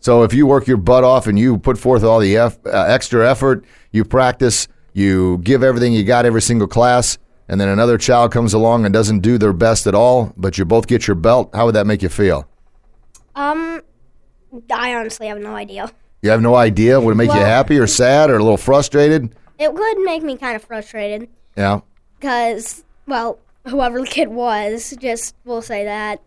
So 0.00 0.22
if 0.22 0.32
you 0.32 0.46
work 0.46 0.66
your 0.66 0.76
butt 0.76 1.04
off 1.04 1.26
and 1.26 1.38
you 1.38 1.58
put 1.58 1.78
forth 1.78 2.04
all 2.04 2.20
the 2.20 2.36
eff- 2.36 2.58
uh, 2.66 2.70
extra 2.70 3.28
effort, 3.28 3.64
you 3.90 4.04
practice, 4.04 4.68
you 4.92 5.38
give 5.38 5.62
everything 5.64 5.92
you 5.92 6.04
got 6.04 6.24
every 6.24 6.42
single 6.42 6.68
class, 6.68 7.18
and 7.48 7.60
then 7.60 7.68
another 7.68 7.98
child 7.98 8.30
comes 8.30 8.54
along 8.54 8.84
and 8.84 8.92
doesn't 8.92 9.20
do 9.20 9.38
their 9.38 9.52
best 9.52 9.86
at 9.86 9.94
all, 9.94 10.32
but 10.36 10.56
you 10.56 10.64
both 10.64 10.86
get 10.86 11.06
your 11.08 11.16
belt, 11.16 11.50
how 11.52 11.66
would 11.66 11.74
that 11.74 11.86
make 11.86 12.02
you 12.02 12.08
feel? 12.08 12.46
Um, 13.38 13.82
I 14.72 14.94
honestly 14.94 15.28
have 15.28 15.38
no 15.38 15.54
idea. 15.54 15.90
You 16.22 16.30
have 16.30 16.42
no 16.42 16.56
idea. 16.56 17.00
Would 17.00 17.12
it 17.12 17.14
make 17.14 17.28
you 17.32 17.38
happy 17.38 17.78
or 17.78 17.86
sad 17.86 18.30
or 18.30 18.36
a 18.36 18.42
little 18.42 18.56
frustrated? 18.56 19.34
It 19.58 19.72
would 19.72 19.98
make 19.98 20.22
me 20.22 20.36
kind 20.36 20.56
of 20.56 20.64
frustrated 20.64 21.28
Yeah. 21.56 21.80
because, 22.18 22.82
well, 23.06 23.38
whoever 23.66 24.00
the 24.00 24.06
kid 24.06 24.28
was, 24.28 24.94
just 24.98 25.36
we'll 25.44 25.62
say 25.62 25.84
that, 25.84 26.20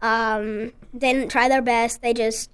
um, 0.00 0.72
didn't 0.96 1.28
try 1.30 1.48
their 1.48 1.62
best. 1.62 2.02
They 2.02 2.12
just 2.14 2.50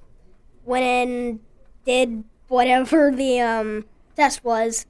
went 0.65 0.85
in, 0.85 1.41
did 1.85 2.25
whatever 2.49 3.11
the 3.15 3.41
um, 3.41 3.85
test 4.17 4.43
was, 4.45 4.87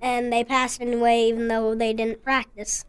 and 0.00 0.32
they 0.32 0.44
passed 0.44 0.80
anyway, 0.80 1.24
even 1.28 1.48
though 1.48 1.74
they 1.74 1.92
didn't 1.92 2.22
practice. 2.22 2.84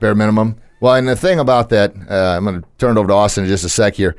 bare 0.00 0.14
minimum. 0.14 0.56
Well, 0.80 0.94
and 0.94 1.08
the 1.08 1.16
thing 1.16 1.38
about 1.40 1.70
that, 1.70 1.92
uh, 2.10 2.36
I'm 2.36 2.44
going 2.44 2.62
to 2.62 2.68
turn 2.78 2.96
it 2.96 3.00
over 3.00 3.08
to 3.08 3.14
Austin 3.14 3.44
in 3.44 3.48
just 3.50 3.64
a 3.64 3.68
sec 3.68 3.94
here. 3.94 4.14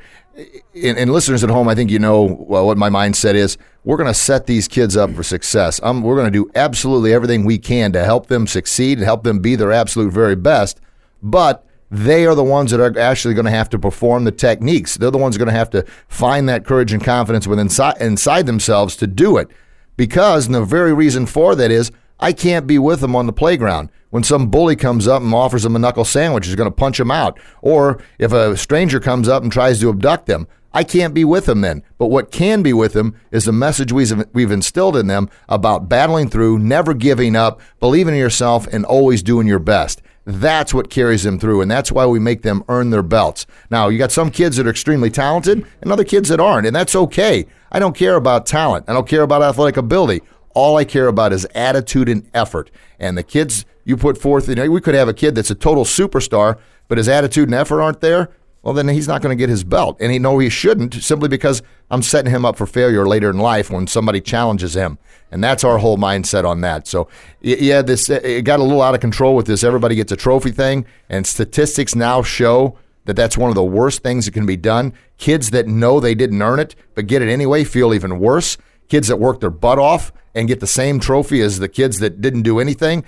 And, 0.74 0.98
and 0.98 1.12
listeners 1.12 1.44
at 1.44 1.50
home, 1.50 1.68
I 1.68 1.74
think 1.74 1.90
you 1.90 1.98
know 1.98 2.22
well, 2.22 2.66
what 2.66 2.78
my 2.78 2.88
mindset 2.88 3.34
is. 3.34 3.58
We're 3.84 3.96
going 3.96 4.06
to 4.06 4.14
set 4.14 4.46
these 4.46 4.68
kids 4.68 4.96
up 4.96 5.14
for 5.14 5.22
success. 5.22 5.80
Um, 5.82 6.02
we're 6.02 6.16
going 6.16 6.30
to 6.30 6.30
do 6.30 6.50
absolutely 6.54 7.12
everything 7.12 7.44
we 7.44 7.58
can 7.58 7.92
to 7.92 8.04
help 8.04 8.26
them 8.26 8.46
succeed 8.46 8.98
and 8.98 9.04
help 9.04 9.24
them 9.24 9.40
be 9.40 9.56
their 9.56 9.72
absolute 9.72 10.12
very 10.12 10.36
best. 10.36 10.80
But 11.22 11.66
they 11.90 12.24
are 12.26 12.34
the 12.34 12.44
ones 12.44 12.70
that 12.70 12.80
are 12.80 12.98
actually 12.98 13.34
going 13.34 13.46
to 13.46 13.50
have 13.50 13.68
to 13.70 13.78
perform 13.78 14.24
the 14.24 14.32
techniques. 14.32 14.96
They're 14.96 15.10
the 15.10 15.18
ones 15.18 15.36
going 15.36 15.48
to 15.48 15.54
have 15.54 15.70
to 15.70 15.84
find 16.08 16.48
that 16.48 16.64
courage 16.64 16.92
and 16.92 17.02
confidence 17.02 17.46
within 17.46 17.66
inside, 17.66 18.00
inside 18.00 18.46
themselves 18.46 18.96
to 18.96 19.06
do 19.06 19.36
it. 19.36 19.48
Because, 19.96 20.46
and 20.46 20.54
the 20.54 20.64
very 20.64 20.94
reason 20.94 21.26
for 21.26 21.54
that 21.56 21.70
is, 21.70 21.90
I 22.20 22.32
can't 22.32 22.66
be 22.66 22.78
with 22.78 23.00
them 23.00 23.16
on 23.16 23.26
the 23.26 23.32
playground. 23.32 23.90
When 24.10 24.22
some 24.22 24.50
bully 24.50 24.76
comes 24.76 25.08
up 25.08 25.22
and 25.22 25.32
offers 25.32 25.62
them 25.62 25.76
a 25.76 25.78
knuckle 25.78 26.04
sandwich, 26.04 26.46
is 26.46 26.56
going 26.56 26.70
to 26.70 26.74
punch 26.74 26.98
them 26.98 27.10
out. 27.10 27.38
Or 27.62 28.02
if 28.18 28.32
a 28.32 28.56
stranger 28.56 29.00
comes 29.00 29.28
up 29.28 29.42
and 29.42 29.50
tries 29.50 29.80
to 29.80 29.88
abduct 29.88 30.26
them, 30.26 30.46
I 30.72 30.84
can't 30.84 31.14
be 31.14 31.24
with 31.24 31.46
them 31.46 31.62
then. 31.62 31.82
But 31.98 32.08
what 32.08 32.30
can 32.30 32.62
be 32.62 32.72
with 32.72 32.92
them 32.92 33.16
is 33.32 33.44
the 33.44 33.52
message 33.52 33.92
we've, 33.92 34.12
we've 34.32 34.50
instilled 34.50 34.96
in 34.96 35.06
them 35.06 35.30
about 35.48 35.88
battling 35.88 36.28
through, 36.28 36.58
never 36.58 36.94
giving 36.94 37.34
up, 37.34 37.60
believing 37.80 38.14
in 38.14 38.20
yourself, 38.20 38.66
and 38.68 38.84
always 38.84 39.22
doing 39.22 39.46
your 39.46 39.58
best. 39.58 40.02
That's 40.26 40.74
what 40.74 40.90
carries 40.90 41.24
them 41.24 41.40
through, 41.40 41.60
and 41.60 41.70
that's 41.70 41.90
why 41.90 42.06
we 42.06 42.20
make 42.20 42.42
them 42.42 42.62
earn 42.68 42.90
their 42.90 43.02
belts. 43.02 43.46
Now, 43.70 43.88
you 43.88 43.98
got 43.98 44.12
some 44.12 44.30
kids 44.30 44.56
that 44.56 44.66
are 44.66 44.70
extremely 44.70 45.10
talented 45.10 45.66
and 45.80 45.90
other 45.90 46.04
kids 46.04 46.28
that 46.28 46.40
aren't, 46.40 46.66
and 46.66 46.76
that's 46.76 46.94
okay. 46.94 47.46
I 47.72 47.78
don't 47.78 47.96
care 47.96 48.16
about 48.16 48.46
talent. 48.46 48.84
I 48.86 48.92
don't 48.92 49.08
care 49.08 49.22
about 49.22 49.42
athletic 49.42 49.76
ability. 49.76 50.22
All 50.54 50.76
I 50.76 50.84
care 50.84 51.06
about 51.06 51.32
is 51.32 51.46
attitude 51.54 52.08
and 52.08 52.28
effort. 52.34 52.70
And 52.98 53.16
the 53.16 53.22
kids 53.22 53.64
you 53.84 53.96
put 53.96 54.18
forth, 54.18 54.48
you 54.48 54.54
know, 54.54 54.68
we 54.70 54.80
could 54.80 54.94
have 54.94 55.08
a 55.08 55.14
kid 55.14 55.34
that's 55.34 55.50
a 55.50 55.54
total 55.54 55.84
superstar, 55.84 56.58
but 56.88 56.98
his 56.98 57.08
attitude 57.08 57.48
and 57.48 57.54
effort 57.54 57.80
aren't 57.80 58.00
there. 58.00 58.30
Well, 58.62 58.74
then 58.74 58.88
he's 58.88 59.08
not 59.08 59.22
going 59.22 59.36
to 59.36 59.40
get 59.40 59.48
his 59.48 59.64
belt. 59.64 59.96
And 60.00 60.12
he 60.12 60.18
know 60.18 60.38
he 60.38 60.50
shouldn't 60.50 60.94
simply 60.94 61.28
because 61.28 61.62
I'm 61.90 62.02
setting 62.02 62.30
him 62.30 62.44
up 62.44 62.56
for 62.56 62.66
failure 62.66 63.06
later 63.06 63.30
in 63.30 63.38
life 63.38 63.70
when 63.70 63.86
somebody 63.86 64.20
challenges 64.20 64.74
him. 64.74 64.98
And 65.30 65.42
that's 65.42 65.64
our 65.64 65.78
whole 65.78 65.96
mindset 65.96 66.44
on 66.44 66.60
that. 66.60 66.86
So, 66.86 67.08
yeah, 67.40 67.82
this 67.82 68.10
it 68.10 68.44
got 68.44 68.60
a 68.60 68.62
little 68.62 68.82
out 68.82 68.94
of 68.94 69.00
control 69.00 69.34
with 69.34 69.46
this. 69.46 69.64
Everybody 69.64 69.94
gets 69.94 70.12
a 70.12 70.16
trophy 70.16 70.50
thing, 70.50 70.84
and 71.08 71.26
statistics 71.26 71.94
now 71.94 72.22
show 72.22 72.76
that 73.06 73.14
that's 73.14 73.38
one 73.38 73.48
of 73.48 73.54
the 73.54 73.64
worst 73.64 74.02
things 74.02 74.26
that 74.26 74.32
can 74.32 74.44
be 74.44 74.56
done. 74.56 74.92
Kids 75.18 75.50
that 75.50 75.66
know 75.66 76.00
they 76.00 76.14
didn't 76.14 76.42
earn 76.42 76.58
it 76.58 76.74
but 76.94 77.06
get 77.06 77.22
it 77.22 77.28
anyway 77.28 77.64
feel 77.64 77.94
even 77.94 78.18
worse. 78.18 78.58
Kids 78.90 79.08
that 79.08 79.16
work 79.16 79.40
their 79.40 79.50
butt 79.50 79.78
off 79.78 80.12
and 80.34 80.46
get 80.46 80.60
the 80.60 80.66
same 80.66 81.00
trophy 81.00 81.40
as 81.40 81.58
the 81.58 81.68
kids 81.68 82.00
that 82.00 82.20
didn't 82.20 82.42
do 82.42 82.58
anything 82.58 83.04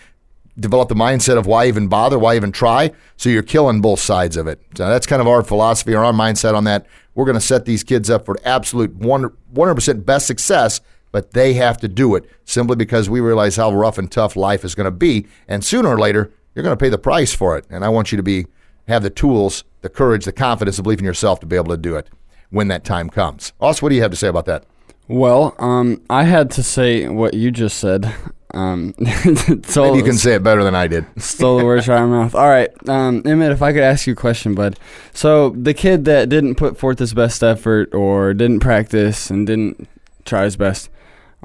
develop 0.58 0.88
the 0.88 0.94
mindset 0.94 1.38
of 1.38 1.46
why 1.46 1.66
even 1.66 1.88
bother, 1.88 2.18
why 2.18 2.36
even 2.36 2.52
try. 2.52 2.90
So 3.16 3.28
you're 3.28 3.42
killing 3.42 3.80
both 3.80 4.00
sides 4.00 4.36
of 4.36 4.46
it. 4.46 4.60
So 4.76 4.88
that's 4.88 5.06
kind 5.06 5.20
of 5.20 5.28
our 5.28 5.42
philosophy 5.42 5.94
or 5.94 6.04
our 6.04 6.12
mindset 6.12 6.54
on 6.54 6.64
that. 6.64 6.86
We're 7.14 7.24
going 7.24 7.36
to 7.36 7.40
set 7.40 7.64
these 7.64 7.84
kids 7.84 8.10
up 8.10 8.26
for 8.26 8.36
absolute 8.44 8.98
100% 8.98 10.06
best 10.06 10.26
success, 10.26 10.80
but 11.10 11.32
they 11.32 11.54
have 11.54 11.78
to 11.78 11.88
do 11.88 12.14
it 12.14 12.28
simply 12.44 12.76
because 12.76 13.08
we 13.08 13.20
realize 13.20 13.56
how 13.56 13.72
rough 13.72 13.98
and 13.98 14.10
tough 14.10 14.36
life 14.36 14.64
is 14.64 14.74
going 14.74 14.86
to 14.86 14.90
be. 14.90 15.26
And 15.48 15.64
sooner 15.64 15.88
or 15.88 15.98
later, 15.98 16.32
you're 16.54 16.62
going 16.62 16.76
to 16.76 16.82
pay 16.82 16.88
the 16.88 16.98
price 16.98 17.34
for 17.34 17.56
it. 17.56 17.66
And 17.70 17.84
I 17.84 17.88
want 17.88 18.12
you 18.12 18.16
to 18.16 18.22
be 18.22 18.46
have 18.88 19.02
the 19.02 19.10
tools, 19.10 19.64
the 19.80 19.88
courage, 19.88 20.24
the 20.24 20.32
confidence, 20.32 20.76
the 20.76 20.82
belief 20.82 20.98
in 20.98 21.04
yourself 21.04 21.40
to 21.40 21.46
be 21.46 21.56
able 21.56 21.68
to 21.70 21.76
do 21.76 21.96
it 21.96 22.08
when 22.50 22.68
that 22.68 22.84
time 22.84 23.08
comes. 23.08 23.52
Austin, 23.60 23.84
what 23.84 23.88
do 23.90 23.94
you 23.94 24.02
have 24.02 24.10
to 24.10 24.16
say 24.16 24.28
about 24.28 24.46
that? 24.46 24.64
Well, 25.12 25.54
um, 25.58 26.00
I 26.08 26.24
had 26.24 26.50
to 26.52 26.62
say 26.62 27.06
what 27.06 27.34
you 27.34 27.50
just 27.50 27.76
said. 27.76 28.10
Um, 28.54 28.94
Maybe 28.98 29.98
you 29.98 30.02
can 30.02 30.16
say 30.16 30.36
it 30.36 30.42
better 30.42 30.64
than 30.64 30.74
I 30.74 30.86
did. 30.86 31.04
Stole 31.22 31.58
the 31.58 31.66
words 31.66 31.86
out 31.86 32.02
of 32.02 32.08
my 32.08 32.22
mouth. 32.22 32.34
All 32.34 32.48
right, 32.48 32.70
um, 32.88 33.22
Emmitt, 33.24 33.52
if 33.52 33.60
I 33.60 33.74
could 33.74 33.82
ask 33.82 34.06
you 34.06 34.14
a 34.14 34.16
question, 34.16 34.54
bud. 34.54 34.78
So 35.12 35.50
the 35.50 35.74
kid 35.74 36.06
that 36.06 36.30
didn't 36.30 36.54
put 36.54 36.78
forth 36.78 36.98
his 36.98 37.12
best 37.12 37.42
effort 37.42 37.92
or 37.92 38.32
didn't 38.32 38.60
practice 38.60 39.28
and 39.28 39.46
didn't 39.46 39.86
try 40.24 40.44
his 40.44 40.56
best, 40.56 40.88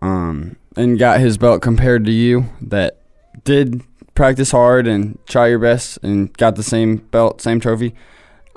um, 0.01 0.55
and 0.77 0.97
got 0.97 1.19
his 1.19 1.37
belt 1.37 1.61
compared 1.61 2.05
to 2.05 2.11
you 2.11 2.45
that 2.61 3.01
did 3.43 3.83
practice 4.15 4.51
hard 4.51 4.87
and 4.87 5.19
try 5.27 5.47
your 5.47 5.59
best 5.59 5.99
and 6.03 6.31
got 6.37 6.55
the 6.55 6.63
same 6.63 6.97
belt, 6.97 7.41
same 7.41 7.59
trophy, 7.59 7.93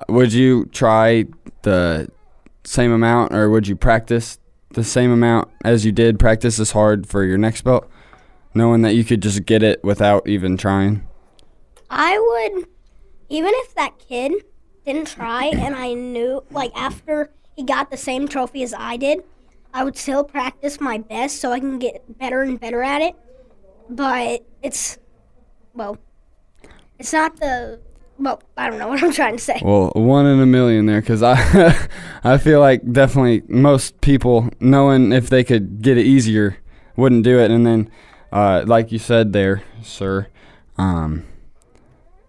would 0.09 0.33
you 0.33 0.67
try 0.67 1.25
the 1.63 2.09
same 2.63 2.93
amount 2.93 3.35
or 3.35 3.51
would 3.51 3.67
you 3.67 3.75
practice 3.75 4.39
the 4.71 4.85
same 4.85 5.11
amount 5.11 5.49
as 5.65 5.85
you 5.85 5.93
did 5.93 6.19
practice 6.19 6.59
as 6.59 6.73
hard 6.73 7.07
for 7.07 7.25
your 7.25 7.39
next 7.39 7.63
belt? 7.63 7.91
knowing 8.55 8.83
that 8.83 8.95
you 8.95 9.05
could 9.05 9.23
just 9.23 9.45
get 9.47 9.63
it 9.63 9.83
without 9.85 10.27
even 10.27 10.57
trying. 10.57 11.07
I 11.89 12.19
would, 12.19 12.67
even 13.29 13.53
if 13.55 13.75
that 13.75 13.99
kid 13.99 14.33
didn't 14.85 15.09
try 15.09 15.45
and 15.53 15.75
I 15.75 15.95
knew, 15.95 16.43
like, 16.51 16.73
after 16.75 17.31
he 17.57 17.65
got 17.65 17.91
the 17.91 17.97
same 17.97 18.29
trophy 18.29 18.63
as 18.63 18.75
I 18.75 18.97
did, 18.97 19.23
I 19.73 19.85
would 19.85 19.97
still 19.97 20.25
practice 20.25 20.81
my 20.81 20.99
best 20.99 21.41
so 21.41 21.53
I 21.53 21.61
can 21.61 21.79
get 21.79 22.19
better 22.19 22.43
and 22.43 22.59
better 22.59 22.83
at 22.83 23.03
it. 23.03 23.15
But 23.89 24.45
it's, 24.63 24.99
well, 25.75 25.99
it's 26.99 27.13
not 27.13 27.37
the, 27.37 27.81
well, 28.21 28.43
I 28.57 28.69
don't 28.69 28.79
know 28.79 28.89
what 28.89 29.03
I'm 29.03 29.13
trying 29.13 29.39
to 29.39 29.43
say. 29.43 29.61
Well, 29.65 29.91
one 29.95 30.27
in 30.27 30.41
a 30.41 30.47
million 30.47 30.87
there, 30.87 31.01
because 31.01 31.23
I, 31.23 31.89
I 32.25 32.37
feel 32.39 32.61
like 32.61 32.93
definitely 32.93 33.43
most 33.49 34.01
people 34.03 34.51
knowing 34.61 35.13
if 35.13 35.31
they 35.31 35.43
could 35.43 35.81
get 35.81 35.97
it 35.97 36.07
easier 36.07 36.59
wouldn't 36.97 37.25
do 37.25 37.39
it, 37.39 37.51
and 37.51 37.67
then, 37.67 37.91
uh, 38.31 38.63
like 38.67 38.93
you 38.93 38.99
said 38.99 39.33
there, 39.33 39.63
sir, 39.83 40.27
um, 40.77 41.25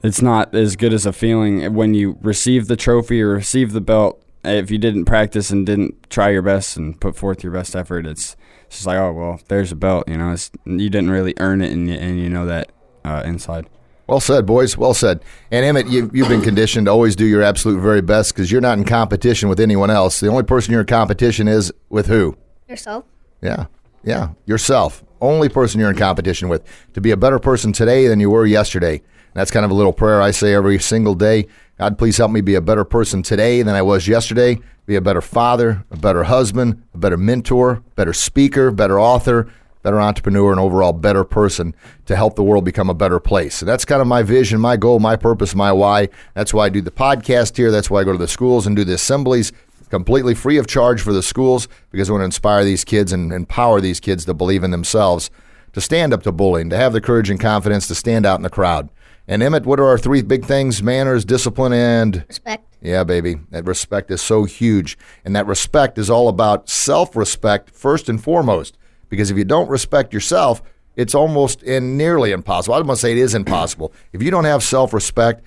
it's 0.01 0.21
not 0.21 0.55
as 0.55 0.77
good 0.77 0.93
as 0.93 1.05
a 1.05 1.13
feeling 1.13 1.73
when 1.73 1.93
you 1.93 2.17
receive 2.21 2.67
the 2.67 2.77
trophy 2.77 3.21
or 3.21 3.33
receive 3.33 3.73
the 3.73 3.81
belt. 3.81 4.23
If 4.43 4.71
you 4.71 4.77
didn't 4.77 5.05
practice 5.05 5.51
and 5.51 5.65
didn't 5.65 6.09
try 6.09 6.29
your 6.29 6.41
best 6.41 6.75
and 6.77 6.99
put 6.99 7.15
forth 7.15 7.43
your 7.43 7.51
best 7.51 7.75
effort, 7.75 8.07
it's, 8.07 8.35
it's 8.65 8.77
just 8.77 8.87
like, 8.87 8.97
oh 8.97 9.11
well, 9.11 9.41
there's 9.49 9.71
a 9.71 9.75
belt. 9.75 10.07
You 10.07 10.17
know, 10.17 10.31
it's, 10.31 10.49
you 10.65 10.89
didn't 10.89 11.11
really 11.11 11.33
earn 11.37 11.61
it, 11.61 11.71
and 11.71 11.89
you, 11.89 11.95
and 11.95 12.17
you 12.17 12.29
know 12.29 12.45
that 12.45 12.71
uh, 13.03 13.21
inside. 13.25 13.67
Well 14.11 14.19
said, 14.19 14.45
boys. 14.45 14.77
Well 14.77 14.93
said. 14.93 15.23
And 15.51 15.65
Emmitt, 15.65 15.89
you, 15.89 16.11
you've 16.13 16.27
been 16.27 16.41
conditioned 16.41 16.87
to 16.87 16.91
always 16.91 17.15
do 17.15 17.25
your 17.25 17.41
absolute 17.41 17.79
very 17.79 18.01
best 18.01 18.35
because 18.35 18.51
you're 18.51 18.59
not 18.59 18.77
in 18.77 18.83
competition 18.83 19.47
with 19.47 19.57
anyone 19.57 19.89
else. 19.89 20.19
The 20.19 20.27
only 20.27 20.43
person 20.43 20.73
you're 20.73 20.81
in 20.81 20.87
competition 20.87 21.47
is 21.47 21.71
with 21.87 22.07
who? 22.07 22.37
Yourself. 22.67 23.05
Yeah, 23.41 23.67
yeah, 24.03 24.31
yourself. 24.45 25.01
Only 25.21 25.47
person 25.47 25.79
you're 25.79 25.89
in 25.89 25.95
competition 25.95 26.49
with 26.49 26.61
to 26.93 26.99
be 26.99 27.11
a 27.11 27.15
better 27.15 27.39
person 27.39 27.71
today 27.71 28.09
than 28.09 28.19
you 28.19 28.29
were 28.29 28.45
yesterday. 28.45 29.01
that's 29.33 29.49
kind 29.49 29.63
of 29.63 29.71
a 29.71 29.75
little 29.75 29.93
prayer 29.93 30.21
I 30.21 30.31
say 30.31 30.53
every 30.53 30.77
single 30.79 31.15
day. 31.15 31.47
God, 31.77 31.97
please 31.97 32.17
help 32.17 32.31
me 32.31 32.41
be 32.41 32.55
a 32.55 32.61
better 32.61 32.83
person 32.83 33.23
today 33.23 33.61
than 33.61 33.75
I 33.75 33.81
was 33.81 34.09
yesterday, 34.09 34.59
be 34.87 34.97
a 34.97 35.01
better 35.01 35.21
father, 35.21 35.85
a 35.89 35.95
better 35.95 36.23
husband, 36.23 36.83
a 36.93 36.97
better 36.97 37.15
mentor, 37.15 37.81
better 37.95 38.11
speaker, 38.11 38.71
better 38.71 38.99
author, 38.99 39.49
better 39.83 39.99
entrepreneur, 39.99 40.51
and 40.51 40.59
overall 40.59 40.93
better 40.93 41.23
person 41.23 41.75
to 42.05 42.15
help 42.15 42.35
the 42.35 42.43
world 42.43 42.65
become 42.65 42.89
a 42.89 42.93
better 42.93 43.19
place. 43.19 43.55
So 43.55 43.65
that's 43.65 43.85
kind 43.85 44.01
of 44.01 44.07
my 44.07 44.23
vision, 44.23 44.59
my 44.59 44.77
goal, 44.77 44.99
my 44.99 45.15
purpose, 45.15 45.55
my 45.55 45.71
why. 45.71 46.09
That's 46.33 46.53
why 46.53 46.65
I 46.65 46.69
do 46.69 46.81
the 46.81 46.91
podcast 46.91 47.57
here. 47.57 47.71
That's 47.71 47.89
why 47.89 48.01
I 48.01 48.03
go 48.03 48.11
to 48.11 48.17
the 48.17 48.27
schools 48.27 48.67
and 48.67 48.75
do 48.75 48.83
the 48.83 48.93
assemblies 48.93 49.51
completely 49.89 50.33
free 50.33 50.57
of 50.57 50.67
charge 50.67 51.01
for 51.01 51.11
the 51.11 51.21
schools 51.21 51.67
because 51.91 52.09
I 52.09 52.13
want 52.13 52.21
to 52.21 52.25
inspire 52.25 52.63
these 52.63 52.85
kids 52.85 53.11
and 53.11 53.33
empower 53.33 53.81
these 53.81 53.99
kids 53.99 54.23
to 54.25 54.33
believe 54.33 54.63
in 54.63 54.71
themselves, 54.71 55.29
to 55.73 55.81
stand 55.81 56.13
up 56.13 56.23
to 56.23 56.31
bullying, 56.31 56.69
to 56.69 56.77
have 56.77 56.93
the 56.93 57.01
courage 57.01 57.29
and 57.29 57.39
confidence 57.39 57.87
to 57.87 57.95
stand 57.95 58.25
out 58.25 58.37
in 58.39 58.43
the 58.43 58.49
crowd. 58.49 58.89
And 59.27 59.41
Emmitt, 59.41 59.65
what 59.65 59.79
are 59.79 59.87
our 59.87 59.97
three 59.97 60.21
big 60.21 60.45
things? 60.45 60.81
Manners, 60.81 61.25
discipline, 61.25 61.73
and 61.73 62.25
Respect. 62.27 62.65
yeah, 62.81 63.03
baby. 63.03 63.35
That 63.51 63.65
respect 63.65 64.09
is 64.11 64.21
so 64.21 64.45
huge. 64.45 64.97
And 65.23 65.35
that 65.35 65.45
respect 65.45 65.97
is 65.97 66.09
all 66.09 66.27
about 66.27 66.69
self 66.69 67.15
respect 67.15 67.69
first 67.69 68.09
and 68.09 68.21
foremost. 68.21 68.77
Because 69.11 69.29
if 69.29 69.37
you 69.37 69.43
don't 69.43 69.69
respect 69.69 70.13
yourself, 70.13 70.63
it's 70.95 71.13
almost 71.13 71.61
and 71.63 71.97
nearly 71.97 72.31
impossible. 72.31 72.73
I 72.73 72.79
don't 72.79 72.87
want 72.87 72.97
to 72.97 73.01
say 73.01 73.11
it 73.11 73.17
is 73.17 73.35
impossible. 73.35 73.93
If 74.13 74.23
you 74.23 74.31
don't 74.31 74.45
have 74.45 74.63
self 74.63 74.93
respect, 74.93 75.43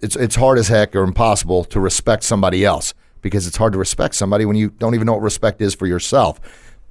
it's 0.00 0.16
it's 0.16 0.36
hard 0.36 0.56
as 0.56 0.68
heck 0.68 0.94
or 0.96 1.02
impossible 1.02 1.64
to 1.64 1.80
respect 1.80 2.22
somebody 2.22 2.64
else 2.64 2.94
because 3.20 3.46
it's 3.46 3.56
hard 3.56 3.72
to 3.72 3.78
respect 3.78 4.14
somebody 4.14 4.44
when 4.44 4.56
you 4.56 4.70
don't 4.70 4.94
even 4.94 5.06
know 5.06 5.14
what 5.14 5.22
respect 5.22 5.60
is 5.60 5.74
for 5.74 5.86
yourself. 5.86 6.40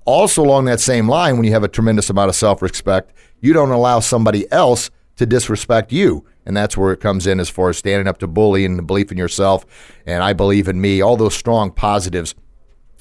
Also, 0.06 0.43
along 0.43 0.65
that 0.65 0.80
same 0.82 1.08
line, 1.08 1.38
when 1.38 1.45
you 1.45 1.52
have 1.54 1.63
a 1.63 1.69
tremendous 1.69 2.10
amount 2.10 2.30
of 2.30 2.36
self 2.36 2.62
respect, 2.62 3.13
you 3.39 3.54
don't 3.54 3.71
allow 3.71 4.02
somebody 4.02 4.52
else 4.52 4.91
to 5.15 5.26
disrespect 5.26 5.93
you. 5.93 6.26
And 6.45 6.58
that's 6.58 6.76
where 6.76 6.91
it 6.91 7.00
comes 7.00 7.26
in 7.26 7.39
as 7.39 7.50
far 7.50 7.69
as 7.69 7.78
standing 7.78 8.08
up 8.08 8.17
to 8.17 8.28
bullying, 8.28 8.76
the 8.76 8.84
belief 8.84 9.12
in 9.12 9.17
yourself, 9.17 9.65
and 10.06 10.24
I 10.24 10.34
believe 10.34 10.67
in 10.67 10.82
me, 10.82 11.00
all 11.00 11.15
those 11.15 11.36
strong 11.36 11.71
positives 11.71 12.36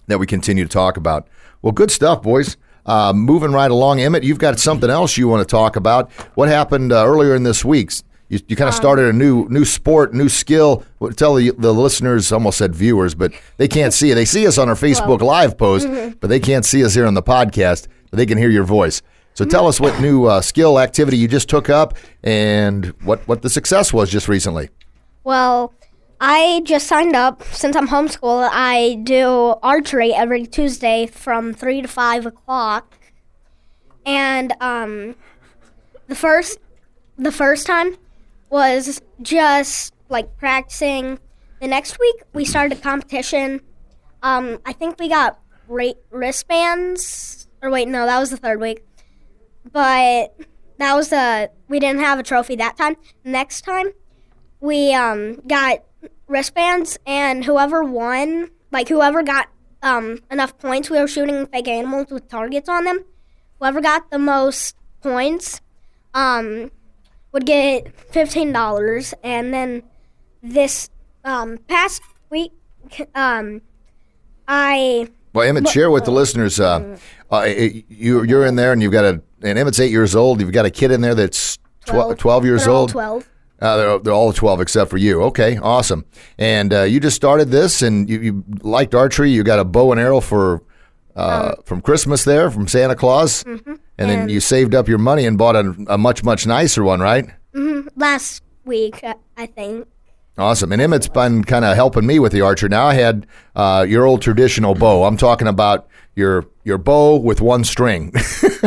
that 0.06 0.18
we 0.18 0.26
continue 0.26 0.62
to 0.62 0.70
talk 0.70 0.96
about. 0.96 1.26
Well, 1.62 1.72
good 1.72 1.90
stuff, 1.90 2.22
boys. 2.22 2.56
Uh, 2.86 3.12
moving 3.12 3.52
right 3.52 3.70
along, 3.70 3.98
Emmitt, 3.98 4.22
you've 4.22 4.38
got 4.38 4.58
something 4.58 4.90
else 4.90 5.16
you 5.16 5.28
want 5.28 5.46
to 5.46 5.50
talk 5.50 5.76
about. 5.76 6.10
What 6.34 6.48
happened 6.48 6.92
uh, 6.92 7.04
earlier 7.06 7.34
in 7.34 7.42
this 7.42 7.64
week? 7.64 7.92
You, 8.28 8.38
you 8.48 8.56
kind 8.56 8.68
of 8.68 8.74
started 8.74 9.06
a 9.06 9.12
new 9.12 9.48
new 9.48 9.64
sport, 9.64 10.14
new 10.14 10.28
skill. 10.28 10.84
Well, 10.98 11.12
Tell 11.12 11.34
the, 11.34 11.50
the 11.50 11.74
listeners, 11.74 12.30
almost 12.32 12.58
said 12.58 12.74
viewers, 12.74 13.14
but 13.14 13.32
they 13.56 13.68
can't 13.68 13.92
see 13.92 14.10
it. 14.12 14.14
They 14.14 14.24
see 14.24 14.46
us 14.46 14.56
on 14.56 14.68
our 14.68 14.74
Facebook 14.74 15.20
Live 15.20 15.58
post, 15.58 15.88
but 16.20 16.28
they 16.28 16.40
can't 16.40 16.64
see 16.64 16.84
us 16.84 16.94
here 16.94 17.06
on 17.06 17.14
the 17.14 17.22
podcast. 17.22 17.88
But 18.10 18.16
they 18.16 18.26
can 18.26 18.38
hear 18.38 18.50
your 18.50 18.64
voice. 18.64 19.02
So 19.34 19.44
tell 19.44 19.66
us 19.66 19.80
what 19.80 20.00
new 20.00 20.26
uh, 20.26 20.40
skill 20.40 20.78
activity 20.78 21.16
you 21.16 21.28
just 21.28 21.48
took 21.48 21.68
up 21.70 21.96
and 22.22 22.86
what, 23.04 23.26
what 23.28 23.42
the 23.42 23.48
success 23.48 23.92
was 23.92 24.10
just 24.10 24.28
recently. 24.28 24.68
Well, 25.24 25.72
I 26.20 26.60
just 26.64 26.86
signed 26.86 27.16
up 27.16 27.42
since 27.44 27.74
I'm 27.74 27.88
homeschooled. 27.88 28.50
I 28.52 29.00
do 29.02 29.54
archery 29.62 30.12
every 30.12 30.46
Tuesday 30.46 31.06
from 31.06 31.54
three 31.54 31.80
to 31.80 31.88
five 31.88 32.26
o'clock, 32.26 32.98
and 34.04 34.52
um, 34.60 35.16
the 36.08 36.14
first 36.14 36.58
the 37.16 37.32
first 37.32 37.66
time 37.66 37.96
was 38.50 39.00
just 39.22 39.94
like 40.10 40.36
practicing. 40.36 41.18
The 41.60 41.68
next 41.68 41.98
week 41.98 42.16
we 42.34 42.44
started 42.44 42.76
a 42.78 42.80
competition. 42.80 43.62
Um, 44.22 44.58
I 44.66 44.74
think 44.74 44.98
we 44.98 45.08
got 45.08 45.38
ra- 45.68 45.92
wristbands. 46.10 47.48
Or 47.62 47.70
wait, 47.70 47.88
no, 47.88 48.04
that 48.04 48.18
was 48.18 48.30
the 48.30 48.36
third 48.36 48.60
week. 48.60 48.84
But 49.72 50.36
that 50.78 50.94
was 50.94 51.08
the 51.08 51.50
we 51.68 51.80
didn't 51.80 52.00
have 52.00 52.18
a 52.18 52.22
trophy 52.22 52.56
that 52.56 52.76
time. 52.76 52.96
Next 53.24 53.62
time 53.62 53.92
we 54.60 54.92
um, 54.92 55.40
got 55.46 55.82
wristbands, 56.30 56.98
and 57.06 57.44
whoever 57.44 57.82
won, 57.84 58.50
like 58.70 58.88
whoever 58.88 59.22
got 59.22 59.48
um, 59.82 60.20
enough 60.30 60.56
points, 60.58 60.88
we 60.88 60.98
were 60.98 61.08
shooting 61.08 61.46
fake 61.46 61.68
animals 61.68 62.06
with 62.10 62.28
targets 62.28 62.68
on 62.68 62.84
them. 62.84 63.04
Whoever 63.58 63.80
got 63.80 64.10
the 64.10 64.18
most 64.18 64.76
points 65.02 65.60
um, 66.14 66.70
would 67.32 67.44
get 67.44 67.94
fifteen 68.10 68.52
dollars, 68.52 69.12
and 69.22 69.52
then 69.52 69.82
this 70.42 70.88
um, 71.24 71.58
past 71.68 72.02
week, 72.30 72.52
um, 73.14 73.60
I 74.48 75.08
Well, 75.32 75.46
Emmitt, 75.52 75.68
share 75.70 75.90
with 75.90 76.04
the 76.04 76.10
listeners. 76.12 76.58
Uh, 76.58 76.96
uh, 77.30 77.42
you, 77.44 78.24
you're 78.24 78.46
in 78.46 78.56
there, 78.56 78.72
and 78.72 78.82
you've 78.82 78.92
got 78.92 79.04
a. 79.04 79.22
And 79.42 79.58
Emmitt's 79.58 79.80
eight 79.80 79.90
years 79.90 80.14
old. 80.14 80.40
You've 80.40 80.52
got 80.52 80.66
a 80.66 80.70
kid 80.70 80.90
in 80.90 81.00
there 81.00 81.14
that's 81.14 81.56
tw- 81.56 81.90
12, 81.90 82.18
12 82.18 82.44
years 82.44 82.66
old. 82.66 82.90
twelve. 82.90 83.29
Uh, 83.60 83.76
they're, 83.76 83.98
they're 83.98 84.12
all 84.14 84.32
12 84.32 84.60
except 84.60 84.90
for 84.90 84.96
you. 84.96 85.22
Okay, 85.24 85.58
awesome. 85.58 86.04
And 86.38 86.72
uh, 86.72 86.82
you 86.82 86.98
just 87.00 87.16
started 87.16 87.50
this, 87.50 87.82
and 87.82 88.08
you, 88.08 88.20
you 88.20 88.44
liked 88.62 88.94
archery. 88.94 89.30
You 89.30 89.42
got 89.42 89.58
a 89.58 89.64
bow 89.64 89.92
and 89.92 90.00
arrow 90.00 90.20
for 90.20 90.62
uh, 91.16 91.54
from 91.64 91.82
Christmas 91.82 92.24
there 92.24 92.50
from 92.50 92.66
Santa 92.68 92.94
Claus, 92.96 93.42
and 93.44 93.78
then 93.98 94.28
you 94.28 94.40
saved 94.40 94.74
up 94.74 94.88
your 94.88 94.96
money 94.98 95.26
and 95.26 95.36
bought 95.36 95.56
a, 95.56 95.74
a 95.88 95.98
much 95.98 96.24
much 96.24 96.46
nicer 96.46 96.82
one, 96.84 97.00
right? 97.00 97.28
last 97.96 98.42
week, 98.64 99.00
I- 99.02 99.14
I 99.36 99.46
think. 99.46 99.86
Awesome. 100.38 100.72
And 100.72 100.80
Emmitt's 100.80 101.08
been 101.08 101.44
kind 101.44 101.64
of 101.66 101.74
helping 101.74 102.06
me 102.06 102.18
with 102.18 102.32
the 102.32 102.40
archer. 102.40 102.66
Now 102.68 102.86
I 102.86 102.94
had 102.94 103.26
uh, 103.54 103.84
your 103.86 104.06
old 104.06 104.22
traditional 104.22 104.74
bow. 104.74 105.04
I'm 105.04 105.18
talking 105.18 105.48
about 105.48 105.86
your 106.14 106.46
your 106.64 106.78
bow 106.78 107.16
with 107.16 107.40
one 107.40 107.64
string. 107.64 108.12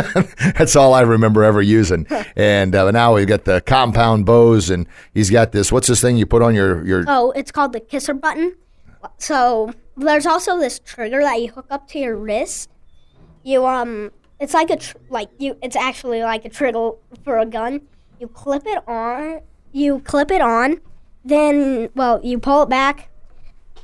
That's 0.57 0.75
all 0.75 0.93
I 0.93 1.01
remember 1.01 1.43
ever 1.43 1.61
using. 1.61 2.07
And 2.35 2.73
uh, 2.73 2.89
now 2.89 3.13
we've 3.13 3.27
got 3.27 3.45
the 3.45 3.61
compound 3.61 4.25
bows, 4.25 4.71
and 4.71 4.87
he's 5.13 5.29
got 5.29 5.51
this. 5.51 5.71
What's 5.71 5.87
this 5.87 6.01
thing 6.01 6.17
you 6.17 6.25
put 6.25 6.41
on 6.41 6.55
your 6.55 6.83
your? 6.85 7.05
Oh, 7.07 7.31
it's 7.31 7.51
called 7.51 7.73
the 7.73 7.79
kisser 7.79 8.15
button. 8.15 8.55
So 9.19 9.71
there's 9.95 10.25
also 10.25 10.57
this 10.57 10.79
trigger 10.79 11.21
that 11.21 11.39
you 11.39 11.49
hook 11.49 11.67
up 11.69 11.87
to 11.89 11.99
your 11.99 12.15
wrist. 12.15 12.69
You 13.43 13.67
um, 13.67 14.11
it's 14.39 14.53
like 14.53 14.71
a 14.71 14.77
tr- 14.77 14.97
like 15.09 15.29
you. 15.37 15.57
It's 15.61 15.75
actually 15.75 16.23
like 16.23 16.43
a 16.43 16.49
trigger 16.49 16.91
for 17.23 17.37
a 17.37 17.45
gun. 17.45 17.81
You 18.19 18.27
clip 18.29 18.65
it 18.65 18.87
on. 18.87 19.41
You 19.71 19.99
clip 19.99 20.31
it 20.31 20.41
on. 20.41 20.81
Then 21.23 21.89
well, 21.95 22.19
you 22.23 22.39
pull 22.39 22.63
it 22.63 22.69
back. 22.69 23.09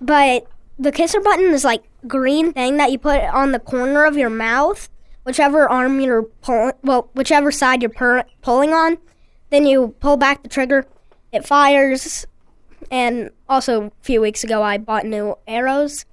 But 0.01 0.47
the 0.79 0.91
kisser 0.91 1.19
button 1.19 1.53
is 1.53 1.65
like 1.65 1.83
green 2.07 2.53
thing 2.53 2.77
that 2.77 2.91
you 2.91 2.97
put 2.97 3.21
on 3.21 3.51
the 3.51 3.59
corner 3.59 4.05
of 4.05 4.17
your 4.17 4.29
mouth, 4.29 4.89
whichever 5.25 5.69
arm 5.69 5.99
you're 5.99 6.23
pulling. 6.23 6.73
Well, 6.81 7.09
whichever 7.13 7.51
side 7.51 7.83
you're 7.83 8.23
pulling 8.41 8.73
on. 8.73 8.97
Then 9.49 9.65
you 9.65 9.95
pull 9.99 10.15
back 10.15 10.41
the 10.41 10.49
trigger. 10.49 10.85
It 11.31 11.45
fires 11.45 12.25
and 12.89 13.29
also 13.47 13.87
a 13.87 13.91
few 14.01 14.21
weeks 14.21 14.43
ago 14.43 14.63
I 14.63 14.77
bought 14.77 15.05
new 15.05 15.37
arrows. 15.47 16.05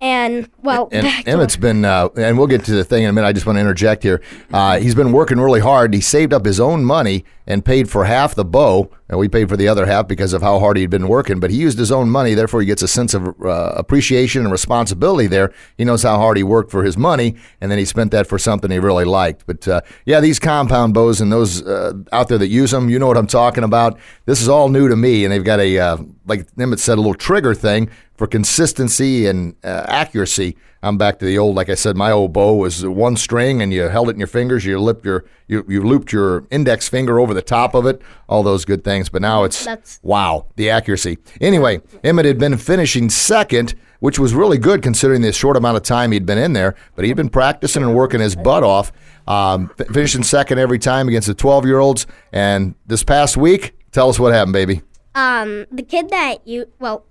And 0.00 0.48
well, 0.62 0.88
And 0.92 1.04
back 1.04 1.24
to- 1.24 1.30
Emmitt's 1.30 1.56
been, 1.56 1.84
uh, 1.84 2.08
and 2.16 2.38
we'll 2.38 2.46
get 2.46 2.64
to 2.66 2.72
the 2.72 2.84
thing 2.84 3.02
in 3.02 3.10
a 3.10 3.12
minute. 3.12 3.26
I 3.26 3.32
just 3.32 3.46
want 3.46 3.56
to 3.56 3.60
interject 3.60 4.04
here. 4.04 4.20
Uh, 4.52 4.78
he's 4.78 4.94
been 4.94 5.10
working 5.10 5.40
really 5.40 5.58
hard. 5.60 5.92
He 5.92 6.00
saved 6.00 6.32
up 6.32 6.44
his 6.44 6.60
own 6.60 6.84
money 6.84 7.24
and 7.48 7.64
paid 7.64 7.90
for 7.90 8.04
half 8.04 8.34
the 8.36 8.44
bow, 8.44 8.90
and 9.08 9.18
we 9.18 9.26
paid 9.26 9.48
for 9.48 9.56
the 9.56 9.66
other 9.66 9.86
half 9.86 10.06
because 10.06 10.32
of 10.32 10.42
how 10.42 10.60
hard 10.60 10.76
he'd 10.76 10.90
been 10.90 11.08
working. 11.08 11.40
But 11.40 11.50
he 11.50 11.56
used 11.56 11.78
his 11.78 11.90
own 11.90 12.10
money, 12.10 12.34
therefore 12.34 12.60
he 12.60 12.66
gets 12.66 12.82
a 12.82 12.86
sense 12.88 13.12
of 13.12 13.26
uh, 13.42 13.72
appreciation 13.76 14.42
and 14.42 14.52
responsibility 14.52 15.26
there. 15.26 15.52
He 15.76 15.84
knows 15.84 16.04
how 16.04 16.16
hard 16.18 16.36
he 16.36 16.42
worked 16.44 16.70
for 16.70 16.84
his 16.84 16.96
money, 16.96 17.34
and 17.60 17.70
then 17.70 17.78
he 17.78 17.84
spent 17.84 18.12
that 18.12 18.28
for 18.28 18.38
something 18.38 18.70
he 18.70 18.78
really 18.78 19.06
liked. 19.06 19.46
But 19.46 19.66
uh, 19.66 19.80
yeah, 20.04 20.20
these 20.20 20.38
compound 20.38 20.94
bows 20.94 21.20
and 21.20 21.32
those 21.32 21.62
uh, 21.62 21.94
out 22.12 22.28
there 22.28 22.38
that 22.38 22.48
use 22.48 22.70
them, 22.70 22.88
you 22.88 22.98
know 23.00 23.06
what 23.08 23.16
I'm 23.16 23.26
talking 23.26 23.64
about. 23.64 23.98
This 24.26 24.40
is 24.42 24.48
all 24.48 24.68
new 24.68 24.86
to 24.86 24.94
me, 24.94 25.24
and 25.24 25.32
they've 25.32 25.42
got 25.42 25.58
a 25.58 25.78
uh, 25.78 25.96
like 26.26 26.46
Emmett 26.60 26.78
said, 26.78 26.94
a 26.94 27.00
little 27.00 27.14
trigger 27.14 27.54
thing 27.54 27.90
for 28.18 28.26
consistency 28.26 29.26
and 29.26 29.54
uh, 29.64 29.84
accuracy. 29.88 30.56
I'm 30.82 30.98
back 30.98 31.18
to 31.20 31.24
the 31.24 31.38
old, 31.38 31.56
like 31.56 31.68
I 31.68 31.74
said, 31.74 31.96
my 31.96 32.10
old 32.10 32.32
bow 32.32 32.54
was 32.54 32.84
one 32.84 33.16
string, 33.16 33.62
and 33.62 33.72
you 33.72 33.82
held 33.82 34.08
it 34.08 34.12
in 34.12 34.18
your 34.18 34.26
fingers. 34.28 34.64
You 34.64 34.78
lipped 34.80 35.04
your, 35.04 35.24
you, 35.46 35.64
you 35.68 35.82
looped 35.82 36.12
your 36.12 36.44
index 36.50 36.88
finger 36.88 37.18
over 37.18 37.32
the 37.34 37.42
top 37.42 37.74
of 37.74 37.86
it. 37.86 38.02
All 38.28 38.42
those 38.42 38.64
good 38.64 38.84
things. 38.84 39.08
But 39.08 39.22
now 39.22 39.44
it's 39.44 39.64
That's- 39.64 39.98
wow, 40.02 40.46
the 40.56 40.68
accuracy. 40.70 41.18
Anyway, 41.40 41.78
Emmitt 42.04 42.24
had 42.26 42.38
been 42.38 42.56
finishing 42.58 43.08
second, 43.10 43.74
which 44.00 44.18
was 44.18 44.34
really 44.34 44.58
good 44.58 44.82
considering 44.82 45.22
the 45.22 45.32
short 45.32 45.56
amount 45.56 45.76
of 45.76 45.82
time 45.84 46.12
he'd 46.12 46.26
been 46.26 46.38
in 46.38 46.52
there. 46.52 46.74
But 46.96 47.04
he'd 47.04 47.16
been 47.16 47.30
practicing 47.30 47.82
and 47.82 47.94
working 47.94 48.20
his 48.20 48.36
butt 48.36 48.62
off, 48.62 48.92
um, 49.26 49.70
f- 49.78 49.86
finishing 49.88 50.22
second 50.24 50.58
every 50.58 50.78
time 50.78 51.08
against 51.08 51.26
the 51.28 51.34
12 51.34 51.66
year 51.66 51.78
olds. 51.78 52.06
And 52.32 52.74
this 52.86 53.02
past 53.04 53.36
week, 53.36 53.74
tell 53.90 54.08
us 54.08 54.18
what 54.18 54.32
happened, 54.32 54.52
baby. 54.54 54.82
um 55.16 55.66
the 55.72 55.82
kid 55.82 56.08
that 56.10 56.46
you 56.46 56.66
well, 56.78 57.04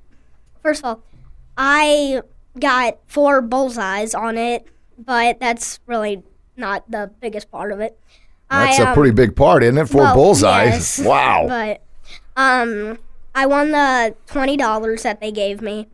first 0.67 0.84
of 0.84 0.86
all, 0.86 1.03
I 1.58 2.21
got 2.60 2.97
four 3.08 3.41
bullseyes 3.41 4.13
on 4.13 4.38
it, 4.38 4.67
but 4.97 5.39
that's 5.39 5.80
really 5.86 6.23
not 6.58 6.91
the 6.91 7.10
biggest 7.21 7.49
part 7.49 7.71
of 7.71 7.80
it. 7.80 7.97
That's 8.49 8.77
I, 8.77 8.84
a 8.84 8.88
um, 8.88 8.93
pretty 8.93 9.12
big 9.13 9.34
part, 9.34 9.63
isn't 9.63 9.77
it? 9.77 9.86
Four 9.86 10.01
well, 10.01 10.15
bullseyes. 10.15 10.73
yes, 10.73 10.99
Wow. 11.06 11.45
But 11.47 11.82
um, 12.36 12.99
I 13.34 13.45
won 13.45 13.71
the 13.71 14.13
twenty 14.25 14.58
dollars 14.58 15.03
that 15.03 15.21
they 15.21 15.32
gave 15.32 15.62
me. 15.62 15.88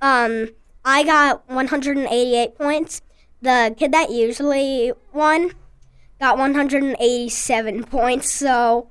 Um, 0.00 0.48
I 0.82 1.04
got 1.04 1.46
one 1.46 1.66
hundred 1.66 1.98
and 1.98 2.06
eighty-eight 2.06 2.56
points. 2.56 3.02
The 3.42 3.74
kid 3.76 3.92
that 3.92 4.10
usually 4.10 4.92
won 5.12 5.50
got 6.18 6.38
one 6.38 6.54
hundred 6.54 6.84
and 6.84 6.96
eighty-seven 6.98 7.84
points. 7.98 8.32
So 8.32 8.88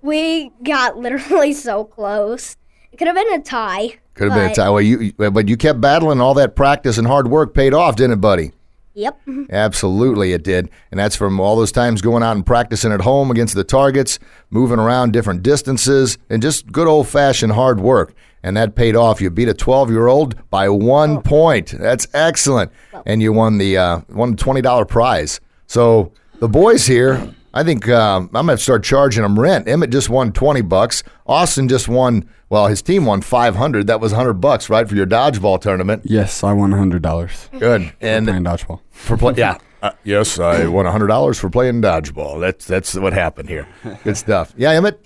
we 0.00 0.50
got 0.62 0.96
literally 0.96 1.52
so 1.52 1.84
close. 1.84 2.56
It 2.90 2.96
could 2.96 3.06
have 3.06 3.16
been 3.16 3.34
a 3.34 3.42
tie. 3.42 3.98
Could 4.20 4.32
have 4.32 4.38
been 4.38 4.50
a 4.50 4.54
time. 4.54 4.72
Well, 4.74 4.82
you, 4.82 5.14
but 5.14 5.48
you 5.48 5.56
kept 5.56 5.80
battling. 5.80 6.20
All 6.20 6.34
that 6.34 6.54
practice 6.54 6.98
and 6.98 7.06
hard 7.06 7.28
work 7.28 7.54
paid 7.54 7.72
off, 7.72 7.96
didn't 7.96 8.12
it, 8.12 8.20
buddy? 8.20 8.52
Yep. 8.92 9.18
Absolutely, 9.48 10.34
it 10.34 10.42
did. 10.42 10.68
And 10.90 11.00
that's 11.00 11.16
from 11.16 11.40
all 11.40 11.56
those 11.56 11.72
times 11.72 12.02
going 12.02 12.22
out 12.22 12.36
and 12.36 12.44
practicing 12.44 12.92
at 12.92 13.00
home 13.00 13.30
against 13.30 13.54
the 13.54 13.64
targets, 13.64 14.18
moving 14.50 14.78
around 14.78 15.14
different 15.14 15.42
distances, 15.42 16.18
and 16.28 16.42
just 16.42 16.70
good 16.70 16.86
old 16.86 17.08
fashioned 17.08 17.52
hard 17.52 17.80
work. 17.80 18.12
And 18.42 18.58
that 18.58 18.74
paid 18.74 18.94
off. 18.94 19.22
You 19.22 19.30
beat 19.30 19.48
a 19.48 19.54
12 19.54 19.88
year 19.90 20.06
old 20.06 20.34
by 20.50 20.68
one 20.68 21.22
point. 21.22 21.70
That's 21.70 22.06
excellent. 22.12 22.72
And 23.06 23.22
you 23.22 23.32
won 23.32 23.56
the 23.56 23.78
uh, 23.78 24.00
won 24.10 24.32
the 24.32 24.36
$20 24.36 24.86
prize. 24.86 25.40
So 25.66 26.12
the 26.40 26.48
boys 26.48 26.86
here, 26.86 27.34
I 27.52 27.64
think 27.64 27.88
um, 27.88 28.30
I'm 28.34 28.46
going 28.46 28.56
to 28.56 28.62
start 28.62 28.84
charging 28.84 29.22
them 29.22 29.38
rent. 29.38 29.66
Emmitt 29.66 29.90
just 29.90 30.08
won 30.08 30.32
20 30.32 30.60
bucks. 30.62 31.02
Austin 31.26 31.68
just 31.68 31.88
won, 31.88 32.28
well, 32.48 32.68
his 32.68 32.80
team 32.82 33.06
won 33.06 33.22
500. 33.22 33.86
That 33.88 34.00
was 34.00 34.12
100 34.12 34.34
bucks, 34.34 34.70
right, 34.70 34.88
for 34.88 34.94
your 34.94 35.06
dodgeball 35.06 35.60
tournament. 35.60 36.02
Yes, 36.04 36.44
I 36.44 36.52
won 36.52 36.70
hundred 36.72 37.02
dollars 37.02 37.48
Good. 37.58 37.92
And 38.00 38.26
playing 38.26 38.44
dodgeball. 38.44 38.80
for 38.90 39.16
play. 39.16 39.34
Yeah. 39.36 39.58
Uh, 39.82 39.92
yes, 40.04 40.38
I 40.38 40.66
won 40.66 40.84
hundred 40.84 41.06
dollars 41.06 41.38
for 41.38 41.48
playing 41.48 41.80
dodgeball. 41.80 42.38
That's 42.38 42.66
that's 42.66 42.94
what 42.96 43.14
happened 43.14 43.48
here. 43.48 43.66
Good 44.04 44.18
stuff. 44.18 44.52
Yeah, 44.54 44.74
Emmitt. 44.74 44.98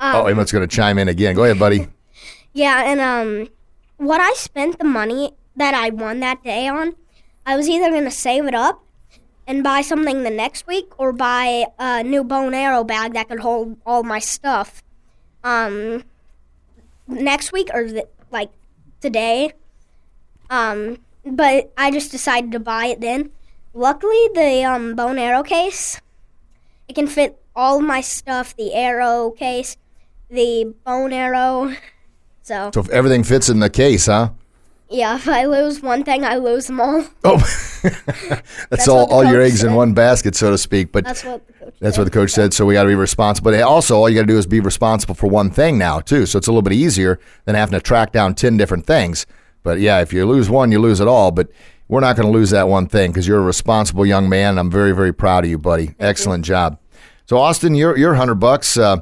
oh, 0.00 0.24
Emmitt's 0.26 0.50
going 0.50 0.66
to 0.66 0.74
chime 0.74 0.96
in 0.98 1.06
again. 1.08 1.34
Go 1.34 1.44
ahead, 1.44 1.58
buddy. 1.58 1.88
Yeah, 2.54 2.82
and 2.82 2.98
um, 2.98 3.48
what 3.98 4.22
I 4.22 4.32
spent 4.32 4.78
the 4.78 4.86
money 4.86 5.34
that 5.56 5.74
I 5.74 5.90
won 5.90 6.20
that 6.20 6.42
day 6.42 6.66
on, 6.66 6.96
I 7.44 7.58
was 7.58 7.68
either 7.68 7.90
gonna 7.90 8.10
save 8.10 8.46
it 8.46 8.54
up 8.54 8.82
and 9.46 9.62
buy 9.62 9.80
something 9.80 10.22
the 10.22 10.30
next 10.30 10.66
week, 10.66 10.92
or 10.98 11.12
buy 11.12 11.66
a 11.78 12.02
new 12.02 12.24
bow 12.24 12.46
and 12.46 12.54
arrow 12.54 12.84
bag 12.84 13.14
that 13.14 13.28
could 13.28 13.40
hold 13.40 13.76
all 13.84 14.02
my 14.02 14.18
stuff. 14.18 14.82
Um, 15.44 16.04
next 17.08 17.52
week 17.52 17.68
or 17.74 17.88
like 18.30 18.50
today. 19.00 19.52
Um, 20.50 20.98
but 21.24 21.72
I 21.76 21.90
just 21.90 22.10
decided 22.10 22.52
to 22.52 22.60
buy 22.60 22.86
it 22.86 23.00
then. 23.00 23.30
Luckily, 23.74 24.28
the 24.34 24.64
um, 24.64 24.94
bow 24.94 25.08
and 25.08 25.18
arrow 25.18 25.42
case, 25.42 26.00
it 26.88 26.94
can 26.94 27.06
fit 27.06 27.40
all 27.56 27.80
my 27.80 28.00
stuff. 28.00 28.54
The 28.56 28.74
arrow 28.74 29.30
case, 29.30 29.76
the 30.30 30.74
bone 30.84 31.12
arrow. 31.12 31.74
So 32.44 32.72
So 32.74 32.80
if 32.80 32.88
everything 32.88 33.22
fits 33.22 33.48
in 33.48 33.60
the 33.60 33.70
case, 33.70 34.06
huh? 34.06 34.30
Yeah, 34.92 35.16
if 35.16 35.28
I 35.28 35.46
lose 35.46 35.82
one 35.82 36.04
thing, 36.04 36.24
I 36.24 36.36
lose 36.36 36.66
them 36.66 36.80
all. 36.80 37.04
Oh, 37.24 37.36
that's, 37.82 38.42
That's 38.70 38.88
all, 38.88 39.12
all 39.12 39.24
your 39.24 39.40
eggs 39.40 39.64
in 39.64 39.74
one 39.74 39.94
basket, 39.94 40.36
so 40.36 40.50
to 40.50 40.58
speak. 40.58 40.92
But 40.92 41.04
That's 41.04 41.24
what 41.24 41.46
the 41.46 41.52
coach. 41.52 41.74
That's 41.80 41.96
said. 41.96 42.00
what 42.00 42.04
the 42.04 42.10
coach 42.10 42.30
said. 42.30 42.54
So 42.54 42.66
we 42.66 42.74
got 42.74 42.82
to 42.84 42.88
be 42.88 42.94
responsible. 42.94 43.50
But 43.50 43.60
also, 43.62 43.96
all 43.96 44.08
you 44.08 44.16
got 44.16 44.22
to 44.22 44.26
do 44.26 44.38
is 44.38 44.46
be 44.46 44.60
responsible 44.60 45.14
for 45.14 45.28
one 45.28 45.50
thing 45.50 45.78
now, 45.78 46.00
too. 46.00 46.26
So 46.26 46.38
it's 46.38 46.46
a 46.46 46.50
little 46.50 46.62
bit 46.62 46.74
easier 46.74 47.18
than 47.44 47.54
having 47.54 47.72
to 47.72 47.80
track 47.80 48.12
down 48.12 48.34
10 48.34 48.56
different 48.56 48.86
things. 48.86 49.26
But 49.62 49.80
yeah, 49.80 50.00
if 50.00 50.12
you 50.12 50.26
lose 50.26 50.50
one, 50.50 50.70
you 50.72 50.78
lose 50.80 51.00
it 51.00 51.08
all. 51.08 51.30
But 51.30 51.48
we're 51.88 52.00
not 52.00 52.16
going 52.16 52.26
to 52.26 52.32
lose 52.32 52.50
that 52.50 52.68
one 52.68 52.86
thing 52.86 53.10
because 53.10 53.26
you're 53.26 53.38
a 53.38 53.42
responsible 53.44 54.06
young 54.06 54.28
man. 54.28 54.50
And 54.50 54.60
I'm 54.60 54.70
very, 54.70 54.92
very 54.92 55.12
proud 55.12 55.44
of 55.44 55.50
you, 55.50 55.58
buddy. 55.58 55.94
Excellent 55.98 56.44
job. 56.44 56.78
So, 57.26 57.38
Austin, 57.38 57.74
you're, 57.74 57.96
you're 57.96 58.10
100 58.10 58.36
bucks. 58.36 58.76
Uh, 58.76 58.98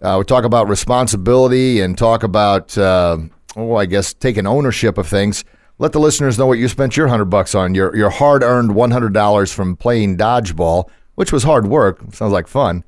uh, 0.00 0.16
we 0.18 0.24
talk 0.24 0.44
about 0.44 0.68
responsibility 0.68 1.80
and 1.80 1.96
talk 1.96 2.22
about, 2.22 2.76
uh, 2.76 3.18
oh, 3.56 3.76
I 3.76 3.86
guess, 3.86 4.14
taking 4.14 4.46
ownership 4.46 4.98
of 4.98 5.06
things. 5.06 5.44
Let 5.78 5.92
the 5.92 6.00
listeners 6.00 6.38
know 6.38 6.46
what 6.46 6.58
you 6.58 6.68
spent 6.68 6.96
your 6.96 7.06
100 7.06 7.26
bucks 7.26 7.54
on. 7.54 7.74
Your, 7.74 7.94
your 7.96 8.10
hard 8.10 8.42
earned 8.42 8.70
$100 8.70 9.52
from 9.52 9.76
playing 9.76 10.16
dodgeball, 10.16 10.88
which 11.14 11.32
was 11.32 11.42
hard 11.42 11.66
work. 11.66 12.00
Sounds 12.12 12.32
like 12.32 12.46
fun. 12.46 12.84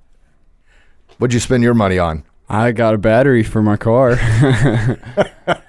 What'd 1.19 1.35
you 1.35 1.41
spend 1.41 1.63
your 1.63 1.75
money 1.75 1.99
on? 1.99 2.25
I 2.49 2.73
got 2.73 2.95
a 2.95 2.99
battery 2.99 3.43
for 3.43 3.63
my 3.63 3.77
car. 3.77 4.17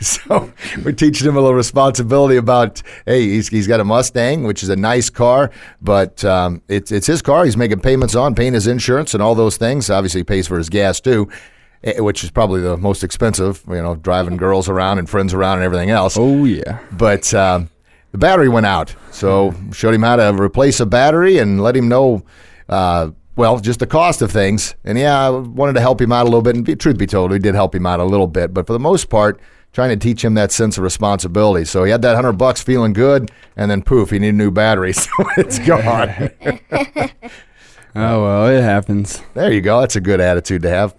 So 0.00 0.50
we're 0.82 0.92
teaching 0.92 1.28
him 1.28 1.36
a 1.36 1.40
little 1.40 1.54
responsibility 1.54 2.36
about 2.36 2.82
hey, 3.04 3.22
he's, 3.22 3.48
he's 3.48 3.66
got 3.66 3.80
a 3.80 3.84
Mustang, 3.84 4.44
which 4.44 4.62
is 4.62 4.70
a 4.70 4.76
nice 4.76 5.10
car, 5.10 5.50
but 5.82 6.24
um, 6.24 6.62
it's 6.68 6.90
it's 6.90 7.06
his 7.06 7.20
car. 7.20 7.44
He's 7.44 7.56
making 7.56 7.80
payments 7.80 8.14
on, 8.14 8.34
paying 8.34 8.54
his 8.54 8.66
insurance 8.66 9.12
and 9.12 9.22
all 9.22 9.34
those 9.34 9.56
things. 9.56 9.90
Obviously, 9.90 10.20
he 10.20 10.24
pays 10.24 10.46
for 10.46 10.56
his 10.56 10.70
gas 10.70 11.00
too, 11.00 11.28
which 11.82 12.22
is 12.24 12.30
probably 12.30 12.60
the 12.60 12.76
most 12.76 13.02
expensive. 13.02 13.62
You 13.68 13.82
know, 13.82 13.96
driving 13.96 14.36
girls 14.36 14.68
around 14.68 14.98
and 14.98 15.08
friends 15.08 15.32
around 15.34 15.58
and 15.58 15.64
everything 15.64 15.90
else. 15.90 16.16
oh 16.18 16.44
yeah. 16.44 16.78
But 16.92 17.32
um, 17.34 17.70
the 18.12 18.18
battery 18.18 18.48
went 18.48 18.66
out, 18.66 18.94
so 19.10 19.54
showed 19.72 19.94
him 19.94 20.02
how 20.02 20.16
to 20.16 20.32
replace 20.34 20.80
a 20.80 20.86
battery 20.86 21.38
and 21.38 21.62
let 21.62 21.76
him 21.76 21.88
know. 21.88 22.22
Uh, 22.68 23.10
well, 23.36 23.58
just 23.58 23.78
the 23.80 23.86
cost 23.86 24.20
of 24.20 24.30
things, 24.30 24.74
and 24.84 24.98
yeah, 24.98 25.26
I 25.26 25.30
wanted 25.30 25.72
to 25.74 25.80
help 25.80 26.00
him 26.00 26.12
out 26.12 26.22
a 26.22 26.24
little 26.24 26.42
bit. 26.42 26.56
And 26.56 26.64
be, 26.64 26.76
truth 26.76 26.98
be 26.98 27.06
told, 27.06 27.30
we 27.30 27.38
did 27.38 27.54
help 27.54 27.74
him 27.74 27.86
out 27.86 28.00
a 28.00 28.04
little 28.04 28.26
bit, 28.26 28.52
but 28.52 28.66
for 28.66 28.72
the 28.74 28.78
most 28.78 29.08
part, 29.08 29.40
trying 29.72 29.88
to 29.90 29.96
teach 29.96 30.22
him 30.22 30.34
that 30.34 30.52
sense 30.52 30.76
of 30.76 30.84
responsibility. 30.84 31.64
So 31.64 31.84
he 31.84 31.90
had 31.90 32.02
that 32.02 32.16
hundred 32.16 32.34
bucks, 32.34 32.62
feeling 32.62 32.92
good, 32.92 33.30
and 33.56 33.70
then 33.70 33.82
poof, 33.82 34.10
he 34.10 34.18
needed 34.18 34.34
a 34.34 34.38
new 34.38 34.50
battery, 34.50 34.92
so 34.94 35.08
it's 35.36 35.58
gone. 35.58 36.30
Oh 37.92 38.22
well, 38.22 38.46
it 38.46 38.62
happens. 38.62 39.20
There 39.34 39.52
you 39.52 39.60
go. 39.60 39.80
That's 39.80 39.96
a 39.96 40.00
good 40.00 40.20
attitude 40.20 40.62
to 40.62 40.70
have. 40.70 40.94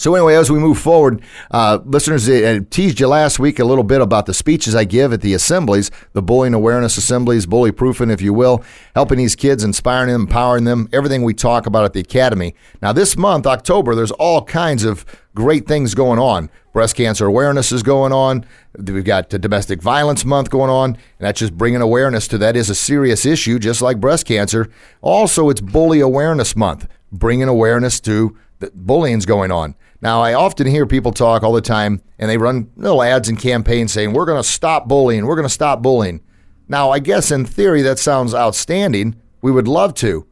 So 0.00 0.14
anyway, 0.14 0.34
as 0.34 0.50
we 0.50 0.58
move 0.58 0.78
forward, 0.78 1.20
uh, 1.50 1.78
listeners, 1.84 2.26
I 2.26 2.54
I 2.54 2.58
teased 2.60 3.00
you 3.00 3.06
last 3.06 3.38
week 3.38 3.58
a 3.58 3.66
little 3.66 3.84
bit 3.84 4.00
about 4.00 4.24
the 4.24 4.32
speeches 4.32 4.74
I 4.74 4.84
give 4.84 5.12
at 5.12 5.20
the 5.20 5.34
assemblies, 5.34 5.90
the 6.14 6.22
bullying 6.22 6.54
awareness 6.54 6.96
assemblies, 6.96 7.44
bully 7.44 7.70
proofing, 7.70 8.08
if 8.08 8.22
you 8.22 8.32
will, 8.32 8.64
helping 8.94 9.18
these 9.18 9.36
kids, 9.36 9.62
inspiring 9.62 10.10
them, 10.10 10.22
empowering 10.22 10.64
them, 10.64 10.88
everything 10.90 11.22
we 11.22 11.34
talk 11.34 11.66
about 11.66 11.84
at 11.84 11.92
the 11.92 12.00
academy. 12.00 12.54
Now, 12.80 12.94
this 12.94 13.14
month, 13.14 13.46
October, 13.46 13.94
there's 13.94 14.10
all 14.12 14.42
kinds 14.42 14.84
of 14.84 15.04
great 15.34 15.66
things 15.68 15.94
going 15.94 16.18
on. 16.18 16.48
Breast 16.72 16.96
cancer 16.96 17.26
awareness 17.26 17.70
is 17.70 17.82
going 17.82 18.14
on. 18.14 18.46
We've 18.78 19.04
got 19.04 19.28
domestic 19.28 19.82
violence 19.82 20.24
month 20.24 20.48
going 20.48 20.70
on, 20.70 20.94
and 20.94 20.98
that's 21.18 21.40
just 21.40 21.58
bringing 21.58 21.82
awareness 21.82 22.26
to 22.28 22.38
that 22.38 22.56
is 22.56 22.70
a 22.70 22.74
serious 22.74 23.26
issue, 23.26 23.58
just 23.58 23.82
like 23.82 24.00
breast 24.00 24.24
cancer. 24.24 24.70
Also, 25.02 25.50
it's 25.50 25.60
bully 25.60 26.00
awareness 26.00 26.56
month, 26.56 26.88
bringing 27.12 27.48
awareness 27.48 28.00
to 28.00 28.34
bullying's 28.60 29.26
going 29.26 29.50
on. 29.50 29.74
Now, 30.02 30.22
I 30.22 30.34
often 30.34 30.66
hear 30.66 30.86
people 30.86 31.12
talk 31.12 31.42
all 31.42 31.52
the 31.52 31.60
time, 31.60 32.02
and 32.18 32.30
they 32.30 32.38
run 32.38 32.70
little 32.76 33.02
ads 33.02 33.28
and 33.28 33.38
campaigns 33.38 33.92
saying, 33.92 34.12
We're 34.12 34.26
going 34.26 34.42
to 34.42 34.48
stop 34.48 34.88
bullying. 34.88 35.26
We're 35.26 35.36
going 35.36 35.48
to 35.48 35.52
stop 35.52 35.82
bullying. 35.82 36.20
Now, 36.68 36.90
I 36.90 37.00
guess 37.00 37.30
in 37.30 37.44
theory, 37.44 37.82
that 37.82 37.98
sounds 37.98 38.34
outstanding. 38.34 39.20
We 39.42 39.50
would 39.50 39.68
love 39.68 39.94
to, 39.94 40.26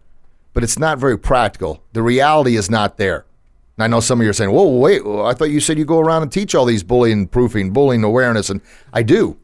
but 0.52 0.62
it's 0.62 0.78
not 0.78 0.98
very 0.98 1.18
practical. 1.18 1.82
The 1.92 2.02
reality 2.02 2.56
is 2.56 2.70
not 2.70 2.96
there. 2.96 3.26
And 3.76 3.84
I 3.84 3.86
know 3.86 4.00
some 4.00 4.20
of 4.20 4.24
you 4.24 4.30
are 4.30 4.34
saying, 4.34 4.50
Whoa, 4.50 4.68
wait, 4.68 5.02
I 5.02 5.34
thought 5.34 5.50
you 5.50 5.60
said 5.60 5.78
you 5.78 5.84
go 5.84 6.00
around 6.00 6.22
and 6.22 6.32
teach 6.32 6.54
all 6.54 6.64
these 6.64 6.82
bullying 6.82 7.28
proofing, 7.28 7.72
bullying 7.72 8.04
awareness. 8.04 8.50
And 8.50 8.60
I 8.92 9.02
do. 9.02 9.38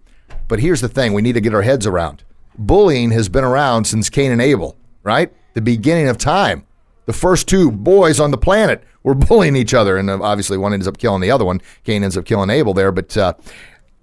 But 0.48 0.60
here's 0.60 0.80
the 0.80 0.88
thing 0.88 1.12
we 1.12 1.22
need 1.22 1.34
to 1.34 1.40
get 1.40 1.54
our 1.54 1.62
heads 1.62 1.86
around. 1.86 2.24
Bullying 2.56 3.10
has 3.10 3.28
been 3.28 3.44
around 3.44 3.84
since 3.84 4.10
Cain 4.10 4.32
and 4.32 4.40
Abel, 4.40 4.76
right? 5.02 5.32
The 5.54 5.60
beginning 5.60 6.08
of 6.08 6.18
time. 6.18 6.66
The 7.06 7.12
first 7.12 7.48
two 7.48 7.70
boys 7.70 8.20
on 8.20 8.30
the 8.30 8.38
planet 8.38 8.82
were 9.02 9.14
bullying 9.14 9.56
each 9.56 9.74
other, 9.74 9.96
and 9.96 10.10
uh, 10.10 10.20
obviously 10.22 10.58
one 10.58 10.72
ends 10.72 10.88
up 10.88 10.98
killing 10.98 11.20
the 11.20 11.30
other 11.30 11.44
one. 11.44 11.60
Cain 11.84 12.02
ends 12.02 12.16
up 12.16 12.24
killing 12.24 12.50
Abel 12.50 12.74
there, 12.74 12.92
but 12.92 13.16
uh, 13.16 13.34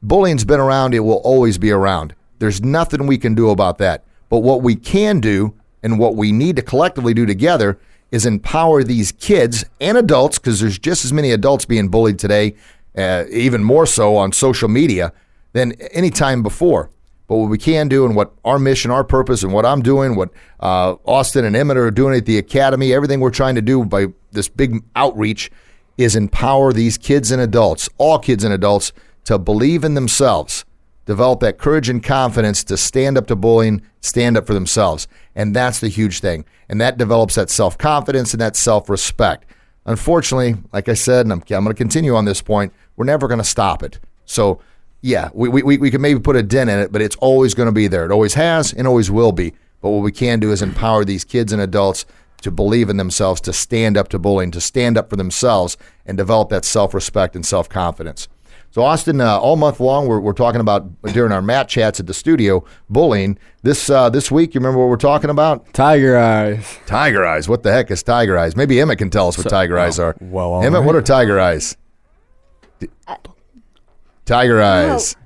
bullying's 0.02 0.46
been 0.46 0.60
around. 0.60 0.94
It 0.94 1.00
will 1.00 1.22
always 1.24 1.58
be 1.58 1.72
around. 1.72 2.16
There's 2.40 2.62
nothing 2.62 3.08
we 3.08 3.18
can 3.18 3.36
do 3.36 3.50
about 3.50 3.78
that. 3.80 4.04
But 4.30 4.40
what 4.40 4.62
we 4.62 4.76
can 4.76 5.20
do, 5.20 5.54
and 5.84 6.00
what 6.00 6.16
we 6.16 6.32
need 6.32 6.56
to 6.56 6.62
collectively 6.62 7.14
do 7.14 7.26
together, 7.26 7.80
is 8.12 8.26
empower 8.26 8.84
these 8.84 9.12
kids 9.12 9.66
and 9.80 9.98
adults, 9.98 10.38
because 10.38 10.60
there's 10.60 10.80
just 10.80 11.06
as 11.06 11.14
many 11.14 11.32
adults 11.32 11.66
being 11.66 11.90
bullied 11.90 12.20
today, 12.20 12.56
uh, 12.98 13.26
even 13.30 13.64
more 13.64 13.86
so 13.86 14.18
on 14.18 14.32
social 14.32 14.70
media 14.70 15.14
than 15.54 15.74
any 15.92 16.10
time 16.10 16.44
before. 16.44 16.90
But 17.32 17.38
what 17.38 17.50
we 17.50 17.58
can 17.58 17.88
do, 17.88 18.06
and 18.06 18.14
what 18.14 18.34
our 18.44 18.60
mission, 18.60 18.92
our 18.92 19.06
purpose, 19.06 19.42
and 19.42 19.54
what 19.54 19.66
I'm 19.66 19.82
doing, 19.82 20.18
what 20.18 20.32
uh, 20.60 20.96
Austin 21.06 21.46
and 21.46 21.56
Emmett 21.56 21.78
are 21.78 21.90
doing 21.90 22.14
at 22.14 22.26
the 22.26 22.38
academy, 22.38 22.94
everything 22.94 23.22
we're 23.22 23.30
trying 23.30 23.56
to 23.56 23.62
do 23.62 23.86
by 23.86 24.08
this 24.34 24.50
big 24.50 24.84
outreach 24.98 25.50
is 25.98 26.18
empower 26.18 26.74
these 26.74 26.98
kids 26.98 27.32
and 27.32 27.42
adults, 27.42 27.88
all 27.98 28.20
kids 28.20 28.44
and 28.44 28.54
adults, 28.54 28.92
to 29.24 29.40
believe 29.40 29.86
in 29.86 29.94
themselves, 29.94 30.66
develop 31.06 31.40
that 31.40 31.58
courage 31.58 31.88
and 31.88 32.04
confidence 32.04 32.66
to 32.66 32.76
stand 32.76 33.18
up 33.18 33.28
to 33.28 33.36
bullying, 33.38 33.82
stand 34.02 34.36
up 34.36 34.46
for 34.46 34.54
themselves. 34.54 35.08
And 35.34 35.56
that's 35.56 35.80
the 35.80 35.88
huge 35.88 36.20
thing. 36.20 36.44
And 36.68 36.82
that 36.82 36.98
develops 36.98 37.36
that 37.36 37.50
self 37.50 37.78
confidence 37.78 38.34
and 38.34 38.42
that 38.42 38.58
self 38.58 38.90
respect. 38.90 39.46
Unfortunately, 39.86 40.56
like 40.74 40.90
I 40.90 40.96
said, 40.96 41.28
and 41.28 41.32
I'm, 41.32 41.40
I'm 41.40 41.64
going 41.64 41.68
to 41.68 41.74
continue 41.76 42.14
on 42.14 42.26
this 42.26 42.42
point, 42.42 42.74
we're 42.98 43.06
never 43.06 43.30
going 43.30 43.38
to 43.38 43.46
stop 43.46 43.84
it. 43.84 44.02
So, 44.26 44.60
yeah, 45.02 45.30
we, 45.34 45.50
we, 45.50 45.78
we 45.78 45.92
can 45.92 46.02
maybe 46.02 46.20
put 46.20 46.36
a 46.36 46.44
dent 46.44 46.70
in 46.70 46.80
it, 46.80 46.92
but 46.92 47.02
it's 47.02 47.16
always 47.18 47.54
going 47.54 47.68
to 47.68 47.74
be 47.74 47.88
there. 47.88 48.06
It 48.06 48.12
always 48.12 48.36
has 48.36 48.72
and 48.72 48.88
always 48.88 49.10
will 49.10 49.32
be. 49.32 49.54
But 49.82 49.90
what 49.90 50.04
we 50.04 50.12
can 50.12 50.40
do 50.40 50.52
is 50.52 50.62
empower 50.62 51.04
these 51.04 51.24
kids 51.24 51.52
and 51.52 51.62
adults 51.62 52.06
to 52.42 52.52
believe 52.52 52.90
in 52.90 52.98
themselves, 52.98 53.42
to 53.42 53.54
stand 53.54 53.98
up 53.98 54.10
to 54.10 54.20
bullying, 54.20 54.52
to 54.52 54.62
stand 54.62 54.98
up 54.98 55.10
for 55.10 55.16
themselves, 55.16 55.78
and 56.06 56.18
develop 56.18 56.50
that 56.50 56.66
self 56.66 56.94
respect 56.94 57.36
and 57.36 57.46
self 57.46 57.68
confidence. 57.68 58.28
So, 58.72 58.84
Austin, 58.84 59.20
uh, 59.20 59.38
all 59.38 59.58
month 59.58 59.82
long, 59.82 60.08
we're, 60.08 60.22
we're 60.22 60.32
talking 60.32 60.62
about 60.62 60.90
during 61.12 61.34
our 61.34 61.42
mat 61.42 61.68
chats 61.68 62.00
at 62.00 62.08
the 62.08 62.14
studio 62.14 62.64
bullying. 62.90 63.38
This 63.64 63.90
uh, 63.90 64.10
this 64.10 64.32
week, 64.32 64.54
you 64.54 64.60
remember 64.60 64.80
what 64.80 64.88
we're 64.90 64.96
talking 64.98 65.30
about? 65.30 65.74
Tiger 65.74 66.18
eyes. 66.18 66.80
Tiger 66.86 67.26
eyes. 67.26 67.50
What 67.50 67.64
the 67.64 67.72
heck 67.72 67.92
is 67.92 68.02
tiger 68.02 68.38
eyes? 68.38 68.56
Maybe 68.56 68.76
Emmitt 68.76 69.00
can 69.00 69.10
tell 69.10 69.28
us 69.28 69.38
what 69.38 69.50
tiger 69.50 69.78
eyes 69.78 70.00
are. 70.00 70.16
well, 70.22 70.52
Emmitt, 70.52 70.74
right. 70.80 70.86
what 70.86 70.96
are 70.96 71.02
tiger 71.02 71.40
eyes? 71.40 71.76
D- 72.80 72.90
Tiger 74.32 74.62
eyes. 74.62 75.18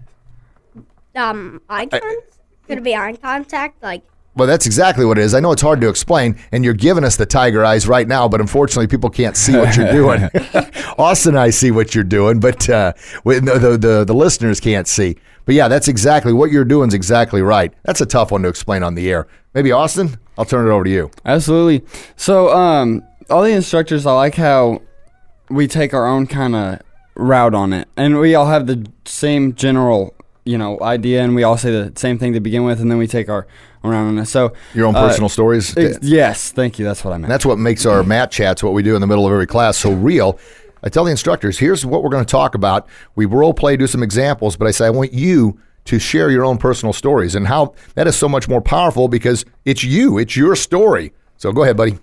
Um, 1.15 1.61
eye 1.69 1.85
contact? 1.85 2.39
Could 2.67 2.79
it 2.79 2.83
be 2.83 2.95
eye 2.95 3.13
contact? 3.13 3.83
Like, 3.83 4.01
Well, 4.35 4.47
that's 4.47 4.65
exactly 4.65 5.05
what 5.05 5.19
it 5.19 5.21
is. 5.21 5.35
I 5.35 5.39
know 5.41 5.51
it's 5.51 5.61
hard 5.61 5.79
to 5.81 5.89
explain, 5.89 6.39
and 6.51 6.65
you're 6.65 6.73
giving 6.73 7.03
us 7.03 7.15
the 7.15 7.27
tiger 7.27 7.63
eyes 7.63 7.87
right 7.87 8.07
now, 8.07 8.27
but 8.27 8.41
unfortunately, 8.41 8.87
people 8.87 9.11
can't 9.11 9.37
see 9.37 9.55
what 9.55 9.77
you're 9.77 9.91
doing. 9.91 10.27
Austin 10.97 11.35
and 11.35 11.39
I 11.39 11.51
see 11.51 11.69
what 11.69 11.93
you're 11.93 12.03
doing, 12.03 12.39
but 12.39 12.67
uh, 12.67 12.93
the, 13.23 13.39
the, 13.41 13.77
the, 13.77 14.05
the 14.05 14.13
listeners 14.15 14.59
can't 14.59 14.87
see. 14.87 15.17
But 15.45 15.53
yeah, 15.53 15.67
that's 15.67 15.87
exactly 15.87 16.33
what 16.33 16.49
you're 16.49 16.65
doing 16.65 16.87
is 16.87 16.95
exactly 16.95 17.43
right. 17.43 17.71
That's 17.83 18.01
a 18.01 18.07
tough 18.07 18.31
one 18.31 18.41
to 18.41 18.49
explain 18.49 18.81
on 18.81 18.95
the 18.95 19.07
air. 19.11 19.27
Maybe 19.53 19.71
Austin, 19.71 20.17
I'll 20.35 20.45
turn 20.45 20.65
it 20.65 20.71
over 20.71 20.83
to 20.83 20.89
you. 20.89 21.11
Absolutely. 21.25 21.85
So, 22.15 22.51
um, 22.51 23.03
all 23.29 23.43
the 23.43 23.51
instructors, 23.51 24.07
I 24.07 24.13
like 24.13 24.33
how 24.33 24.81
we 25.47 25.67
take 25.67 25.93
our 25.93 26.07
own 26.07 26.25
kind 26.25 26.55
of 26.55 26.79
route 27.15 27.53
on 27.55 27.73
it, 27.73 27.87
and 27.97 28.19
we 28.19 28.35
all 28.35 28.47
have 28.47 28.67
the 28.67 28.85
same 29.05 29.53
general, 29.55 30.13
you 30.43 30.57
know, 30.57 30.79
idea, 30.81 31.23
and 31.23 31.35
we 31.35 31.43
all 31.43 31.57
say 31.57 31.71
the 31.71 31.91
same 31.95 32.17
thing 32.17 32.33
to 32.33 32.39
begin 32.39 32.63
with, 32.63 32.79
and 32.79 32.91
then 32.91 32.97
we 32.97 33.07
take 33.07 33.29
our 33.29 33.47
own 33.83 33.91
route 33.91 34.07
on 34.07 34.17
it. 34.19 34.25
So, 34.25 34.53
Your 34.73 34.87
own 34.87 34.95
uh, 34.95 35.07
personal 35.07 35.29
stories. 35.29 35.75
ex- 35.77 35.99
yes, 36.01 36.51
thank 36.51 36.77
you. 36.79 36.85
That's 36.85 37.03
what 37.03 37.11
I 37.11 37.15
meant. 37.15 37.25
And 37.25 37.31
that's 37.31 37.45
what 37.45 37.57
makes 37.57 37.85
our 37.85 38.03
mat 38.03 38.31
chats, 38.31 38.61
what 38.63 38.73
we 38.73 38.83
do 38.83 38.95
in 38.95 39.01
the 39.01 39.07
middle 39.07 39.25
of 39.25 39.31
every 39.31 39.47
class, 39.47 39.77
so 39.77 39.91
real. 39.91 40.39
I 40.83 40.89
tell 40.89 41.03
the 41.03 41.11
instructors, 41.11 41.57
here's 41.57 41.85
what 41.85 42.03
we're 42.03 42.11
going 42.11 42.25
to 42.25 42.31
talk 42.31 42.53
about. 42.53 42.87
We 43.15 43.25
role 43.25 43.53
play, 43.53 43.75
do 43.75 43.87
some 43.87 44.03
examples, 44.03 44.55
but 44.55 44.67
I 44.67 44.71
say, 44.71 44.85
I 44.85 44.91
want 44.91 45.13
you 45.13 45.59
to 45.85 45.99
share 45.99 46.29
your 46.29 46.43
own 46.43 46.57
personal 46.57 46.93
stories 46.93 47.33
and 47.35 47.47
how 47.47 47.73
that 47.95 48.07
is 48.07 48.15
so 48.15 48.27
much 48.27 48.47
more 48.47 48.61
powerful 48.61 49.07
because 49.07 49.45
it's 49.65 49.83
you, 49.83 50.17
it's 50.17 50.35
your 50.35 50.55
story. 50.55 51.13
So 51.37 51.51
go 51.51 51.63
ahead, 51.63 51.77
buddy. 51.77 51.97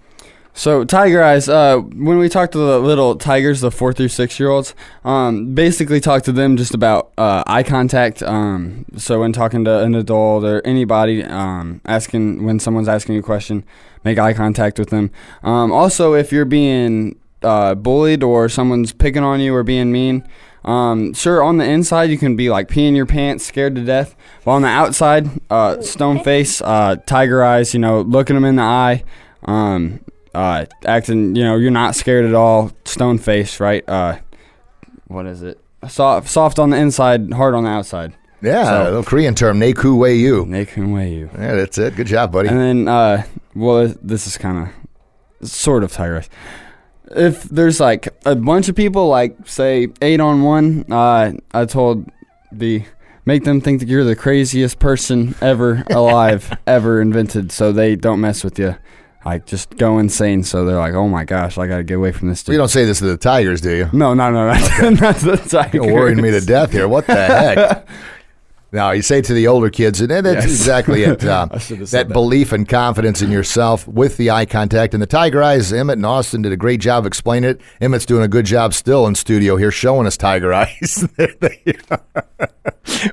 So 0.54 0.84
tiger 0.84 1.22
eyes. 1.22 1.48
Uh, 1.48 1.78
when 1.78 2.18
we 2.18 2.28
talk 2.28 2.52
to 2.52 2.58
the 2.58 2.78
little 2.78 3.16
tigers, 3.16 3.62
the 3.62 3.70
four 3.70 3.92
through 3.92 4.08
six 4.08 4.38
year 4.38 4.50
olds, 4.50 4.74
um, 5.04 5.54
basically 5.54 5.98
talk 5.98 6.22
to 6.24 6.32
them 6.32 6.56
just 6.56 6.74
about 6.74 7.12
uh, 7.16 7.42
eye 7.46 7.62
contact. 7.62 8.22
Um, 8.22 8.84
so 8.96 9.20
when 9.20 9.32
talking 9.32 9.64
to 9.64 9.80
an 9.80 9.94
adult 9.94 10.44
or 10.44 10.60
anybody, 10.66 11.24
um, 11.24 11.80
asking 11.86 12.44
when 12.44 12.58
someone's 12.58 12.88
asking 12.88 13.14
you 13.14 13.20
a 13.20 13.24
question, 13.24 13.64
make 14.04 14.18
eye 14.18 14.34
contact 14.34 14.78
with 14.78 14.90
them. 14.90 15.10
Um, 15.42 15.72
also, 15.72 16.12
if 16.14 16.32
you're 16.32 16.44
being 16.44 17.18
uh, 17.42 17.74
bullied 17.74 18.22
or 18.22 18.48
someone's 18.48 18.92
picking 18.92 19.22
on 19.22 19.40
you 19.40 19.54
or 19.54 19.62
being 19.62 19.92
mean. 19.92 20.26
Um, 20.64 21.12
sure, 21.12 21.42
on 21.42 21.56
the 21.56 21.64
inside 21.64 22.04
you 22.10 22.18
can 22.18 22.36
be 22.36 22.48
like 22.48 22.68
peeing 22.68 22.94
your 22.94 23.06
pants, 23.06 23.44
scared 23.44 23.74
to 23.74 23.84
death. 23.84 24.14
But 24.44 24.52
on 24.52 24.62
the 24.62 24.68
outside, 24.68 25.28
uh, 25.50 25.80
stone 25.80 26.22
face, 26.22 26.60
uh, 26.62 26.96
tiger 27.06 27.42
eyes, 27.42 27.74
you 27.74 27.80
know, 27.80 28.02
looking 28.02 28.34
them 28.34 28.44
in 28.44 28.56
the 28.56 28.62
eye, 28.62 29.02
um, 29.44 30.00
uh, 30.34 30.66
acting, 30.84 31.34
you 31.36 31.44
know, 31.44 31.56
you're 31.56 31.70
not 31.70 31.94
scared 31.94 32.24
at 32.24 32.34
all, 32.34 32.70
stone 32.84 33.18
face, 33.18 33.60
right? 33.60 33.86
Uh, 33.88 34.18
what 35.06 35.26
is 35.26 35.42
it? 35.42 35.60
Soft, 35.88 36.28
soft 36.28 36.58
on 36.58 36.70
the 36.70 36.76
inside, 36.76 37.32
hard 37.32 37.54
on 37.54 37.64
the 37.64 37.70
outside. 37.70 38.14
Yeah, 38.40 38.64
So- 38.64 38.82
a 38.82 38.84
little 38.84 39.02
Korean 39.04 39.34
term, 39.34 39.60
Neku 39.60 39.96
Wei 39.96 40.16
Yu. 40.16 40.44
Naked 40.46 40.86
way 40.88 41.12
you. 41.14 41.30
Yeah, 41.34 41.54
that's 41.54 41.78
it. 41.78 41.94
Good 41.96 42.06
job, 42.08 42.32
buddy. 42.32 42.48
And 42.48 42.58
then, 42.58 42.88
uh, 42.88 43.24
well, 43.54 43.92
this 44.02 44.26
is 44.26 44.36
kind 44.36 44.68
of 45.42 45.48
sort 45.48 45.84
of 45.84 45.92
tiger. 45.92 46.24
If 47.14 47.42
there's 47.44 47.78
like 47.78 48.08
a 48.24 48.34
bunch 48.34 48.68
of 48.68 48.74
people, 48.74 49.08
like 49.08 49.36
say 49.46 49.88
eight 50.00 50.18
on 50.20 50.42
one, 50.42 50.84
uh, 50.90 51.32
I 51.52 51.64
told 51.66 52.10
the 52.50 52.84
make 53.26 53.44
them 53.44 53.60
think 53.60 53.80
that 53.80 53.88
you're 53.88 54.02
the 54.04 54.16
craziest 54.16 54.78
person 54.78 55.34
ever 55.40 55.84
alive, 55.90 56.56
ever 56.66 57.00
invented, 57.02 57.52
so 57.52 57.70
they 57.70 57.94
don't 57.96 58.20
mess 58.20 58.42
with 58.42 58.58
you. 58.58 58.76
Like 59.24 59.46
just 59.46 59.76
go 59.76 59.98
insane. 59.98 60.42
So 60.42 60.64
they're 60.64 60.78
like, 60.78 60.94
oh 60.94 61.08
my 61.08 61.24
gosh, 61.24 61.58
I 61.58 61.66
gotta 61.66 61.84
get 61.84 61.94
away 61.94 62.12
from 62.12 62.28
this. 62.28 62.46
you 62.48 62.56
don't 62.56 62.68
say 62.68 62.84
this 62.84 62.98
to 62.98 63.04
the 63.04 63.16
Tigers, 63.16 63.60
do 63.60 63.70
you? 63.70 63.88
No, 63.92 64.14
no, 64.14 64.30
no, 64.30 64.52
no. 64.80 64.90
not 64.90 65.16
the 65.16 65.36
tiger. 65.36 65.78
You're 65.82 65.94
worrying 65.94 66.20
me 66.20 66.30
to 66.30 66.40
death 66.40 66.72
here. 66.72 66.88
What 66.88 67.06
the 67.06 67.14
heck? 67.14 67.86
Now 68.74 68.92
you 68.92 69.02
say 69.02 69.20
to 69.20 69.34
the 69.34 69.46
older 69.48 69.68
kids, 69.68 70.00
and 70.00 70.10
that's 70.10 70.24
Yes. 70.24 70.44
exactly 70.46 71.02
it. 71.04 71.22
Uh, 71.32 71.46
that, 71.46 71.88
that. 71.92 72.08
belief 72.08 72.52
and 72.52 72.66
confidence 72.68 73.20
in 73.22 73.30
yourself 73.30 73.86
with 73.86 74.16
the 74.16 74.30
eye 74.30 74.46
contact 74.46 74.94
and 74.94 75.02
the 75.02 75.06
tiger 75.06 75.42
eyes. 75.42 75.72
Emmitt 75.72 75.92
and 75.94 76.06
Austin 76.06 76.42
did 76.42 76.52
a 76.52 76.56
great 76.56 76.80
job 76.80 77.04
explaining 77.06 77.50
it. 77.50 77.60
Emmitt's 77.80 78.06
doing 78.06 78.22
a 78.22 78.28
good 78.28 78.46
job 78.46 78.72
still 78.74 79.06
in 79.06 79.14
studio 79.14 79.56
here, 79.56 79.70
showing 79.70 80.06
us 80.06 80.16
tiger 80.16 80.52
eyes. 80.54 81.06
There 81.16 81.34
they 81.40 81.76
are. 81.90 82.02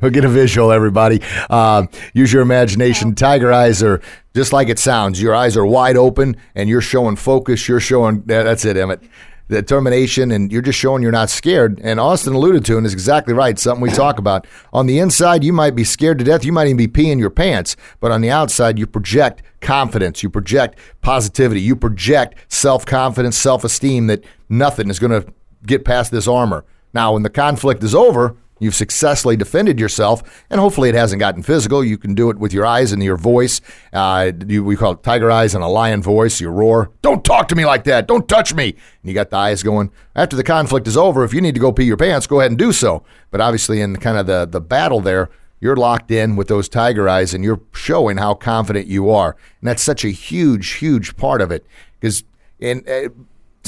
we'll 0.01 0.11
get 0.11 0.23
a 0.25 0.29
visual, 0.29 0.71
everybody. 0.71 1.21
Uh, 1.49 1.85
use 2.13 2.31
your 2.33 2.41
imagination. 2.41 3.13
Tiger 3.15 3.51
eyes 3.51 3.83
are 3.83 4.01
just 4.33 4.53
like 4.53 4.69
it 4.69 4.79
sounds. 4.79 5.21
Your 5.21 5.35
eyes 5.35 5.57
are 5.57 5.65
wide 5.65 5.97
open, 5.97 6.37
and 6.55 6.69
you're 6.69 6.81
showing 6.81 7.15
focus. 7.15 7.67
You're 7.67 7.79
showing. 7.81 8.23
yeah, 8.27 8.43
That's 8.43 8.63
it, 8.65 8.77
Emmitt 8.77 9.07
determination 9.55 10.31
and 10.31 10.51
you're 10.51 10.61
just 10.61 10.79
showing 10.79 11.01
you're 11.01 11.11
not 11.11 11.29
scared. 11.29 11.79
And 11.83 11.99
Austin 11.99 12.33
alluded 12.33 12.65
to, 12.65 12.77
and 12.77 12.85
is 12.85 12.93
exactly 12.93 13.33
right, 13.33 13.57
something 13.57 13.81
we 13.81 13.89
talk 13.89 14.19
about. 14.19 14.47
On 14.71 14.85
the 14.85 14.99
inside, 14.99 15.43
you 15.43 15.51
might 15.51 15.75
be 15.75 15.83
scared 15.83 16.19
to 16.19 16.25
death. 16.25 16.45
You 16.45 16.51
might 16.51 16.67
even 16.67 16.77
be 16.77 16.87
peeing 16.87 17.19
your 17.19 17.29
pants. 17.29 17.75
But 17.99 18.11
on 18.11 18.21
the 18.21 18.29
outside, 18.29 18.79
you 18.79 18.85
project 18.85 19.41
confidence. 19.61 20.23
You 20.23 20.29
project 20.29 20.77
positivity. 21.01 21.61
You 21.61 21.75
project 21.75 22.35
self 22.51 22.85
confidence, 22.85 23.37
self 23.37 23.63
esteem 23.63 24.07
that 24.07 24.23
nothing 24.47 24.89
is 24.89 24.99
going 24.99 25.21
to 25.21 25.33
get 25.65 25.83
past 25.83 26.11
this 26.11 26.27
armor. 26.27 26.63
Now, 26.93 27.13
when 27.13 27.23
the 27.23 27.29
conflict 27.29 27.83
is 27.83 27.93
over, 27.93 28.35
You've 28.59 28.75
successfully 28.75 29.37
defended 29.37 29.79
yourself, 29.79 30.43
and 30.49 30.59
hopefully 30.59 30.89
it 30.89 30.95
hasn't 30.95 31.19
gotten 31.19 31.43
physical. 31.43 31.83
You 31.83 31.97
can 31.97 32.13
do 32.13 32.29
it 32.29 32.37
with 32.37 32.53
your 32.53 32.65
eyes 32.65 32.91
and 32.91 33.01
your 33.01 33.15
voice. 33.15 33.61
Uh, 33.93 34.31
you, 34.47 34.63
we 34.63 34.75
call 34.75 34.91
it 34.93 35.03
tiger 35.03 35.31
eyes 35.31 35.55
and 35.55 35.63
a 35.63 35.67
lion 35.67 36.01
voice. 36.01 36.41
You 36.41 36.49
roar, 36.49 36.91
"Don't 37.01 37.23
talk 37.23 37.47
to 37.49 37.55
me 37.55 37.65
like 37.65 37.85
that! 37.85 38.07
Don't 38.07 38.27
touch 38.27 38.53
me!" 38.53 38.69
And 38.69 39.09
you 39.09 39.13
got 39.13 39.29
the 39.29 39.37
eyes 39.37 39.63
going. 39.63 39.91
After 40.15 40.35
the 40.35 40.43
conflict 40.43 40.87
is 40.87 40.97
over, 40.97 41.23
if 41.23 41.33
you 41.33 41.41
need 41.41 41.55
to 41.55 41.61
go 41.61 41.71
pee 41.71 41.85
your 41.85 41.97
pants, 41.97 42.27
go 42.27 42.41
ahead 42.41 42.51
and 42.51 42.57
do 42.57 42.73
so. 42.73 43.03
But 43.31 43.41
obviously, 43.41 43.81
in 43.81 43.95
kind 43.95 44.17
of 44.17 44.27
the 44.27 44.45
the 44.45 44.61
battle 44.61 44.99
there, 44.99 45.29
you're 45.61 45.77
locked 45.77 46.11
in 46.11 46.35
with 46.35 46.49
those 46.49 46.67
tiger 46.67 47.07
eyes, 47.07 47.33
and 47.33 47.43
you're 47.43 47.61
showing 47.73 48.17
how 48.17 48.33
confident 48.33 48.87
you 48.87 49.09
are. 49.09 49.37
And 49.61 49.69
that's 49.69 49.83
such 49.83 50.03
a 50.03 50.09
huge, 50.09 50.73
huge 50.73 51.15
part 51.15 51.41
of 51.41 51.51
it 51.51 51.65
because 51.99 52.23
and. 52.59 52.87
Uh, 52.87 53.09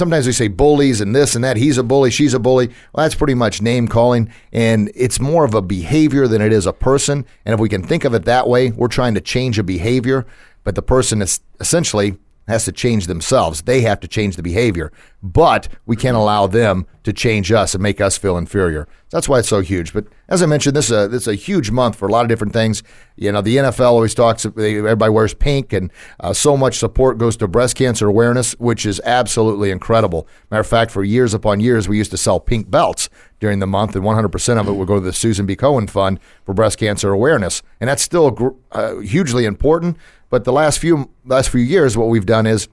sometimes 0.01 0.25
we 0.25 0.33
say 0.33 0.47
bullies 0.47 0.99
and 0.99 1.15
this 1.15 1.35
and 1.35 1.43
that. 1.43 1.57
He's 1.57 1.77
a 1.77 1.83
bully, 1.83 2.09
she's 2.09 2.33
a 2.33 2.39
bully. 2.39 2.69
Well, 2.91 3.05
that's 3.05 3.13
pretty 3.13 3.35
much 3.35 3.61
name 3.61 3.87
calling, 3.87 4.33
and 4.51 4.91
it's 4.95 5.19
more 5.19 5.45
of 5.45 5.53
a 5.53 5.61
behavior 5.61 6.27
than 6.27 6.41
it 6.41 6.51
is 6.51 6.65
a 6.65 6.73
person. 6.73 7.23
And 7.45 7.53
if 7.53 7.59
we 7.59 7.69
can 7.69 7.83
think 7.83 8.03
of 8.03 8.15
it 8.15 8.25
that 8.25 8.47
way, 8.47 8.71
we're 8.71 8.87
trying 8.87 9.13
to 9.13 9.21
change 9.21 9.59
a 9.59 9.63
behavior, 9.63 10.25
but 10.63 10.73
the 10.73 10.81
person 10.81 11.21
is 11.21 11.41
essentially 11.59 12.17
has 12.47 12.65
to 12.65 12.71
change 12.71 13.07
themselves. 13.07 13.61
They 13.61 13.81
have 13.81 13.99
to 14.01 14.07
change 14.07 14.35
the 14.35 14.43
behavior, 14.43 14.91
but 15.21 15.67
we 15.85 15.95
can't 15.95 16.17
allow 16.17 16.47
them 16.47 16.85
to 17.03 17.13
change 17.13 17.51
us 17.51 17.73
and 17.73 17.81
make 17.81 18.01
us 18.01 18.17
feel 18.17 18.37
inferior. 18.37 18.87
That's 19.09 19.27
why 19.27 19.39
it's 19.39 19.49
so 19.49 19.59
huge. 19.59 19.93
But 19.93 20.05
as 20.29 20.41
I 20.41 20.45
mentioned, 20.45 20.75
this 20.75 20.85
is 20.85 20.91
a 20.91 21.07
this 21.07 21.23
is 21.23 21.27
a 21.27 21.35
huge 21.35 21.69
month 21.69 21.95
for 21.95 22.07
a 22.07 22.11
lot 22.11 22.23
of 22.23 22.29
different 22.29 22.53
things. 22.53 22.81
You 23.15 23.31
know, 23.31 23.41
the 23.41 23.57
NFL 23.57 23.91
always 23.91 24.13
talks. 24.13 24.45
Everybody 24.45 25.11
wears 25.11 25.33
pink, 25.33 25.73
and 25.73 25.91
uh, 26.19 26.33
so 26.33 26.55
much 26.55 26.77
support 26.77 27.17
goes 27.17 27.35
to 27.37 27.47
breast 27.47 27.75
cancer 27.75 28.07
awareness, 28.07 28.53
which 28.53 28.85
is 28.85 29.01
absolutely 29.03 29.69
incredible. 29.69 30.27
Matter 30.49 30.61
of 30.61 30.67
fact, 30.67 30.91
for 30.91 31.03
years 31.03 31.33
upon 31.33 31.59
years, 31.59 31.89
we 31.89 31.97
used 31.97 32.11
to 32.11 32.17
sell 32.17 32.39
pink 32.39 32.71
belts 32.71 33.09
during 33.39 33.59
the 33.59 33.67
month, 33.67 33.95
and 33.95 34.05
100% 34.05 34.59
of 34.59 34.67
it 34.67 34.73
would 34.73 34.87
go 34.87 34.95
to 34.95 35.01
the 35.01 35.11
Susan 35.11 35.45
B. 35.45 35.55
Komen 35.55 35.89
Fund 35.89 36.19
for 36.45 36.53
breast 36.53 36.77
cancer 36.77 37.11
awareness, 37.11 37.61
and 37.79 37.89
that's 37.89 38.03
still 38.03 38.55
uh, 38.71 38.99
hugely 38.99 39.45
important. 39.45 39.97
But 40.31 40.45
the 40.45 40.51
last 40.53 40.79
few 40.79 41.11
last 41.25 41.49
few 41.49 41.61
years, 41.61 41.95
what 41.95 42.07
we've 42.07 42.25
done 42.25 42.47
is 42.47 42.67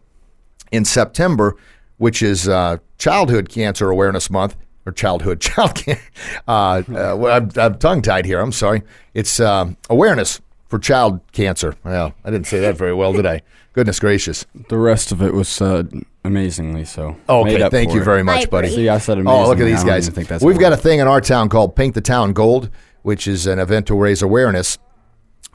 in 0.72 0.86
September, 0.86 1.56
which 1.98 2.22
is 2.22 2.48
uh, 2.48 2.78
Childhood 2.96 3.50
Cancer 3.50 3.90
Awareness 3.90 4.30
Month, 4.30 4.56
or 4.86 4.92
Childhood 4.92 5.40
Child 5.42 5.74
Cancer. 5.74 6.02
Uh, 6.46 6.50
uh, 6.50 6.82
well, 7.18 7.26
I'm, 7.36 7.50
I'm 7.56 7.78
tongue 7.78 8.00
tied 8.00 8.24
here. 8.24 8.40
I'm 8.40 8.52
sorry. 8.52 8.82
It's 9.12 9.40
um, 9.40 9.76
awareness 9.90 10.40
for 10.68 10.78
child 10.78 11.20
cancer. 11.32 11.74
Well, 11.84 12.14
I 12.24 12.30
didn't 12.30 12.46
say 12.46 12.60
that 12.60 12.76
very 12.76 12.94
well, 12.94 13.12
did 13.12 13.26
I? 13.26 13.42
Goodness 13.72 13.98
gracious. 14.00 14.44
The 14.68 14.76
rest 14.78 15.12
of 15.12 15.22
it 15.22 15.32
was 15.32 15.48
said 15.48 15.92
amazingly. 16.24 16.84
So 16.84 17.16
Okay, 17.28 17.68
thank 17.70 17.92
you 17.92 18.00
it. 18.00 18.04
very 18.04 18.22
much, 18.22 18.50
buddy. 18.50 18.68
See, 18.68 18.88
I 18.88 18.98
said 18.98 19.18
amazingly. 19.18 19.44
Oh, 19.44 19.48
look 19.48 19.60
at 19.60 19.64
these 19.64 19.84
guys. 19.84 20.04
even 20.06 20.14
think 20.14 20.28
that's 20.28 20.44
We've 20.44 20.58
got 20.58 20.72
a 20.72 20.76
thing 20.76 21.00
in 21.00 21.06
our 21.08 21.20
town 21.20 21.48
called 21.48 21.74
Paint 21.74 21.94
the 21.94 22.00
Town 22.00 22.32
Gold, 22.32 22.70
which 23.02 23.26
is 23.26 23.46
an 23.46 23.58
event 23.58 23.86
to 23.86 23.94
raise 23.94 24.20
awareness 24.20 24.78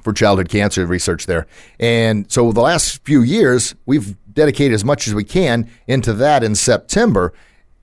for 0.04 0.14
childhood 0.14 0.50
cancer 0.50 0.86
research 0.86 1.26
there. 1.26 1.48
And 1.80 2.32
so 2.32 2.52
the 2.52 2.62
last 2.62 3.04
few 3.04 3.22
years, 3.22 3.76
we've 3.86 4.16
dedicated 4.34 4.74
as 4.74 4.84
much 4.84 5.08
as 5.08 5.14
we 5.14 5.24
can 5.24 5.70
into 5.88 6.14
that 6.14 6.44
in 6.44 6.56
September. 6.56 7.34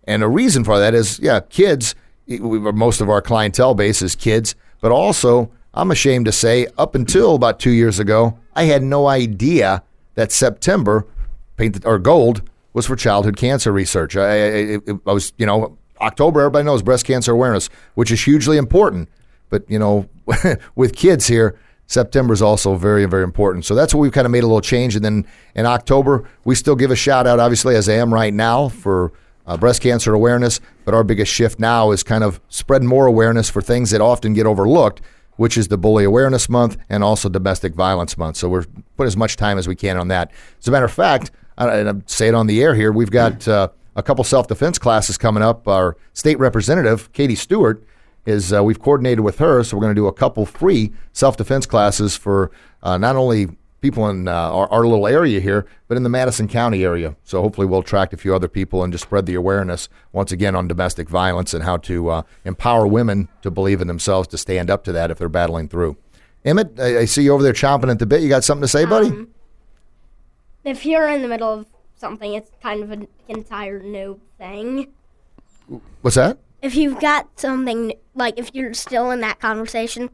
And 0.05 0.23
the 0.23 0.29
reason 0.29 0.65
for 0.65 0.79
that 0.79 0.95
is, 0.95 1.19
yeah, 1.21 1.41
kids, 1.41 1.95
most 2.29 3.01
of 3.01 3.09
our 3.09 3.23
clientele 3.23 3.75
base 3.75 4.03
is 4.03 4.15
kids, 4.15 4.55
but 4.81 4.93
also, 4.93 5.51
I'm 5.75 5.91
ashamed 5.91 6.27
to 6.27 6.33
say, 6.33 6.67
up 6.79 6.95
until 6.95 7.35
about 7.35 7.61
two 7.61 7.71
years 7.71 7.99
ago, 7.99 8.39
I 8.55 8.65
had 8.65 8.83
no 8.83 9.07
idea 9.07 9.83
that 10.15 10.33
September 10.33 11.07
paint 11.57 11.81
the, 11.81 11.89
or 11.89 11.99
gold 11.99 12.43
was 12.73 12.87
for 12.87 12.97
childhood 12.97 13.37
cancer 13.37 13.73
research. 13.73 14.17
I, 14.17 14.75
I, 14.75 14.79
I 15.07 15.13
was, 15.13 15.33
you 15.39 15.47
know, 15.47 15.77
October, 16.01 16.41
everybody 16.41 16.65
knows 16.65 16.83
breast 16.83 17.05
cancer 17.05 17.33
awareness, 17.33 17.69
which 17.95 18.11
is 18.11 18.25
hugely 18.25 18.57
important. 18.57 19.09
But 19.49 19.69
you 19.69 19.79
know, 19.79 20.09
with 20.75 20.95
kids 20.95 21.27
here, 21.27 21.59
September 21.91 22.33
is 22.33 22.41
also 22.41 22.77
very, 22.77 23.05
very 23.07 23.25
important. 23.25 23.65
So 23.65 23.75
that's 23.75 23.93
what 23.93 24.01
we've 24.01 24.13
kind 24.13 24.25
of 24.25 24.31
made 24.31 24.45
a 24.45 24.47
little 24.47 24.61
change. 24.61 24.95
And 24.95 25.05
then 25.05 25.27
in 25.57 25.67
October, 25.67 26.23
we 26.45 26.55
still 26.55 26.77
give 26.77 26.93
a 26.93 26.97
shout 26.97 27.27
out, 27.27 27.41
obviously, 27.41 27.75
as 27.75 27.89
I 27.89 27.95
am 27.95 28.15
right 28.15 28.33
now 28.33 28.69
for 28.69 29.13
uh, 29.45 29.57
breast 29.57 29.83
cancer 29.83 30.15
awareness. 30.15 30.61
But 30.85 30.95
our 30.95 31.03
biggest 31.03 31.33
shift 31.33 31.59
now 31.59 31.91
is 31.91 32.05
kind 32.05 32.23
of 32.23 32.41
spread 32.49 32.85
more 32.85 33.07
awareness 33.07 33.51
for 33.51 33.61
things 33.61 33.91
that 33.91 34.01
often 34.01 34.35
get 34.35 34.47
overlooked, 34.47 35.01
which 35.35 35.59
is 35.59 35.67
the 35.67 35.77
Bully 35.77 36.05
Awareness 36.05 36.49
Month 36.49 36.77
and 36.89 37.03
also 37.03 37.29
Domestic 37.29 37.75
Violence 37.75 38.17
Month. 38.17 38.37
So 38.37 38.49
we're 38.49 38.67
putting 38.97 39.09
as 39.09 39.17
much 39.17 39.35
time 39.35 39.59
as 39.59 39.67
we 39.67 39.75
can 39.75 39.97
on 39.97 40.07
that. 40.09 40.31
As 40.61 40.69
a 40.69 40.71
matter 40.71 40.85
of 40.85 40.93
fact, 40.93 41.33
and 41.59 41.89
I 41.89 41.95
say 42.07 42.29
it 42.29 42.35
on 42.37 42.47
the 42.47 42.63
air 42.63 42.77
here, 42.77 42.93
we've 42.93 43.11
got 43.11 43.49
uh, 43.49 43.67
a 43.97 44.03
couple 44.05 44.23
self 44.23 44.47
defense 44.47 44.79
classes 44.79 45.19
coming 45.19 45.43
up. 45.43 45.67
Our 45.67 45.97
state 46.13 46.39
representative, 46.39 47.13
Katie 47.13 47.35
Stewart, 47.35 47.85
is 48.27 48.53
uh, 48.53 48.63
we've 48.63 48.81
coordinated 48.81 49.21
with 49.21 49.39
her, 49.39 49.65
so 49.65 49.77
we're 49.77 49.83
going 49.83 49.95
to 49.95 50.01
do 50.01 50.07
a 50.07 50.13
couple 50.13 50.47
free 50.47 50.93
self 51.13 51.37
defense 51.37 51.67
classes 51.67 52.17
for 52.17 52.51
uh, 52.83 52.99
not 52.99 53.17
only 53.17 53.49
people 53.81 54.09
in 54.09 54.29
uh, 54.29 54.33
our, 54.33 54.71
our, 54.71 54.87
little 54.87 55.07
area 55.07 55.41
here, 55.41 55.67
but 55.89 55.97
in 55.97 56.03
the 56.03 56.09
Madison 56.09 56.47
County 56.49 56.85
area. 56.85 57.17
So 57.25 57.41
hopefully 57.41 57.67
we'll 57.67 57.81
attract 57.81 58.13
a 58.13 58.17
few 58.17 58.35
other 58.35 58.49
people 58.49 58.85
and 58.85 58.93
just 58.93 59.05
spread 59.05 59.27
the 59.27 59.35
awareness 59.35 59.89
once 60.13 60.33
again 60.33 60.55
on 60.55 60.69
domestic 60.69 61.09
violence 61.09 61.55
and 61.55 61.65
how 61.65 61.79
to 61.79 62.11
uh, 62.11 62.23
empower 62.45 62.87
women 62.87 63.29
to 63.43 63.51
believe 63.51 63.81
in 63.81 63.89
themselves 63.89 64.29
to 64.29 64.39
stand 64.39 64.71
up 64.71 64.85
to 64.85 64.93
that 64.93 65.11
if 65.11 65.19
they're 65.19 65.29
battling 65.29 65.69
through. 65.69 65.97
Emmitt, 66.45 66.79
I, 66.79 67.01
I 67.01 67.05
see 67.05 67.23
you 67.23 67.33
over 67.33 67.43
there 67.43 67.53
chomping 67.53 67.91
at 67.91 67.99
the 67.99 68.07
bit. 68.07 68.23
You 68.23 68.29
got 68.29 68.45
something 68.45 68.63
to 68.63 68.69
say, 68.69 68.85
buddy? 68.85 69.09
Um, 69.09 69.29
if 70.65 70.85
you're 70.85 71.09
in 71.09 71.23
the 71.23 71.29
middle 71.29 71.53
of 71.53 71.67
something, 71.97 72.35
it's 72.35 72.51
kind 72.63 72.83
of 72.83 72.91
an 72.91 73.09
entire 73.29 73.81
new 73.81 74.21
thing. 74.39 74.93
What's 76.03 76.17
that? 76.17 76.39
If 76.63 76.75
you've 76.75 77.01
got 77.01 77.39
something 77.39 77.95
like 78.15 78.39
if 78.39 78.51
you're 78.55 78.75
still 78.75 79.11
in 79.11 79.21
that 79.21 79.41
conversation, 79.41 80.11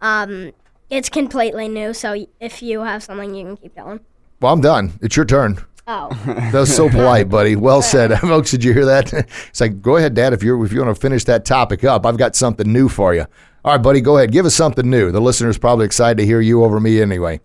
um, 0.00 0.52
it's 0.90 1.08
completely 1.08 1.68
new. 1.68 1.92
So 1.92 2.26
if 2.40 2.62
you 2.62 2.82
have 2.82 3.02
something, 3.02 3.34
you 3.34 3.44
can 3.44 3.56
keep 3.56 3.76
going. 3.76 4.00
Well, 4.40 4.52
I'm 4.52 4.60
done. 4.60 4.98
It's 5.02 5.16
your 5.16 5.24
turn. 5.24 5.58
Oh, 5.86 6.10
that 6.26 6.52
was 6.52 6.74
so 6.74 6.90
polite, 6.90 7.28
buddy. 7.30 7.56
Well 7.56 7.82
said, 7.82 8.16
folks. 8.20 8.50
Did 8.50 8.62
you 8.62 8.72
hear 8.72 8.84
that? 8.84 9.12
It's 9.12 9.60
like, 9.60 9.80
go 9.80 9.96
ahead, 9.96 10.14
Dad. 10.14 10.32
If 10.32 10.42
you're 10.42 10.64
if 10.64 10.72
you 10.72 10.82
want 10.82 10.94
to 10.94 11.00
finish 11.00 11.24
that 11.24 11.44
topic 11.44 11.84
up, 11.84 12.06
I've 12.06 12.18
got 12.18 12.36
something 12.36 12.70
new 12.70 12.88
for 12.88 13.14
you. 13.14 13.26
All 13.64 13.72
right, 13.72 13.82
buddy, 13.82 14.00
go 14.00 14.16
ahead. 14.16 14.30
Give 14.30 14.46
us 14.46 14.54
something 14.54 14.88
new. 14.88 15.10
The 15.10 15.20
listener's 15.20 15.58
probably 15.58 15.86
excited 15.86 16.18
to 16.18 16.24
hear 16.24 16.40
you 16.40 16.62
over 16.62 16.78
me 16.78 17.02
anyway. 17.02 17.40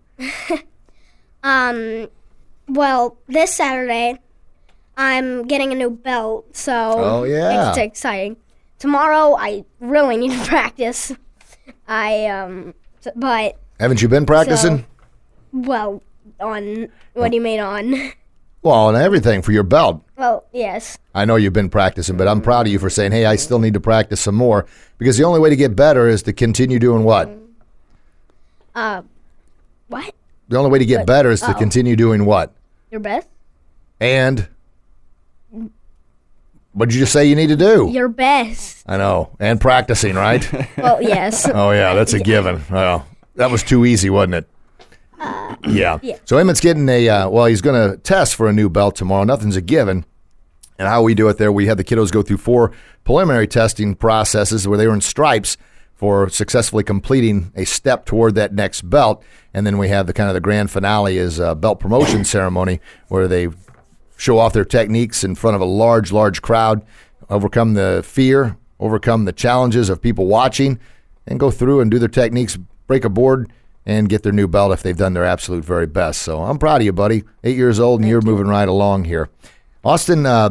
um, 1.42 2.08
well, 2.68 3.18
this 3.26 3.52
Saturday, 3.52 4.20
I'm 4.96 5.46
getting 5.46 5.72
a 5.72 5.74
new 5.74 5.90
belt, 5.90 6.56
so 6.56 6.72
oh 6.72 7.24
yeah, 7.24 7.70
it's 7.70 7.78
exciting 7.78 8.36
tomorrow 8.84 9.34
I 9.38 9.64
really 9.80 10.18
need 10.18 10.32
to 10.32 10.44
practice. 10.46 11.10
I 11.88 12.26
um, 12.26 12.74
but 13.16 13.56
haven't 13.80 14.02
you 14.02 14.08
been 14.08 14.26
practicing? 14.26 14.80
So, 14.80 14.84
well, 15.52 16.02
on 16.38 16.88
what 17.14 17.30
do 17.30 17.36
you 17.36 17.40
mean 17.42 17.60
on? 17.60 18.12
Well, 18.62 18.86
on 18.86 18.96
everything 18.96 19.42
for 19.42 19.52
your 19.52 19.62
belt. 19.62 20.02
Well, 20.16 20.46
yes. 20.50 20.96
I 21.14 21.26
know 21.26 21.36
you've 21.36 21.52
been 21.52 21.68
practicing, 21.68 22.16
but 22.16 22.26
I'm 22.26 22.40
proud 22.40 22.66
of 22.66 22.72
you 22.72 22.78
for 22.78 22.88
saying, 22.88 23.12
"Hey, 23.12 23.26
I 23.26 23.36
still 23.36 23.58
need 23.58 23.74
to 23.74 23.80
practice 23.80 24.22
some 24.22 24.36
more." 24.36 24.64
Because 24.96 25.18
the 25.18 25.24
only 25.24 25.38
way 25.38 25.50
to 25.50 25.56
get 25.56 25.76
better 25.76 26.08
is 26.08 26.22
to 26.22 26.32
continue 26.32 26.78
doing 26.78 27.04
what? 27.04 27.28
Uh, 28.74 29.02
what? 29.88 30.14
The 30.48 30.56
only 30.56 30.70
way 30.70 30.78
to 30.78 30.86
get 30.86 31.00
what? 31.00 31.06
better 31.08 31.30
is 31.30 31.40
to 31.40 31.48
Uh-oh. 31.50 31.58
continue 31.58 31.94
doing 31.94 32.24
what? 32.24 32.54
Your 32.90 33.00
best. 33.00 33.28
And 34.00 34.48
what 36.74 36.88
did 36.88 36.96
you 36.96 37.02
just 37.02 37.12
say 37.12 37.24
you 37.24 37.36
need 37.36 37.46
to 37.46 37.56
do? 37.56 37.88
Your 37.90 38.08
best. 38.08 38.82
I 38.86 38.96
know. 38.96 39.34
And 39.38 39.60
practicing, 39.60 40.16
right? 40.16 40.46
well, 40.76 41.00
yes. 41.02 41.48
oh, 41.54 41.70
yeah, 41.70 41.94
that's 41.94 42.12
a 42.12 42.20
given. 42.20 42.62
Well, 42.70 43.06
that 43.36 43.50
was 43.50 43.62
too 43.62 43.84
easy, 43.86 44.10
wasn't 44.10 44.34
it? 44.34 44.48
Uh, 45.20 45.54
yeah. 45.68 45.98
yeah. 46.02 46.18
So 46.24 46.36
Emmitt's 46.36 46.60
getting 46.60 46.88
a, 46.88 47.08
uh, 47.08 47.28
well, 47.28 47.46
he's 47.46 47.60
going 47.62 47.90
to 47.90 47.96
test 47.98 48.34
for 48.34 48.48
a 48.48 48.52
new 48.52 48.68
belt 48.68 48.96
tomorrow. 48.96 49.24
Nothing's 49.24 49.56
a 49.56 49.62
given. 49.62 50.04
And 50.76 50.88
how 50.88 51.02
we 51.02 51.14
do 51.14 51.28
it 51.28 51.38
there, 51.38 51.52
we 51.52 51.66
had 51.66 51.76
the 51.76 51.84
kiddos 51.84 52.10
go 52.10 52.22
through 52.22 52.38
four 52.38 52.72
preliminary 53.04 53.46
testing 53.46 53.94
processes 53.94 54.66
where 54.66 54.76
they 54.76 54.86
earn 54.86 55.00
stripes 55.00 55.56
for 55.94 56.28
successfully 56.28 56.82
completing 56.82 57.52
a 57.54 57.64
step 57.64 58.04
toward 58.04 58.34
that 58.34 58.52
next 58.52 58.82
belt. 58.82 59.22
And 59.54 59.64
then 59.64 59.78
we 59.78 59.88
have 59.90 60.08
the 60.08 60.12
kind 60.12 60.28
of 60.28 60.34
the 60.34 60.40
grand 60.40 60.72
finale 60.72 61.16
is 61.16 61.38
a 61.38 61.54
belt 61.54 61.78
promotion 61.78 62.24
ceremony 62.24 62.80
where 63.06 63.28
they 63.28 63.48
show 64.24 64.38
off 64.38 64.54
their 64.54 64.64
techniques 64.64 65.22
in 65.22 65.34
front 65.34 65.54
of 65.54 65.60
a 65.60 65.66
large, 65.66 66.10
large 66.10 66.40
crowd, 66.40 66.84
overcome 67.28 67.74
the 67.74 68.02
fear, 68.04 68.56
overcome 68.80 69.26
the 69.26 69.32
challenges 69.32 69.90
of 69.90 70.00
people 70.00 70.26
watching, 70.26 70.80
and 71.26 71.38
go 71.38 71.50
through 71.50 71.80
and 71.80 71.90
do 71.90 71.98
their 71.98 72.08
techniques, 72.08 72.56
break 72.86 73.04
a 73.04 73.10
board, 73.10 73.52
and 73.84 74.08
get 74.08 74.22
their 74.22 74.32
new 74.32 74.48
belt 74.48 74.72
if 74.72 74.82
they've 74.82 74.96
done 74.96 75.12
their 75.12 75.26
absolute 75.26 75.62
very 75.62 75.86
best. 75.86 76.22
So 76.22 76.40
I'm 76.42 76.58
proud 76.58 76.80
of 76.80 76.86
you, 76.86 76.92
buddy. 76.92 77.24
Eight 77.44 77.56
years 77.56 77.78
old, 77.78 78.00
and 78.00 78.04
Thank 78.04 78.10
you're 78.12 78.20
you. 78.22 78.26
moving 78.26 78.46
right 78.46 78.68
along 78.68 79.04
here. 79.04 79.28
Austin, 79.84 80.24
uh, 80.24 80.50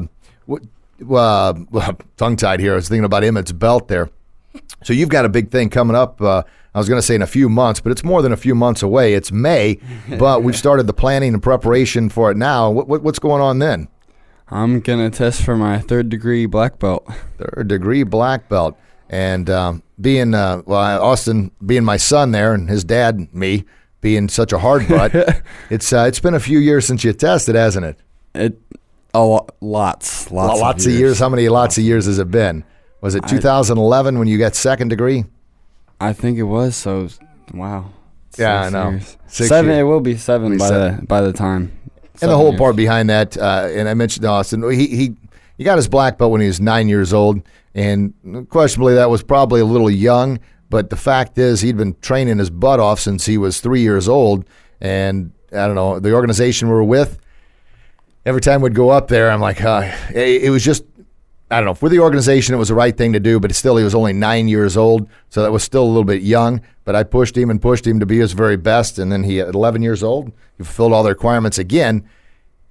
uh, 1.09 1.53
tongue 2.17 2.35
tied 2.35 2.59
here. 2.59 2.73
I 2.73 2.75
was 2.75 2.87
thinking 2.87 3.05
about 3.05 3.23
Emmitt's 3.23 3.51
belt 3.51 3.87
there. 3.87 4.11
So 4.83 4.93
you've 4.93 5.09
got 5.09 5.25
a 5.25 5.29
big 5.29 5.49
thing 5.49 5.69
coming 5.71 5.95
up. 5.95 6.21
Uh, 6.21 6.43
I 6.75 6.79
was 6.79 6.89
going 6.89 6.97
to 6.97 7.05
say 7.05 7.15
in 7.15 7.21
a 7.21 7.27
few 7.27 7.49
months, 7.49 7.79
but 7.79 7.91
it's 7.91 8.03
more 8.03 8.21
than 8.21 8.31
a 8.31 8.37
few 8.37 8.55
months 8.55 8.81
away. 8.81 9.13
It's 9.13 9.31
May, 9.31 9.79
but 10.17 10.41
we've 10.41 10.57
started 10.65 10.87
the 10.87 10.93
planning 10.93 11.33
and 11.33 11.43
preparation 11.43 12.09
for 12.09 12.31
it 12.31 12.37
now. 12.37 12.71
What, 12.71 12.87
what, 12.87 13.03
what's 13.03 13.19
going 13.19 13.41
on 13.41 13.59
then? 13.59 13.87
I'm 14.49 14.79
going 14.79 14.99
to 14.99 15.15
test 15.15 15.43
for 15.43 15.55
my 15.55 15.79
third 15.79 16.09
degree 16.09 16.45
black 16.45 16.79
belt. 16.79 17.07
Third 17.37 17.67
degree 17.67 18.03
black 18.03 18.49
belt. 18.49 18.77
And 19.09 19.49
um, 19.49 19.83
being, 20.01 20.33
uh, 20.33 20.63
well, 20.65 21.03
Austin 21.03 21.51
being 21.63 21.83
my 21.83 21.97
son 21.97 22.31
there 22.31 22.53
and 22.53 22.67
his 22.67 22.83
dad, 22.83 23.33
me, 23.33 23.65
being 24.01 24.27
such 24.27 24.51
a 24.51 24.57
hard 24.57 24.87
butt, 24.87 25.13
it's, 25.69 25.93
uh, 25.93 26.05
it's 26.07 26.19
been 26.19 26.33
a 26.33 26.39
few 26.39 26.57
years 26.57 26.85
since 26.85 27.03
you 27.03 27.13
tested, 27.13 27.53
hasn't 27.53 27.85
it? 27.85 27.99
It, 28.33 28.59
oh, 29.13 29.45
lots, 29.61 30.31
lots, 30.31 30.59
lots 30.59 30.85
of, 30.85 30.91
years. 30.91 30.95
of 30.95 30.99
years. 30.99 31.19
How 31.19 31.29
many 31.29 31.49
lots 31.49 31.77
of 31.77 31.83
years 31.83 32.07
has 32.07 32.17
it 32.17 32.31
been? 32.31 32.63
Was 33.01 33.13
it 33.13 33.27
2011 33.27 34.15
I, 34.15 34.19
when 34.19 34.27
you 34.27 34.39
got 34.39 34.55
second 34.55 34.87
degree? 34.87 35.25
I 35.99 36.13
think 36.13 36.37
it 36.37 36.43
was. 36.43 36.75
So 36.75 37.09
wow. 37.53 37.91
Yeah, 38.37 38.63
I 38.63 38.69
know. 38.69 38.99
seven. 39.27 39.71
Years. 39.71 39.79
It 39.79 39.83
will 39.83 39.99
be 39.99 40.17
seven 40.17 40.57
by 40.57 40.67
seven. 40.67 41.01
the 41.01 41.05
by 41.05 41.21
the 41.21 41.33
time. 41.33 41.71
And 42.21 42.31
the 42.31 42.37
whole 42.37 42.49
years. 42.49 42.59
part 42.59 42.75
behind 42.75 43.09
that, 43.09 43.37
uh, 43.37 43.69
and 43.71 43.89
I 43.89 43.93
mentioned 43.93 44.25
Austin. 44.25 44.69
He 44.71 44.87
he 44.87 45.15
he 45.57 45.63
got 45.63 45.77
his 45.77 45.87
black 45.87 46.17
belt 46.17 46.31
when 46.31 46.41
he 46.41 46.47
was 46.47 46.59
nine 46.59 46.87
years 46.87 47.13
old, 47.13 47.41
and 47.75 48.13
questionably 48.49 48.95
that 48.95 49.09
was 49.09 49.23
probably 49.23 49.61
a 49.61 49.65
little 49.65 49.89
young. 49.89 50.39
But 50.69 50.89
the 50.89 50.95
fact 50.95 51.37
is, 51.37 51.61
he'd 51.61 51.77
been 51.77 51.95
training 52.01 52.39
his 52.39 52.49
butt 52.49 52.79
off 52.79 52.99
since 52.99 53.25
he 53.25 53.37
was 53.37 53.59
three 53.59 53.81
years 53.81 54.07
old, 54.07 54.45
and 54.81 55.31
I 55.51 55.67
don't 55.67 55.75
know 55.75 55.99
the 55.99 56.13
organization 56.13 56.67
we 56.67 56.73
were 56.73 56.83
with. 56.83 57.19
Every 58.25 58.41
time 58.41 58.61
we'd 58.61 58.73
go 58.73 58.89
up 58.89 59.09
there, 59.09 59.29
I'm 59.29 59.41
like, 59.41 59.61
uh, 59.63 59.91
it, 60.13 60.45
it 60.45 60.49
was 60.49 60.63
just 60.63 60.85
I 61.51 61.57
don't 61.57 61.65
know. 61.65 61.73
For 61.73 61.89
the 61.89 61.99
organization, 61.99 62.55
it 62.55 62.57
was 62.57 62.69
the 62.69 62.75
right 62.75 62.97
thing 62.97 63.13
to 63.13 63.19
do, 63.19 63.39
but 63.39 63.53
still, 63.53 63.77
he 63.77 63.83
was 63.83 63.93
only 63.93 64.13
nine 64.13 64.47
years 64.47 64.75
old, 64.75 65.07
so 65.29 65.43
that 65.43 65.51
was 65.51 65.63
still 65.63 65.83
a 65.83 65.85
little 65.85 66.03
bit 66.03 66.21
young. 66.23 66.61
But 66.85 66.95
I 66.95 67.03
pushed 67.03 67.37
him 67.37 67.49
and 67.49 67.61
pushed 67.61 67.85
him 67.85 67.99
to 67.99 68.05
be 68.05 68.17
his 68.17 68.33
very 68.33 68.57
best, 68.57 68.97
and 68.97 69.11
then 69.11 69.23
he, 69.23 69.39
at 69.39 69.53
11 69.53 69.81
years 69.81 70.03
old, 70.03 70.31
he 70.57 70.63
fulfilled 70.63 70.93
all 70.93 71.03
the 71.03 71.09
requirements 71.09 71.57
again, 71.57 72.09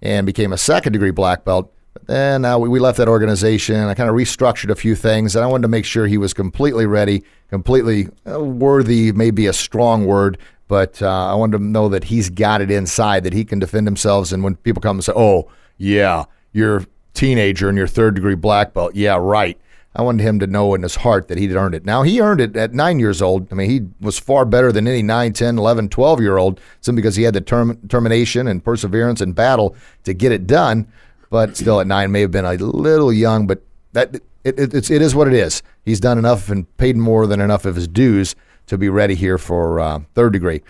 and 0.01 0.27
became 0.27 0.53
a 0.53 0.59
second 0.59 0.93
degree 0.93 1.13
black 1.13 1.45
belt. 1.45 1.73
But 1.93 2.07
then 2.07 2.45
uh, 2.45 2.59
we, 2.59 2.69
we 2.69 2.81
left 2.81 2.99
that 2.99 3.09
organization. 3.09 3.77
I 3.77 3.95
kind 3.95 4.09
of 4.09 4.17
restructured 4.17 4.71
a 4.71 4.75
few 4.75 4.97
things, 4.97 5.37
and 5.37 5.45
I 5.45 5.47
wanted 5.47 5.63
to 5.63 5.69
make 5.69 5.85
sure 5.85 6.07
he 6.07 6.19
was 6.19 6.35
completely 6.35 6.87
ready, 6.87 7.23
completely 7.51 8.09
uh, 8.29 8.43
worthy. 8.43 9.13
Maybe 9.13 9.47
a 9.47 9.53
strong 9.53 10.07
word, 10.07 10.39
but 10.67 11.01
uh, 11.01 11.33
I 11.33 11.35
wanted 11.35 11.59
to 11.59 11.65
know 11.65 11.89
that 11.91 12.05
he's 12.05 12.31
got 12.31 12.61
it 12.61 12.71
inside, 12.71 13.25
that 13.25 13.33
he 13.33 13.45
can 13.45 13.59
defend 13.59 13.87
himself. 13.87 14.33
And 14.33 14.43
when 14.43 14.57
people 14.57 14.81
come 14.81 14.97
and 14.97 15.05
say, 15.05 15.13
"Oh, 15.15 15.49
yeah, 15.79 16.25
you're 16.53 16.85
teenager 17.15 17.69
and 17.69 17.79
your 17.79 17.87
third 17.87 18.15
degree 18.15 18.35
black 18.35 18.75
belt. 18.75 18.95
Yeah, 18.95 19.17
right. 19.21 19.59
I 19.95 20.03
wanted 20.03 20.23
him 20.23 20.39
to 20.39 20.47
know 20.47 20.75
in 20.75 20.83
his 20.83 20.97
heart 20.97 21.29
that 21.29 21.37
he'd 21.37 21.53
earned 21.53 21.75
it. 21.75 21.85
Now, 21.85 22.03
he 22.03 22.21
earned 22.21 22.41
it 22.41 22.57
at 22.57 22.73
nine 22.73 22.99
years 22.99 23.21
old. 23.21 23.47
I 23.53 23.55
mean, 23.55 23.69
he 23.69 23.83
was 24.01 24.19
far 24.19 24.47
better 24.47 24.73
than 24.73 24.89
any 24.89 25.03
9, 25.03 25.33
10, 25.35 25.59
11, 25.59 25.91
12 25.91 26.21
year 26.21 26.39
old 26.39 26.61
simply 26.81 27.03
because 27.03 27.17
he 27.17 27.25
had 27.25 27.35
the 27.35 27.43
term, 27.43 27.77
determination 27.77 28.47
and 28.49 28.65
perseverance 28.65 29.21
and 29.21 29.35
battle 29.35 29.77
to 30.05 30.15
get 30.15 30.33
it 30.33 30.47
done. 30.47 30.91
But 31.29 31.57
still, 31.57 31.81
at 31.81 31.87
nine, 31.87 32.11
may 32.11 32.23
have 32.23 32.31
been 32.31 32.45
a 32.45 32.55
little 32.55 33.13
young, 33.13 33.47
but 33.47 33.63
that 33.93 34.15
it, 34.15 34.59
it, 34.59 34.75
it's, 34.75 34.91
it 34.91 35.03
is 35.03 35.15
what 35.15 35.29
it 35.29 35.35
is. 35.35 35.63
He's 35.85 36.01
done 36.01 36.19
enough 36.19 36.49
and 36.49 36.75
paid 36.77 36.97
more 36.97 37.27
than 37.27 37.41
enough 37.41 37.65
of 37.65 37.77
his 37.77 37.89
dues 37.89 38.35
to 38.67 38.79
be 38.79 38.89
ready 38.89 39.15
here 39.15 39.39
for 39.39 39.81
uh, 39.81 40.01
third 40.15 40.33
degree. 40.33 40.63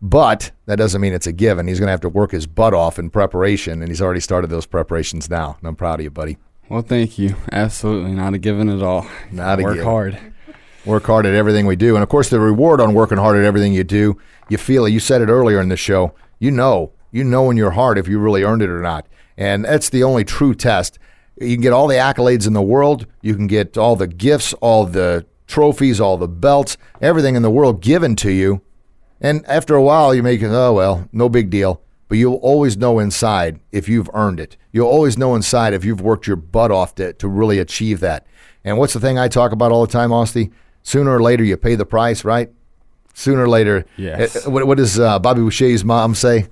But 0.00 0.52
that 0.66 0.76
doesn't 0.76 1.00
mean 1.00 1.12
it's 1.12 1.26
a 1.26 1.32
given. 1.32 1.66
He's 1.66 1.80
going 1.80 1.88
to 1.88 1.92
have 1.92 2.00
to 2.02 2.08
work 2.08 2.30
his 2.30 2.46
butt 2.46 2.72
off 2.72 2.98
in 2.98 3.10
preparation, 3.10 3.80
and 3.80 3.88
he's 3.88 4.00
already 4.00 4.20
started 4.20 4.48
those 4.48 4.66
preparations 4.66 5.28
now. 5.28 5.56
And 5.58 5.68
I'm 5.68 5.76
proud 5.76 6.00
of 6.00 6.04
you, 6.04 6.10
buddy. 6.10 6.38
Well, 6.68 6.82
thank 6.82 7.18
you. 7.18 7.34
Absolutely 7.50 8.12
not 8.12 8.34
a 8.34 8.38
given 8.38 8.68
at 8.68 8.82
all. 8.82 9.06
Not 9.32 9.58
a 9.58 9.62
work 9.62 9.74
given. 9.74 9.86
hard. 9.86 10.18
Work 10.84 11.04
hard 11.06 11.26
at 11.26 11.34
everything 11.34 11.66
we 11.66 11.76
do, 11.76 11.96
and 11.96 12.02
of 12.02 12.08
course, 12.08 12.30
the 12.30 12.40
reward 12.40 12.80
on 12.80 12.94
working 12.94 13.18
hard 13.18 13.36
at 13.36 13.44
everything 13.44 13.72
you 13.72 13.84
do, 13.84 14.16
you 14.48 14.56
feel 14.56 14.86
it. 14.86 14.90
You 14.90 15.00
said 15.00 15.20
it 15.20 15.28
earlier 15.28 15.60
in 15.60 15.68
the 15.68 15.76
show. 15.76 16.14
You 16.38 16.50
know, 16.50 16.92
you 17.10 17.24
know 17.24 17.50
in 17.50 17.56
your 17.56 17.72
heart 17.72 17.98
if 17.98 18.06
you 18.06 18.18
really 18.18 18.42
earned 18.42 18.62
it 18.62 18.70
or 18.70 18.80
not, 18.80 19.06
and 19.36 19.64
that's 19.64 19.90
the 19.90 20.04
only 20.04 20.24
true 20.24 20.54
test. 20.54 20.98
You 21.40 21.54
can 21.56 21.62
get 21.62 21.72
all 21.72 21.88
the 21.88 21.96
accolades 21.96 22.46
in 22.46 22.52
the 22.52 22.62
world. 22.62 23.06
You 23.22 23.34
can 23.34 23.46
get 23.48 23.76
all 23.76 23.96
the 23.96 24.06
gifts, 24.06 24.52
all 24.54 24.86
the 24.86 25.26
trophies, 25.46 26.00
all 26.00 26.16
the 26.16 26.28
belts, 26.28 26.76
everything 27.00 27.34
in 27.34 27.42
the 27.42 27.50
world 27.50 27.80
given 27.80 28.16
to 28.16 28.30
you. 28.30 28.62
And 29.20 29.44
after 29.46 29.74
a 29.74 29.82
while, 29.82 30.14
you're 30.14 30.22
making, 30.24 30.54
oh, 30.54 30.72
well, 30.72 31.08
no 31.12 31.28
big 31.28 31.50
deal. 31.50 31.82
But 32.08 32.18
you'll 32.18 32.36
always 32.36 32.76
know 32.76 32.98
inside 32.98 33.60
if 33.70 33.88
you've 33.88 34.08
earned 34.14 34.40
it. 34.40 34.56
You'll 34.72 34.88
always 34.88 35.18
know 35.18 35.34
inside 35.34 35.74
if 35.74 35.84
you've 35.84 36.00
worked 36.00 36.26
your 36.26 36.36
butt 36.36 36.70
off 36.70 36.94
to, 36.94 37.12
to 37.14 37.28
really 37.28 37.58
achieve 37.58 38.00
that. 38.00 38.26
And 38.64 38.78
what's 38.78 38.94
the 38.94 39.00
thing 39.00 39.18
I 39.18 39.28
talk 39.28 39.52
about 39.52 39.72
all 39.72 39.84
the 39.84 39.92
time, 39.92 40.12
Austin? 40.12 40.54
Sooner 40.82 41.10
or 41.10 41.22
later, 41.22 41.44
you 41.44 41.56
pay 41.56 41.74
the 41.74 41.84
price, 41.84 42.24
right? 42.24 42.50
Sooner 43.12 43.42
or 43.42 43.48
later. 43.48 43.84
Yes. 43.96 44.46
Uh, 44.46 44.50
What, 44.50 44.66
what 44.66 44.78
does 44.78 44.98
uh, 44.98 45.18
Bobby 45.18 45.42
Boucher's 45.42 45.84
mom 45.84 46.14
say? 46.14 46.46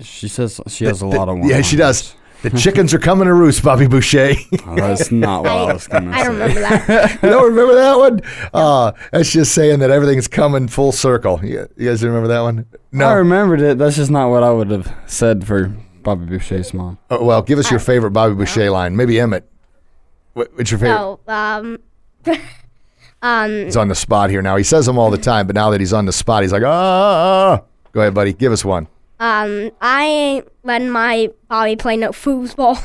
She 0.00 0.28
says 0.28 0.58
she 0.68 0.86
has 0.86 1.02
a 1.02 1.06
lot 1.06 1.28
of. 1.28 1.38
Yeah, 1.44 1.60
she 1.60 1.76
does. 1.76 2.14
The 2.42 2.50
chickens 2.50 2.92
are 2.92 2.98
coming 2.98 3.26
to 3.26 3.34
roost, 3.34 3.62
Bobby 3.62 3.86
Boucher. 3.86 4.34
Oh, 4.66 4.76
that's 4.76 5.10
not 5.10 5.42
what 5.42 5.52
I, 5.52 5.72
was 5.72 5.86
gonna 5.86 6.12
say. 6.12 6.18
I 6.20 6.24
don't 6.24 6.32
remember 6.34 6.60
that. 6.60 7.12
you 7.22 7.28
don't 7.28 7.50
remember 7.50 7.74
that 7.74 7.98
one? 7.98 8.20
Uh, 8.54 8.92
that's 9.10 9.30
just 9.30 9.54
saying 9.54 9.80
that 9.80 9.90
everything's 9.90 10.28
coming 10.28 10.68
full 10.68 10.92
circle. 10.92 11.40
You, 11.44 11.68
you 11.76 11.88
guys 11.88 12.02
remember 12.02 12.28
that 12.28 12.40
one? 12.40 12.66
No. 12.90 13.06
I 13.06 13.14
remembered 13.14 13.60
it. 13.60 13.78
That's 13.78 13.96
just 13.96 14.10
not 14.10 14.30
what 14.30 14.42
I 14.42 14.50
would 14.50 14.70
have 14.70 14.94
said 15.06 15.46
for 15.46 15.68
Bobby 16.02 16.26
Boucher's 16.26 16.72
mom. 16.72 16.98
Oh, 17.10 17.24
well, 17.24 17.42
give 17.42 17.58
us 17.58 17.70
your 17.70 17.80
favorite 17.80 18.12
Bobby 18.12 18.34
Boucher 18.34 18.70
line. 18.70 18.96
Maybe 18.96 19.14
Emmitt. 19.14 19.44
What, 20.34 20.56
what's 20.56 20.70
your 20.70 20.78
favorite? 20.78 20.96
So, 20.96 21.20
um, 21.28 21.78
um, 23.22 23.50
He's 23.64 23.76
on 23.76 23.88
the 23.88 23.94
spot 23.94 24.30
here 24.30 24.42
now. 24.42 24.56
He 24.56 24.64
says 24.64 24.86
them 24.86 24.98
all 24.98 25.10
the 25.10 25.18
time, 25.18 25.46
but 25.46 25.54
now 25.54 25.70
that 25.70 25.80
he's 25.80 25.92
on 25.92 26.06
the 26.06 26.12
spot, 26.12 26.42
he's 26.42 26.52
like, 26.52 26.62
ah. 26.64 27.62
Go 27.92 28.00
ahead, 28.00 28.14
buddy. 28.14 28.32
Give 28.32 28.52
us 28.52 28.64
one. 28.64 28.88
Um, 29.22 29.70
I 29.80 30.04
ain't 30.04 30.48
letting 30.64 30.90
my 30.90 31.30
Bobby 31.46 31.76
play 31.76 31.96
no 31.96 32.10
foosball, 32.10 32.76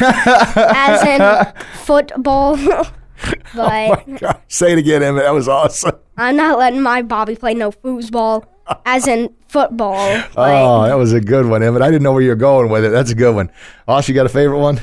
as 0.74 1.06
in 1.06 1.62
football. 1.84 2.56
but 3.54 4.18
God, 4.18 4.40
say 4.48 4.72
it 4.72 4.78
again, 4.78 5.02
Emmitt. 5.02 5.24
That 5.24 5.34
was 5.34 5.48
awesome. 5.48 5.92
I'm 6.16 6.36
not 6.36 6.58
letting 6.58 6.80
my 6.80 7.02
Bobby 7.02 7.36
play 7.36 7.52
no 7.52 7.70
foosball, 7.70 8.46
as 8.86 9.06
in 9.06 9.34
football. 9.46 9.98
Like, 10.08 10.32
Oh, 10.36 10.84
that 10.84 10.94
was 10.94 11.12
a 11.12 11.20
good 11.20 11.44
one, 11.44 11.60
Emmitt. 11.60 11.82
I 11.82 11.90
didn't 11.90 12.02
know 12.02 12.14
where 12.14 12.22
you 12.22 12.30
were 12.30 12.34
going 12.34 12.70
with 12.70 12.86
it. 12.86 12.88
That's 12.88 13.10
a 13.10 13.14
good 13.14 13.34
one. 13.34 13.52
Osh, 13.86 14.08
you 14.08 14.14
got 14.14 14.24
a 14.24 14.30
favorite 14.30 14.58
one? 14.58 14.80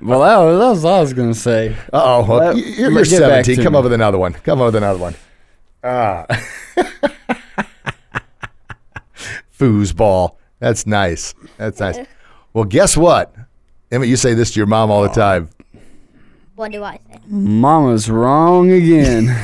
Well, 0.00 0.20
that 0.20 0.36
was, 0.36 0.58
that 0.60 0.68
was 0.68 0.84
what 0.84 0.92
I 0.92 1.00
was 1.00 1.12
gonna 1.12 1.34
say. 1.34 1.74
Uh 1.92 2.20
oh. 2.22 2.24
Well, 2.38 2.56
you're, 2.56 2.92
you're 2.92 3.04
17. 3.04 3.64
Come 3.64 3.72
me. 3.72 3.78
up 3.80 3.82
with 3.82 3.92
another 3.92 4.18
one. 4.18 4.34
Come 4.34 4.60
up 4.60 4.66
with 4.66 4.76
another 4.76 5.00
one. 5.00 5.16
Ah. 5.82 6.24
Foosball. 9.58 10.36
That's 10.58 10.86
nice. 10.86 11.34
That's 11.56 11.80
nice. 11.80 11.98
Well, 12.54 12.64
guess 12.64 12.96
what? 12.96 13.34
Emmitt, 13.92 14.08
you 14.08 14.16
say 14.16 14.32
this 14.34 14.52
to 14.52 14.58
your 14.58 14.66
mom 14.66 14.90
all 14.90 15.02
the 15.02 15.10
time. 15.10 15.50
what 16.56 16.72
do 16.72 16.82
I 16.82 16.98
say? 17.08 17.20
Mama's 17.28 18.10
wrong 18.10 18.72
again. 18.72 19.26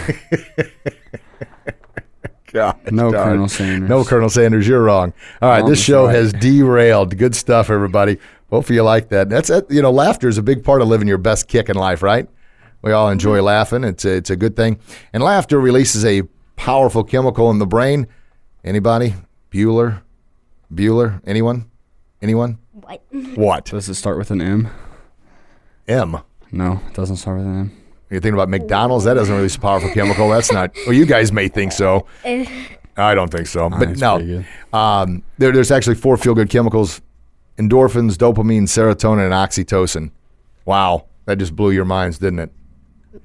God, 2.52 2.78
No 2.90 3.12
darn. 3.12 3.28
Colonel 3.28 3.48
Sanders. 3.48 3.90
No, 3.90 4.04
Colonel 4.04 4.30
Sanders, 4.30 4.66
you're 4.66 4.82
wrong. 4.82 5.12
All 5.42 5.50
right, 5.50 5.60
this 5.60 5.64
Mama's 5.66 5.82
show 5.82 6.06
right. 6.06 6.14
has 6.14 6.32
derailed. 6.32 7.16
Good 7.16 7.36
stuff, 7.36 7.68
everybody. 7.68 8.18
Hopefully 8.50 8.76
you 8.76 8.82
like 8.82 9.08
that. 9.10 9.28
That's 9.28 9.50
it. 9.50 9.70
You 9.70 9.82
know, 9.82 9.90
laughter 9.90 10.28
is 10.28 10.38
a 10.38 10.42
big 10.42 10.64
part 10.64 10.80
of 10.80 10.88
living 10.88 11.06
your 11.06 11.18
best 11.18 11.46
kick 11.46 11.68
in 11.68 11.76
life, 11.76 12.02
right? 12.02 12.28
We 12.82 12.92
all 12.92 13.10
enjoy 13.10 13.36
mm-hmm. 13.38 13.46
laughing. 13.46 13.84
It's 13.84 14.04
a, 14.04 14.16
it's 14.16 14.30
a 14.30 14.36
good 14.36 14.56
thing. 14.56 14.78
And 15.12 15.22
laughter 15.22 15.60
releases 15.60 16.04
a 16.04 16.22
powerful 16.56 17.04
chemical 17.04 17.50
in 17.50 17.58
the 17.58 17.66
brain. 17.66 18.06
Anybody? 18.64 19.14
Bueller? 19.54 20.02
Bueller? 20.74 21.20
Anyone? 21.24 21.70
Anyone? 22.20 22.58
What? 22.72 23.02
What? 23.36 23.66
Does 23.66 23.88
it 23.88 23.94
start 23.94 24.18
with 24.18 24.32
an 24.32 24.40
M? 24.40 24.68
M. 25.86 26.18
No, 26.50 26.80
it 26.88 26.94
doesn't 26.94 27.16
start 27.16 27.38
with 27.38 27.46
an 27.46 27.60
M. 27.60 27.82
You're 28.10 28.20
thinking 28.20 28.34
about 28.34 28.48
McDonald's? 28.48 29.04
That 29.04 29.14
doesn't 29.14 29.34
release 29.34 29.54
a 29.54 29.60
powerful 29.60 29.90
chemical. 29.90 30.28
That's 30.28 30.50
not. 30.50 30.74
Well, 30.86 30.94
you 30.94 31.06
guys 31.06 31.30
may 31.30 31.46
think 31.46 31.70
so. 31.70 32.04
I 32.24 33.14
don't 33.14 33.30
think 33.30 33.46
so. 33.46 33.70
But 33.70 33.96
no, 33.96 34.44
um, 34.72 35.22
there, 35.38 35.52
there's 35.52 35.70
actually 35.70 35.96
four 35.96 36.16
feel 36.16 36.34
good 36.34 36.50
chemicals 36.50 37.00
endorphins, 37.56 38.16
dopamine, 38.16 38.62
serotonin, 38.62 39.24
and 39.24 39.32
oxytocin. 39.32 40.10
Wow. 40.64 41.06
That 41.26 41.38
just 41.38 41.54
blew 41.54 41.70
your 41.70 41.84
minds, 41.84 42.18
didn't 42.18 42.40
it? 42.40 42.52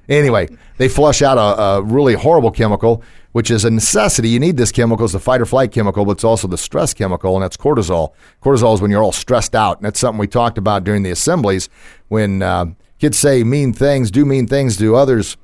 Anyway, 0.08 0.48
they 0.78 0.88
flush 0.88 1.24
out 1.24 1.40
a, 1.40 1.62
a 1.62 1.82
really 1.82 2.14
horrible 2.14 2.52
chemical, 2.52 3.02
which 3.32 3.52
is 3.52 3.66
a 3.66 3.70
necessity. 3.70 4.30
You 4.30 4.40
need 4.40 4.58
this 4.58 4.72
chemical. 4.72 5.06
It's 5.06 5.14
the 5.14 5.20
fight 5.20 5.42
or 5.42 5.46
flight 5.46 5.72
chemical, 5.72 6.06
but 6.06 6.14
it's 6.14 6.24
also 6.24 6.48
the 6.48 6.58
stress 6.58 6.94
chemical, 6.94 7.36
and 7.36 7.44
that's 7.44 7.58
cortisol. 7.58 8.14
Cortisol 8.42 8.74
is 8.74 8.82
when 8.82 8.92
you're 8.92 9.04
all 9.04 9.12
stressed 9.12 9.56
out, 9.56 9.78
and 9.78 9.86
that's 9.86 10.00
something 10.00 10.20
we 10.20 10.28
talked 10.28 10.58
about 10.58 10.84
during 10.84 11.04
the 11.04 11.12
assemblies 11.12 11.70
when 12.08 12.42
uh, 12.42 12.66
kids 13.00 13.18
say 13.18 13.44
mean 13.44 13.74
things, 13.74 14.12
do 14.12 14.26
mean 14.26 14.48
things 14.48 14.78
to 14.78 14.96
others 14.96 15.38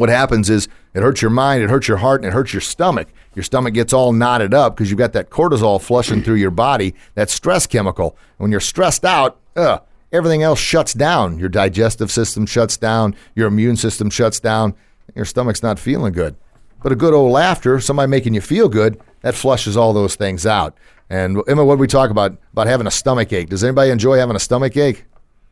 what 0.00 0.08
happens 0.08 0.48
is 0.48 0.66
it 0.94 1.02
hurts 1.02 1.20
your 1.20 1.30
mind, 1.30 1.62
it 1.62 1.68
hurts 1.68 1.86
your 1.86 1.98
heart, 1.98 2.22
and 2.22 2.28
it 2.30 2.32
hurts 2.32 2.54
your 2.54 2.62
stomach. 2.62 3.08
Your 3.34 3.42
stomach 3.42 3.74
gets 3.74 3.92
all 3.92 4.14
knotted 4.14 4.54
up 4.54 4.74
because 4.74 4.90
you've 4.90 4.96
got 4.96 5.12
that 5.12 5.28
cortisol 5.28 5.78
flushing 5.78 6.22
through 6.22 6.36
your 6.36 6.50
body, 6.50 6.94
that 7.16 7.28
stress 7.28 7.66
chemical. 7.66 8.16
When 8.38 8.50
you're 8.50 8.60
stressed 8.60 9.04
out, 9.04 9.38
ugh, 9.56 9.82
everything 10.10 10.42
else 10.42 10.58
shuts 10.58 10.94
down. 10.94 11.38
Your 11.38 11.50
digestive 11.50 12.10
system 12.10 12.46
shuts 12.46 12.78
down, 12.78 13.14
your 13.34 13.46
immune 13.46 13.76
system 13.76 14.08
shuts 14.08 14.40
down, 14.40 14.74
your 15.14 15.26
stomach's 15.26 15.62
not 15.62 15.78
feeling 15.78 16.14
good. 16.14 16.34
But 16.82 16.92
a 16.92 16.96
good 16.96 17.12
old 17.14 17.32
laughter, 17.32 17.78
somebody 17.80 18.08
making 18.10 18.34
you 18.34 18.40
feel 18.40 18.68
good, 18.68 19.00
that 19.22 19.34
flushes 19.34 19.76
all 19.76 19.92
those 19.92 20.14
things 20.16 20.46
out. 20.46 20.76
And 21.10 21.42
Emma, 21.48 21.64
what 21.64 21.74
did 21.74 21.80
we 21.80 21.86
talk 21.88 22.10
about? 22.10 22.36
About 22.52 22.66
having 22.66 22.86
a 22.86 22.90
stomach 22.90 23.32
ache. 23.32 23.48
Does 23.48 23.64
anybody 23.64 23.90
enjoy 23.90 24.16
having 24.18 24.36
a 24.36 24.40
stomach 24.40 24.76
ache? 24.76 25.04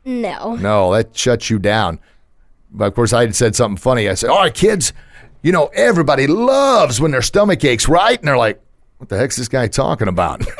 No. 0.04 0.54
No, 0.56 0.92
that 0.94 1.14
shuts 1.16 1.50
you 1.50 1.58
down. 1.58 1.98
But 2.70 2.86
of 2.86 2.94
course, 2.94 3.12
I 3.12 3.22
had 3.22 3.34
said 3.34 3.56
something 3.56 3.76
funny. 3.76 4.08
I 4.08 4.14
said, 4.14 4.30
"All 4.30 4.38
right, 4.38 4.54
kids, 4.54 4.92
you 5.42 5.52
know 5.52 5.66
everybody 5.74 6.26
loves 6.26 7.00
when 7.00 7.10
their 7.10 7.22
stomach 7.22 7.64
aches, 7.64 7.88
right?" 7.88 8.18
And 8.18 8.28
they're 8.28 8.38
like, 8.38 8.60
"What 8.98 9.08
the 9.08 9.16
heck's 9.18 9.36
this 9.36 9.48
guy 9.48 9.66
talking 9.68 10.08
about?" 10.08 10.42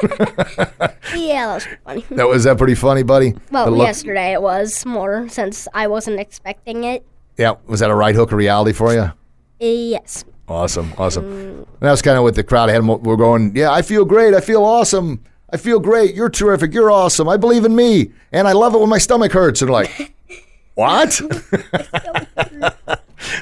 Yeah, 1.15 1.47
that 1.47 1.55
was 1.55 1.67
funny. 1.85 2.05
that 2.11 2.29
was 2.29 2.45
that 2.45 2.59
pretty 2.59 2.75
funny, 2.75 3.03
buddy. 3.03 3.35
Well, 3.51 3.71
look- 3.71 3.87
yesterday 3.87 4.33
it 4.33 4.43
was 4.43 4.85
more 4.85 5.29
since 5.29 5.67
I 5.73 5.87
wasn't 5.87 6.21
expecting 6.21 6.85
it. 6.85 7.05
Yeah, 7.37 7.55
was 7.67 7.81
that 7.81 7.91
a 7.91 7.95
right 7.95 8.15
hook 8.15 8.33
of 8.33 8.37
reality 8.39 8.73
for 8.73 8.93
you? 8.93 9.13
Yes. 9.61 10.25
Awesome, 10.49 10.95
awesome. 10.97 11.25
And 11.27 11.67
that 11.81 11.91
was 11.91 12.01
kind 12.01 12.17
of 12.17 12.23
what 12.23 12.35
the 12.35 12.43
crowd. 12.43 12.71
Had. 12.71 12.85
We're 12.87 13.17
going. 13.17 13.55
Yeah, 13.55 13.71
I 13.71 13.83
feel 13.83 14.05
great. 14.05 14.35
I 14.35 14.41
feel 14.41 14.65
awesome. 14.65 15.23
I 15.51 15.59
feel 15.59 15.79
great. 15.79 16.15
You're 16.15 16.31
terrific. 16.31 16.73
You're 16.73 16.91
awesome. 16.91 17.29
I 17.29 17.37
believe 17.37 17.65
in 17.65 17.77
me, 17.77 18.13
and 18.33 18.49
I 18.49 18.53
love 18.53 18.75
it 18.75 18.81
when 18.81 18.89
my 18.89 18.99
stomach 18.99 19.33
hurts. 19.33 19.61
And 19.63 19.69
they're 19.69 19.75
like, 19.75 20.15
what? 20.75 21.13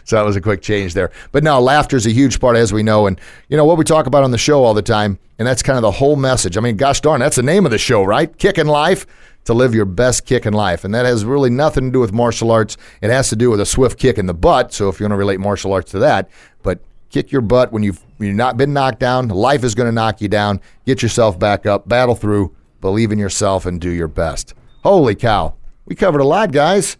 so 0.05 0.17
that 0.17 0.25
was 0.25 0.37
a 0.37 0.41
quick 0.41 0.63
change 0.63 0.95
there. 0.95 1.13
But 1.31 1.45
now 1.45 1.61
laughter 1.61 1.97
is 1.97 2.07
a 2.07 2.11
huge 2.11 2.41
part, 2.41 2.57
as 2.57 2.73
we 2.73 2.83
know, 2.83 3.07
and 3.07 3.21
you 3.49 3.57
know 3.57 3.65
what 3.65 3.79
we 3.79 3.85
talk 3.85 4.07
about 4.07 4.25
on 4.25 4.33
the 4.33 4.39
show 4.39 4.65
all 4.65 4.75
the 4.75 4.83
time, 4.83 5.19
and 5.39 5.47
that's 5.47 5.63
kind 5.63 5.77
of 5.77 5.83
the 5.83 5.93
whole 5.93 6.17
message. 6.17 6.57
I 6.57 6.61
mean, 6.61 6.77
gosh 6.77 7.01
darn, 7.01 7.21
that's 7.21 7.37
the 7.37 7.43
name 7.43 7.65
of 7.65 7.71
the 7.71 7.79
show, 7.79 8.03
right? 8.03 8.37
Kick 8.37 8.59
in 8.59 8.67
life. 8.67 9.07
To 9.47 9.55
live 9.55 9.77
your 9.77 9.85
best 9.85 10.27
kick 10.27 10.45
in 10.45 10.55
life. 10.55 10.85
And 10.85 10.93
that 10.93 11.07
has 11.07 11.25
really 11.25 11.51
nothing 11.51 11.85
to 11.85 11.91
do 11.93 12.01
with 12.01 12.13
martial 12.13 12.51
arts. 12.51 12.77
It 13.01 13.11
has 13.11 13.29
to 13.29 13.37
do 13.37 13.49
with 13.49 13.61
a 13.61 13.65
swift 13.65 13.97
kick 13.97 14.19
in 14.19 14.27
the 14.27 14.35
butt. 14.35 14.73
So 14.73 14.89
if 14.89 14.99
you 14.99 15.05
want 15.05 15.13
to 15.13 15.17
relate 15.17 15.39
martial 15.39 15.73
arts 15.73 15.93
to 15.93 16.01
that, 16.01 16.29
but 16.65 16.81
kick 17.11 17.33
your 17.33 17.41
butt 17.41 17.73
when 17.73 17.83
you've 17.83 18.03
when 18.17 18.29
you've 18.29 18.37
not 18.37 18.57
been 18.57 18.73
knocked 18.73 19.01
down. 19.01 19.29
Life 19.29 19.65
is 19.65 19.75
going 19.75 19.89
to 19.89 19.93
knock 19.93 20.21
you 20.21 20.29
down. 20.29 20.61
Get 20.85 21.03
yourself 21.03 21.39
back 21.39 21.67
up, 21.67 21.89
battle 21.89 22.15
through, 22.15 22.55
believe 22.81 23.13
in 23.13 23.19
yourself, 23.19 23.67
and 23.67 23.81
do 23.81 23.91
your 23.91 24.09
best. 24.09 24.55
Holy 24.83 25.15
cow. 25.15 25.55
We 25.85 25.95
covered 25.95 26.21
a 26.21 26.25
lot, 26.25 26.53
guys. 26.53 26.97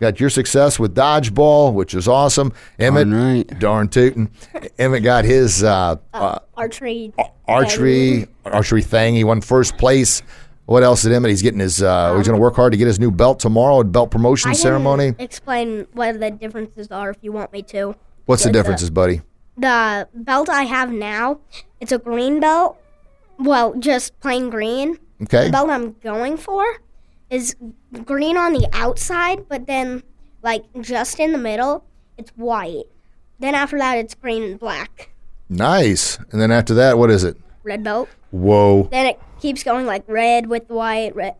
Got 0.00 0.18
your 0.18 0.30
success 0.30 0.78
with 0.78 0.94
dodgeball, 0.94 1.74
which 1.74 1.92
is 1.92 2.08
awesome. 2.08 2.52
Emmitt, 2.78 3.10
Darn 3.10 3.36
right. 3.36 3.58
darn 3.58 3.88
tootin'. 3.88 4.30
Emmitt 4.78 5.02
got 5.02 5.26
his 5.26 5.62
uh, 5.62 5.96
uh, 6.14 6.38
Archery. 6.56 7.12
archery 7.46 8.26
archery 8.46 8.80
thing. 8.82 9.14
He 9.14 9.24
won 9.24 9.42
first 9.42 9.76
place. 9.76 10.22
What 10.64 10.82
else 10.84 11.02
did 11.02 11.12
Emmitt? 11.12 11.28
He's 11.28 11.42
getting 11.42 11.60
his. 11.60 11.82
Uh, 11.82 12.16
he's 12.16 12.26
going 12.26 12.38
to 12.38 12.40
work 12.40 12.56
hard 12.56 12.72
to 12.72 12.78
get 12.78 12.86
his 12.86 12.98
new 12.98 13.10
belt 13.10 13.40
tomorrow. 13.40 13.80
at 13.80 13.92
Belt 13.92 14.10
promotion 14.10 14.50
I 14.50 14.54
can 14.54 14.60
ceremony. 14.62 15.14
Explain 15.18 15.86
what 15.92 16.18
the 16.18 16.30
differences 16.30 16.90
are 16.90 17.10
if 17.10 17.18
you 17.20 17.32
want 17.32 17.52
me 17.52 17.60
to. 17.64 17.94
What's 18.24 18.44
the 18.44 18.48
With 18.48 18.54
differences, 18.54 18.88
buddy? 18.88 19.20
The 19.60 20.08
belt 20.14 20.48
I 20.48 20.62
have 20.62 20.90
now, 20.90 21.40
it's 21.80 21.92
a 21.92 21.98
green 21.98 22.40
belt. 22.40 22.80
Well, 23.38 23.74
just 23.74 24.18
plain 24.20 24.48
green. 24.48 24.98
Okay. 25.22 25.46
The 25.46 25.52
belt 25.52 25.68
I'm 25.68 25.92
going 26.02 26.38
for 26.38 26.64
is 27.28 27.54
green 28.06 28.38
on 28.38 28.54
the 28.54 28.66
outside, 28.72 29.48
but 29.48 29.66
then 29.66 30.02
like 30.42 30.64
just 30.80 31.20
in 31.20 31.32
the 31.32 31.38
middle, 31.38 31.84
it's 32.16 32.30
white. 32.36 32.84
Then 33.38 33.54
after 33.54 33.76
that, 33.76 33.98
it's 33.98 34.14
green 34.14 34.42
and 34.42 34.58
black. 34.58 35.10
Nice. 35.50 36.16
And 36.30 36.40
then 36.40 36.50
after 36.50 36.72
that, 36.74 36.96
what 36.96 37.10
is 37.10 37.22
it? 37.22 37.36
Red 37.62 37.84
belt. 37.84 38.08
Whoa. 38.30 38.84
Then 38.90 39.06
it 39.06 39.20
keeps 39.40 39.62
going 39.62 39.84
like 39.84 40.04
red 40.06 40.46
with 40.46 40.70
white, 40.70 41.14
red, 41.14 41.34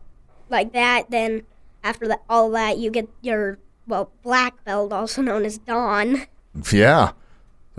like 0.49 0.73
that. 0.73 1.09
Then 1.09 1.41
after 1.83 2.07
that, 2.07 2.21
all 2.29 2.51
that, 2.51 2.77
you 2.77 2.91
get 2.91 3.09
your 3.21 3.57
well 3.87 4.11
black 4.21 4.63
belt, 4.63 4.93
also 4.93 5.23
known 5.23 5.43
as 5.43 5.57
dan. 5.57 6.27
Yeah. 6.71 7.13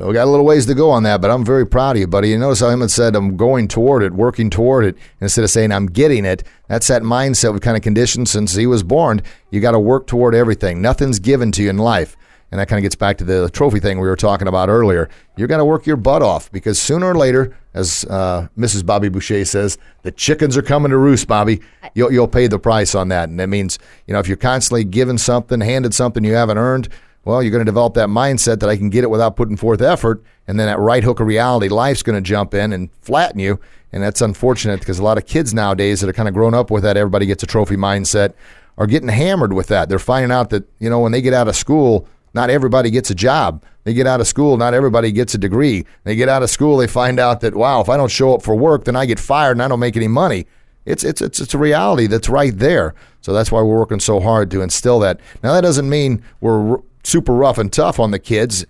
So 0.03 0.09
we 0.09 0.15
got 0.15 0.27
a 0.27 0.31
little 0.31 0.45
ways 0.45 0.67
to 0.67 0.75
go 0.75 0.91
on 0.91 1.05
that, 1.05 1.21
but 1.21 1.31
I'm 1.31 1.45
very 1.45 1.65
proud 1.65 1.95
of 1.95 2.01
you, 2.01 2.09
buddy. 2.09 2.31
You 2.31 2.37
notice 2.37 2.59
how 2.59 2.67
Emmitt 2.67 2.91
said, 2.91 3.15
I'm 3.15 3.37
going 3.37 3.69
toward 3.69 4.03
it, 4.03 4.13
working 4.13 4.51
toward 4.51 4.85
it, 4.85 4.97
instead 5.21 5.45
of 5.45 5.51
saying 5.51 5.71
I'm 5.71 5.87
getting 5.87 6.25
it. 6.25 6.43
That's 6.67 6.89
that 6.89 7.03
mindset 7.03 7.53
we've 7.53 7.61
kind 7.61 7.77
of 7.77 7.85
conditioned 7.85 8.29
since 8.29 8.53
he 8.53 8.67
was 8.67 8.83
born. 8.83 9.23
You 9.53 9.61
got 9.61 9.71
to 9.71 9.79
work 9.79 10.09
toward 10.09 10.35
everything. 10.35 10.83
Nothing's 10.83 11.21
given 11.21 11.53
to 11.53 11.63
you 11.63 11.71
in 11.71 11.79
life. 11.79 12.17
And 12.51 12.59
that 12.59 12.67
kind 12.67 12.81
of 12.81 12.83
gets 12.83 12.97
back 12.97 13.17
to 13.19 13.25
the 13.25 13.49
trophy 13.51 13.79
thing 13.79 14.01
we 14.01 14.09
were 14.09 14.17
talking 14.17 14.49
about 14.49 14.69
earlier. 14.69 15.09
You're 15.37 15.47
going 15.47 15.61
to 15.61 15.65
work 15.65 15.87
your 15.87 15.97
butt 15.97 16.21
off 16.21 16.51
because 16.51 16.83
sooner 16.83 17.07
or 17.07 17.15
later, 17.15 17.57
as 17.73 18.05
uh, 18.11 18.49
Mrs. 18.59 18.85
Bobby 18.85 19.09
Boucher 19.09 19.45
says, 19.45 19.79
the 20.03 20.11
chickens 20.11 20.57
are 20.57 20.63
coming 20.63 20.91
to 20.91 20.99
roost, 20.99 21.29
Bobby. 21.29 21.61
You'll, 21.95 22.13
you'll 22.13 22.27
pay 22.27 22.49
the 22.49 22.59
price 22.59 22.97
on 22.97 23.07
that. 23.11 23.29
And 23.29 23.39
that 23.39 23.49
means, 23.49 23.79
you 24.09 24.15
know, 24.15 24.19
if 24.19 24.27
you're 24.27 24.37
constantly 24.37 24.83
given 24.83 25.17
something, 25.17 25.61
handed 25.61 25.95
something 25.95 26.25
you 26.25 26.35
haven't 26.35 26.59
earned, 26.59 26.89
well, 27.25 27.43
you're 27.43 27.53
going 27.53 27.65
to 27.65 27.69
develop 27.69 27.95
that 27.95 28.09
mindset 28.09 28.61
that 28.61 28.69
I 28.69 28.77
can 28.77 28.91
get 28.91 29.05
it 29.05 29.11
without 29.11 29.37
putting 29.37 29.57
forth 29.57 29.81
effort. 29.81 30.23
And 30.47 30.59
then 30.59 30.67
that 30.67 30.79
right 30.79 31.05
hook 31.05 31.21
of 31.21 31.27
reality, 31.27 31.69
life's 31.69 32.03
going 32.03 32.17
to 32.17 32.27
jump 32.27 32.53
in 32.53 32.73
and 32.73 32.91
flatten 33.01 33.39
you. 33.39 33.61
And 33.93 34.03
that's 34.03 34.21
unfortunate 34.21 34.81
because 34.81 34.99
a 34.99 35.05
lot 35.05 35.19
of 35.19 35.27
kids 35.27 35.55
nowadays 35.55 36.01
that 36.01 36.09
are 36.09 36.15
kind 36.15 36.29
of 36.29 36.35
grown 36.35 36.55
up 36.55 36.71
with 36.71 36.83
that, 36.83 36.97
everybody 36.97 37.27
gets 37.27 37.43
a 37.43 37.47
trophy 37.47 37.77
mindset, 37.77 38.33
are 38.79 38.87
getting 38.87 39.09
hammered 39.09 39.53
with 39.53 39.69
that. 39.69 39.89
They're 39.89 39.99
finding 39.99 40.33
out 40.33 40.51
that, 40.51 40.65
you 40.81 40.91
know, 40.91 41.01
when 41.01 41.13
they 41.13 41.21
get 41.21 41.35
out 41.35 41.47
of 41.47 41.55
school, 41.55 42.09
not 42.35 42.51
everybody 42.51 42.91
gets 42.91 43.11
a 43.11 43.15
job. 43.15 43.63
They 43.85 43.95
get 43.95 44.07
out 44.07 44.21
of 44.21 44.27
school, 44.27 44.57
not 44.57 44.75
everybody 44.75 45.13
gets 45.13 45.35
a 45.35 45.39
degree. 45.39 45.85
They 46.05 46.17
get 46.17 46.29
out 46.29 46.43
of 46.43 46.51
school, 46.51 46.77
they 46.77 46.87
find 46.87 47.21
out 47.21 47.41
that, 47.41 47.55
wow, 47.55 47.81
if 47.81 47.89
I 47.89 47.97
don't 47.97 48.11
show 48.11 48.35
up 48.35 48.43
for 48.43 48.55
work, 48.57 48.85
then 48.85 48.97
I 48.97 49.07
get 49.07 49.19
fired 49.19 49.53
and 49.53 49.63
I 49.63 49.69
don't 49.69 49.81
make 49.81 49.97
any 49.97 50.09
money. 50.09 50.47
It's, 50.85 51.05
it's, 51.05 51.21
it's, 51.21 51.41
it's 51.41 51.55
a 51.55 51.59
reality 51.59 52.07
that's 52.07 52.29
right 52.29 52.57
there. 52.57 52.95
So 53.21 53.33
that's 53.33 53.53
why 53.53 53.61
we're 53.61 53.79
working 53.79 54.01
so 54.01 54.19
hard 54.19 54.51
to 54.53 54.63
instill 54.63 54.99
that. 55.01 55.21
Now, 55.43 55.53
that 55.53 55.61
doesn't 55.61 55.89
mean 55.89 56.23
we're 56.41 56.81
super 57.03 57.33
rough 57.33 57.59
and 57.59 57.73
tough 57.73 57.99
on 57.99 58.11
the 58.11 58.19
kids, 58.19 58.67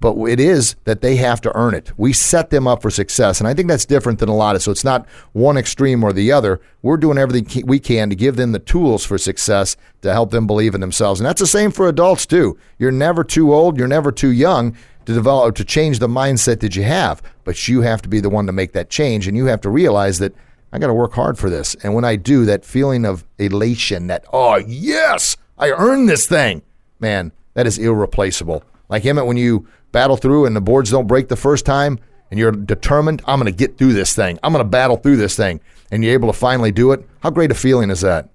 but 0.00 0.16
it 0.26 0.38
is 0.38 0.76
that 0.84 1.00
they 1.00 1.16
have 1.16 1.40
to 1.40 1.56
earn 1.56 1.74
it. 1.74 1.90
We 1.96 2.12
set 2.12 2.50
them 2.50 2.66
up 2.66 2.82
for 2.82 2.90
success. 2.90 3.40
And 3.40 3.48
I 3.48 3.54
think 3.54 3.68
that's 3.68 3.86
different 3.86 4.18
than 4.18 4.28
a 4.28 4.36
lot 4.36 4.54
of. 4.54 4.62
So 4.62 4.70
it's 4.70 4.84
not 4.84 5.06
one 5.32 5.56
extreme 5.56 6.04
or 6.04 6.12
the 6.12 6.30
other. 6.30 6.60
We're 6.82 6.98
doing 6.98 7.16
everything 7.16 7.66
we 7.66 7.78
can 7.78 8.10
to 8.10 8.16
give 8.16 8.36
them 8.36 8.52
the 8.52 8.58
tools 8.58 9.04
for 9.04 9.16
success 9.16 9.76
to 10.02 10.12
help 10.12 10.30
them 10.30 10.46
believe 10.46 10.74
in 10.74 10.82
themselves. 10.82 11.20
And 11.20 11.26
that's 11.26 11.40
the 11.40 11.46
same 11.46 11.70
for 11.70 11.88
adults 11.88 12.26
too. 12.26 12.58
You're 12.78 12.92
never 12.92 13.24
too 13.24 13.54
old, 13.54 13.78
you're 13.78 13.88
never 13.88 14.12
too 14.12 14.30
young 14.30 14.76
to 15.06 15.14
develop 15.14 15.54
to 15.56 15.64
change 15.64 16.00
the 16.00 16.08
mindset 16.08 16.60
that 16.60 16.76
you 16.76 16.82
have, 16.82 17.22
but 17.44 17.68
you 17.68 17.80
have 17.82 18.02
to 18.02 18.08
be 18.08 18.20
the 18.20 18.30
one 18.30 18.46
to 18.46 18.52
make 18.52 18.72
that 18.72 18.90
change 18.90 19.26
and 19.26 19.36
you 19.36 19.46
have 19.46 19.60
to 19.62 19.70
realize 19.70 20.18
that 20.18 20.34
I 20.72 20.78
got 20.78 20.88
to 20.88 20.94
work 20.94 21.12
hard 21.12 21.38
for 21.38 21.48
this. 21.48 21.76
And 21.82 21.94
when 21.94 22.04
I 22.04 22.16
do, 22.16 22.44
that 22.46 22.64
feeling 22.64 23.06
of 23.06 23.24
elation 23.38 24.08
that 24.08 24.24
oh, 24.32 24.56
yes, 24.56 25.36
I 25.56 25.70
earned 25.70 26.08
this 26.08 26.26
thing. 26.26 26.62
Man, 26.98 27.32
that 27.54 27.66
is 27.66 27.78
irreplaceable. 27.78 28.62
Like 28.88 29.04
Emmitt, 29.04 29.26
when 29.26 29.36
you 29.36 29.66
battle 29.92 30.16
through 30.16 30.46
and 30.46 30.54
the 30.54 30.60
boards 30.60 30.90
don't 30.90 31.06
break 31.06 31.28
the 31.28 31.36
first 31.36 31.64
time 31.64 31.98
and 32.30 32.38
you're 32.38 32.52
determined, 32.52 33.22
I'm 33.26 33.40
going 33.40 33.52
to 33.52 33.56
get 33.56 33.78
through 33.78 33.94
this 33.94 34.14
thing. 34.14 34.38
I'm 34.42 34.52
going 34.52 34.64
to 34.64 34.68
battle 34.68 34.96
through 34.96 35.16
this 35.16 35.36
thing. 35.36 35.60
And 35.90 36.04
you're 36.04 36.12
able 36.12 36.28
to 36.28 36.38
finally 36.38 36.72
do 36.72 36.92
it. 36.92 37.08
How 37.20 37.30
great 37.30 37.50
a 37.50 37.54
feeling 37.54 37.90
is 37.90 38.00
that? 38.00 38.28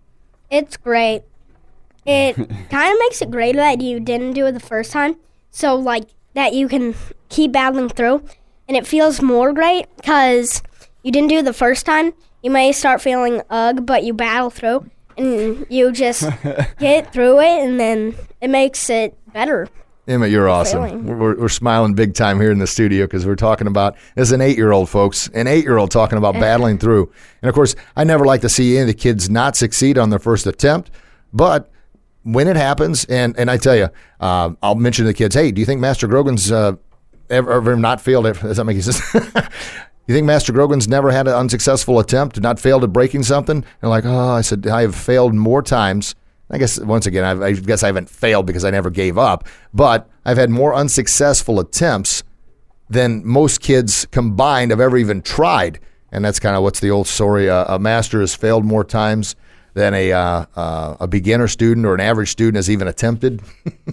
It's 0.50 0.78
great. 0.78 1.24
It 2.06 2.36
kind 2.70 2.94
of 2.94 3.00
makes 3.00 3.22
it 3.22 3.30
great 3.30 3.56
that 3.56 3.82
you 3.82 4.00
didn't 4.00 4.34
do 4.34 4.46
it 4.46 4.54
the 4.54 4.60
first 4.60 4.92
time. 4.92 5.18
So, 5.52 5.76
like, 5.76 6.06
that 6.34 6.54
you 6.54 6.68
can 6.68 6.96
keep 7.28 7.52
battling 7.52 7.90
through. 7.90 8.24
And 8.68 8.78
it 8.78 8.88
feels 8.88 9.22
more 9.22 9.52
great 9.52 9.88
because 9.98 10.62
you 11.04 11.12
didn't 11.12 11.30
do 11.30 11.40
it 11.40 11.46
the 11.46 11.54
first 11.54 11.86
time. 11.86 12.14
You 12.42 12.52
may 12.52 12.72
start 12.72 13.02
feeling 13.02 13.42
ugh, 13.50 13.86
but 13.86 14.04
you 14.04 14.14
battle 14.14 14.50
through 14.50 14.90
and 15.20 15.66
you 15.70 15.92
just 15.92 16.28
get 16.80 17.14
through 17.14 17.40
it, 17.42 17.64
and 17.64 17.80
then 17.80 18.16
it 18.42 18.50
makes 18.50 18.90
it 18.90 19.18
better. 19.34 19.68
Emma, 20.08 20.26
you're 20.26 20.50
awesome. 20.50 21.06
We're, 21.06 21.36
we're, 21.36 21.50
smiling 21.50 21.94
big 21.94 22.16
time 22.16 22.42
here 22.42 22.52
in 22.52 22.58
the 22.58 22.66
studio 22.66 23.06
because 23.06 23.28
we're 23.28 23.36
talking 23.36 23.68
about 23.68 23.96
as 24.16 24.32
an 24.32 24.42
eight 24.42 24.58
year 24.58 24.72
old, 24.72 24.90
folks, 24.90 25.28
an 25.36 25.46
eight 25.46 25.64
year 25.64 25.78
old 25.78 25.92
talking 25.92 26.18
about 26.18 26.34
battling 26.40 26.80
through. 26.80 27.12
And 27.44 27.50
of 27.50 27.54
course, 27.54 27.76
I 27.96 28.06
never 28.06 28.26
like 28.26 28.42
to 28.42 28.50
see 28.50 28.72
any 28.72 28.82
of 28.82 28.88
the 28.88 28.96
kids 28.96 29.30
not 29.30 29.56
succeed 29.56 30.00
on 30.00 30.10
their 30.10 30.18
first 30.18 30.48
attempt, 30.48 30.90
but 31.32 31.70
when 32.24 32.48
it 32.48 32.56
happens, 32.56 33.06
and 33.06 33.38
and 33.38 33.52
I 33.52 33.58
tell 33.58 33.76
you, 33.76 33.90
uh, 34.20 34.52
I'll 34.64 34.76
mention 34.76 35.06
to 35.06 35.08
the 35.08 35.14
kids, 35.14 35.36
hey, 35.36 35.52
do 35.52 35.60
you 35.60 35.66
think 35.66 35.80
Master 35.80 36.08
Grogan's 36.08 36.52
uh, 36.52 36.74
ever, 37.30 37.52
ever 37.54 37.76
not 37.76 38.02
failed? 38.02 38.26
Does 38.26 38.58
that 38.58 38.66
make 38.66 38.82
sense? 38.82 39.02
You 40.10 40.16
think 40.16 40.26
Master 40.26 40.52
Grogan's 40.52 40.88
never 40.88 41.12
had 41.12 41.28
an 41.28 41.36
unsuccessful 41.36 42.00
attempt, 42.00 42.42
not 42.42 42.60
failed 42.60 42.84
at 42.84 42.92
breaking 42.92 43.22
something? 43.22 43.64
And 43.80 43.92
like, 43.92 44.06
oh, 44.06 44.30
I 44.30 44.42
said, 44.42 44.66
I 44.66 44.82
have 44.82 44.96
failed 44.96 45.36
more 45.36 45.62
times. 45.62 46.16
I 46.50 46.58
guess 46.58 46.80
once 46.80 47.06
again, 47.06 47.24
I've, 47.24 47.42
I 47.44 47.52
guess 47.52 47.84
I 47.84 47.88
haven't 47.88 48.10
failed 48.10 48.48
because 48.48 48.66
I 48.66 48.72
never 48.72 48.90
gave 48.90 49.20
up, 49.20 49.48
but 49.72 50.10
I've 50.26 50.38
had 50.38 50.50
more 50.50 50.74
unsuccessful 50.74 51.60
attempts 51.60 52.24
than 52.90 53.24
most 53.24 53.62
kids 53.62 54.08
combined 54.10 54.72
have 54.72 54.80
ever 54.80 54.98
even 54.98 55.22
tried. 55.22 55.80
And 56.12 56.26
that's 56.26 56.40
kind 56.40 56.56
of 56.56 56.64
what's 56.64 56.80
the 56.80 56.90
old 56.90 57.06
story. 57.06 57.48
Uh, 57.48 57.76
a 57.76 57.78
master 57.78 58.20
has 58.20 58.34
failed 58.34 58.66
more 58.66 58.84
times 58.84 59.36
than 59.76 59.94
a 59.94 60.12
uh, 60.12 60.46
uh, 60.56 60.98
a 61.00 61.08
beginner 61.08 61.48
student 61.48 61.86
or 61.86 61.94
an 61.94 62.02
average 62.02 62.32
student 62.32 62.56
has 62.56 62.68
even 62.68 62.88
attempted. 62.88 63.44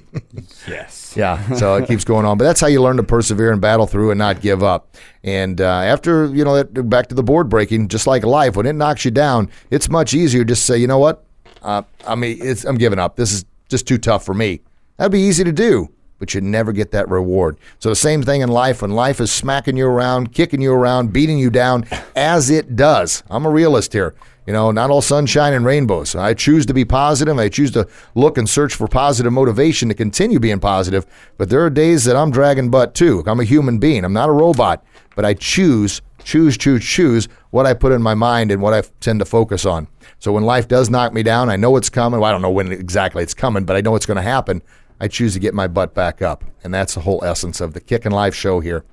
yes. 0.66 1.05
Yeah. 1.16 1.54
So 1.54 1.76
it 1.76 1.86
keeps 1.86 2.04
going 2.04 2.26
on, 2.26 2.38
but 2.38 2.44
that's 2.44 2.60
how 2.60 2.66
you 2.66 2.82
learn 2.82 2.96
to 2.98 3.02
persevere 3.02 3.52
and 3.52 3.60
battle 3.60 3.86
through 3.86 4.10
and 4.10 4.18
not 4.18 4.40
give 4.40 4.62
up. 4.62 4.96
And 5.24 5.60
uh, 5.60 5.64
after 5.64 6.26
you 6.26 6.44
know, 6.44 6.62
back 6.64 7.08
to 7.08 7.14
the 7.14 7.22
board 7.22 7.48
breaking, 7.48 7.88
just 7.88 8.06
like 8.06 8.24
life, 8.24 8.56
when 8.56 8.66
it 8.66 8.74
knocks 8.74 9.04
you 9.04 9.10
down, 9.10 9.50
it's 9.70 9.88
much 9.88 10.14
easier 10.14 10.44
just 10.44 10.62
to 10.66 10.72
say, 10.72 10.78
you 10.78 10.86
know 10.86 10.98
what, 10.98 11.24
uh, 11.62 11.82
I 12.06 12.14
mean, 12.14 12.40
I'm 12.66 12.76
giving 12.76 12.98
up. 12.98 13.16
This 13.16 13.32
is 13.32 13.44
just 13.68 13.88
too 13.88 13.98
tough 13.98 14.24
for 14.24 14.34
me. 14.34 14.60
That'd 14.96 15.12
be 15.12 15.20
easy 15.20 15.44
to 15.44 15.52
do 15.52 15.90
but 16.18 16.34
you 16.34 16.40
never 16.40 16.72
get 16.72 16.92
that 16.92 17.08
reward. 17.08 17.58
So 17.78 17.88
the 17.88 17.96
same 17.96 18.22
thing 18.22 18.40
in 18.40 18.48
life 18.48 18.82
when 18.82 18.92
life 18.92 19.20
is 19.20 19.30
smacking 19.30 19.76
you 19.76 19.86
around, 19.86 20.32
kicking 20.32 20.60
you 20.60 20.72
around, 20.72 21.12
beating 21.12 21.38
you 21.38 21.50
down 21.50 21.86
as 22.14 22.50
it 22.50 22.76
does. 22.76 23.22
I'm 23.28 23.44
a 23.46 23.50
realist 23.50 23.92
here. 23.92 24.14
You 24.46 24.52
know, 24.52 24.70
not 24.70 24.90
all 24.90 25.02
sunshine 25.02 25.52
and 25.52 25.64
rainbows. 25.64 26.14
I 26.14 26.32
choose 26.32 26.66
to 26.66 26.74
be 26.74 26.84
positive. 26.84 27.36
I 27.36 27.48
choose 27.48 27.72
to 27.72 27.88
look 28.14 28.38
and 28.38 28.48
search 28.48 28.74
for 28.74 28.86
positive 28.86 29.32
motivation 29.32 29.88
to 29.88 29.94
continue 29.94 30.38
being 30.38 30.60
positive. 30.60 31.04
But 31.36 31.50
there 31.50 31.64
are 31.64 31.70
days 31.70 32.04
that 32.04 32.14
I'm 32.14 32.30
dragging 32.30 32.70
butt 32.70 32.94
too. 32.94 33.24
I'm 33.26 33.40
a 33.40 33.44
human 33.44 33.78
being. 33.78 34.04
I'm 34.04 34.12
not 34.12 34.28
a 34.28 34.32
robot. 34.32 34.84
But 35.16 35.24
I 35.24 35.34
choose, 35.34 36.00
choose, 36.22 36.56
choose, 36.56 36.84
choose 36.84 37.28
what 37.50 37.66
I 37.66 37.74
put 37.74 37.90
in 37.90 38.02
my 38.02 38.14
mind 38.14 38.52
and 38.52 38.62
what 38.62 38.72
I 38.72 38.82
tend 39.00 39.18
to 39.18 39.24
focus 39.24 39.66
on. 39.66 39.88
So 40.20 40.32
when 40.32 40.44
life 40.44 40.68
does 40.68 40.90
knock 40.90 41.12
me 41.12 41.24
down, 41.24 41.50
I 41.50 41.56
know 41.56 41.76
it's 41.76 41.90
coming. 41.90 42.20
Well, 42.20 42.28
I 42.28 42.32
don't 42.32 42.42
know 42.42 42.50
when 42.50 42.70
exactly 42.70 43.24
it's 43.24 43.34
coming, 43.34 43.64
but 43.64 43.76
I 43.76 43.80
know 43.80 43.96
it's 43.96 44.06
going 44.06 44.16
to 44.16 44.22
happen. 44.22 44.62
I 45.00 45.08
choose 45.08 45.34
to 45.34 45.40
get 45.40 45.54
my 45.54 45.66
butt 45.66 45.92
back 45.92 46.22
up. 46.22 46.44
And 46.62 46.72
that's 46.72 46.94
the 46.94 47.00
whole 47.00 47.22
essence 47.24 47.60
of 47.60 47.74
the 47.74 47.80
Kickin' 47.80 48.12
Life 48.12 48.34
show 48.34 48.60
here. 48.60 48.84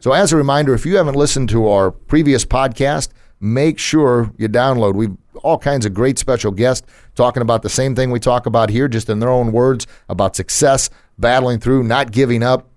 So, 0.00 0.12
as 0.12 0.32
a 0.32 0.36
reminder, 0.36 0.74
if 0.74 0.84
you 0.84 0.96
haven't 0.96 1.14
listened 1.14 1.48
to 1.50 1.68
our 1.68 1.90
previous 1.90 2.44
podcast, 2.44 3.10
make 3.42 3.78
sure 3.78 4.32
you 4.38 4.48
download. 4.48 4.94
We've 4.94 5.16
all 5.42 5.58
kinds 5.58 5.84
of 5.84 5.92
great 5.92 6.18
special 6.18 6.52
guests 6.52 6.86
talking 7.14 7.42
about 7.42 7.62
the 7.62 7.68
same 7.68 7.94
thing 7.94 8.10
we 8.10 8.20
talk 8.20 8.46
about 8.46 8.70
here, 8.70 8.86
just 8.88 9.10
in 9.10 9.18
their 9.18 9.28
own 9.28 9.50
words 9.52 9.86
about 10.08 10.36
success, 10.36 10.88
battling 11.18 11.58
through, 11.58 11.82
not 11.82 12.12
giving 12.12 12.42
up. 12.42 12.68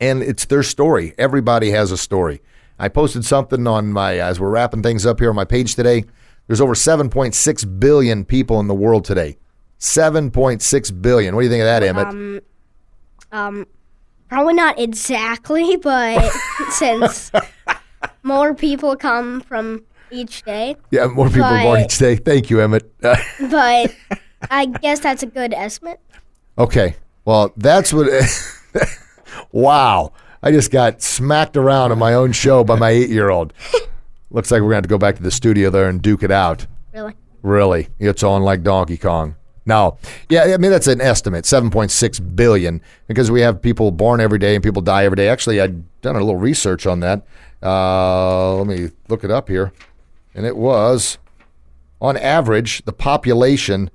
And 0.00 0.22
it's 0.22 0.44
their 0.46 0.64
story. 0.64 1.14
Everybody 1.16 1.70
has 1.70 1.92
a 1.92 1.96
story. 1.96 2.42
I 2.78 2.88
posted 2.88 3.24
something 3.24 3.66
on 3.68 3.92
my, 3.92 4.18
as 4.18 4.40
we're 4.40 4.50
wrapping 4.50 4.82
things 4.82 5.06
up 5.06 5.20
here 5.20 5.30
on 5.30 5.36
my 5.36 5.44
page 5.44 5.76
today. 5.76 6.04
There's 6.48 6.60
over 6.60 6.74
7.6 6.74 7.80
billion 7.80 8.24
people 8.24 8.58
in 8.58 8.66
the 8.66 8.74
world 8.74 9.04
today. 9.04 9.36
7.6 9.78 11.02
billion. 11.02 11.34
What 11.36 11.42
do 11.42 11.46
you 11.46 11.50
think 11.50 11.62
of 11.62 11.66
that, 11.66 11.82
Emmitt? 11.82 12.08
Um, 12.08 12.40
um 13.30 13.66
probably 14.28 14.54
not 14.54 14.80
exactly, 14.80 15.76
but 15.82 16.32
since 16.70 17.30
more 18.24 18.54
people 18.54 18.96
come 18.96 19.40
from 19.42 19.84
each 20.12 20.42
day. 20.42 20.76
Yeah, 20.90 21.06
more 21.06 21.28
people 21.28 21.42
but, 21.42 21.62
born 21.62 21.80
each 21.80 21.98
day. 21.98 22.16
Thank 22.16 22.50
you, 22.50 22.58
Emmitt. 22.58 22.88
but 23.50 23.94
I 24.50 24.66
guess 24.66 25.00
that's 25.00 25.22
a 25.22 25.26
good 25.26 25.52
estimate. 25.54 26.00
Okay. 26.58 26.96
Well, 27.24 27.52
that's 27.56 27.92
what. 27.92 28.08
wow. 29.52 30.12
I 30.42 30.50
just 30.50 30.70
got 30.70 31.02
smacked 31.02 31.56
around 31.56 31.92
on 31.92 31.98
my 31.98 32.14
own 32.14 32.32
show 32.32 32.64
by 32.64 32.76
my 32.76 32.90
eight 32.90 33.10
year 33.10 33.30
old. 33.30 33.52
Looks 34.30 34.50
like 34.50 34.60
we're 34.60 34.70
going 34.70 34.70
to 34.70 34.76
have 34.76 34.82
to 34.84 34.88
go 34.88 34.98
back 34.98 35.16
to 35.16 35.22
the 35.22 35.30
studio 35.30 35.70
there 35.70 35.88
and 35.88 36.00
duke 36.00 36.22
it 36.22 36.30
out. 36.30 36.66
Really? 36.92 37.14
Really. 37.42 37.88
It's 37.98 38.22
on 38.22 38.42
like 38.42 38.62
Donkey 38.62 38.96
Kong. 38.96 39.36
No, 39.64 39.98
yeah, 40.28 40.42
I 40.42 40.56
mean 40.56 40.72
that's 40.72 40.88
an 40.88 41.00
estimate, 41.00 41.46
seven 41.46 41.70
point 41.70 41.92
six 41.92 42.18
billion, 42.18 42.80
because 43.06 43.30
we 43.30 43.42
have 43.42 43.62
people 43.62 43.92
born 43.92 44.20
every 44.20 44.40
day 44.40 44.56
and 44.56 44.64
people 44.64 44.82
die 44.82 45.04
every 45.04 45.14
day. 45.14 45.28
Actually, 45.28 45.60
I've 45.60 46.00
done 46.00 46.16
a 46.16 46.18
little 46.18 46.34
research 46.34 46.84
on 46.84 46.98
that. 46.98 47.24
Uh, 47.62 48.56
let 48.56 48.66
me 48.66 48.90
look 49.08 49.22
it 49.22 49.30
up 49.30 49.48
here 49.48 49.72
and 50.34 50.46
it 50.46 50.56
was 50.56 51.18
on 52.00 52.16
average, 52.16 52.84
the 52.84 52.92
population 52.92 53.90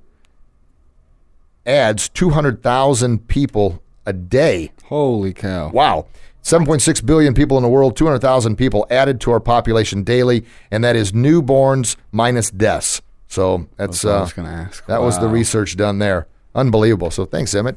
adds 1.66 2.08
200,000 2.08 3.28
people 3.28 3.82
a 4.06 4.12
day. 4.12 4.72
Holy 4.84 5.34
cow. 5.34 5.68
Wow. 5.68 6.06
7.6 6.42 7.04
billion 7.04 7.34
people 7.34 7.58
in 7.58 7.62
the 7.62 7.68
world, 7.68 7.96
200,000 7.96 8.56
people 8.56 8.86
added 8.90 9.20
to 9.20 9.30
our 9.30 9.40
population 9.40 10.02
daily, 10.02 10.46
and 10.70 10.82
that 10.82 10.96
is 10.96 11.12
newborns 11.12 11.96
minus 12.10 12.50
deaths. 12.50 13.02
So 13.26 13.68
that's, 13.76 14.04
uh, 14.04 14.24
that 14.34 14.80
wow. 14.88 15.04
was 15.04 15.18
the 15.18 15.28
research 15.28 15.76
done 15.76 15.98
there. 15.98 16.26
Unbelievable. 16.54 17.10
So 17.10 17.26
thanks, 17.26 17.52
Emmitt. 17.52 17.76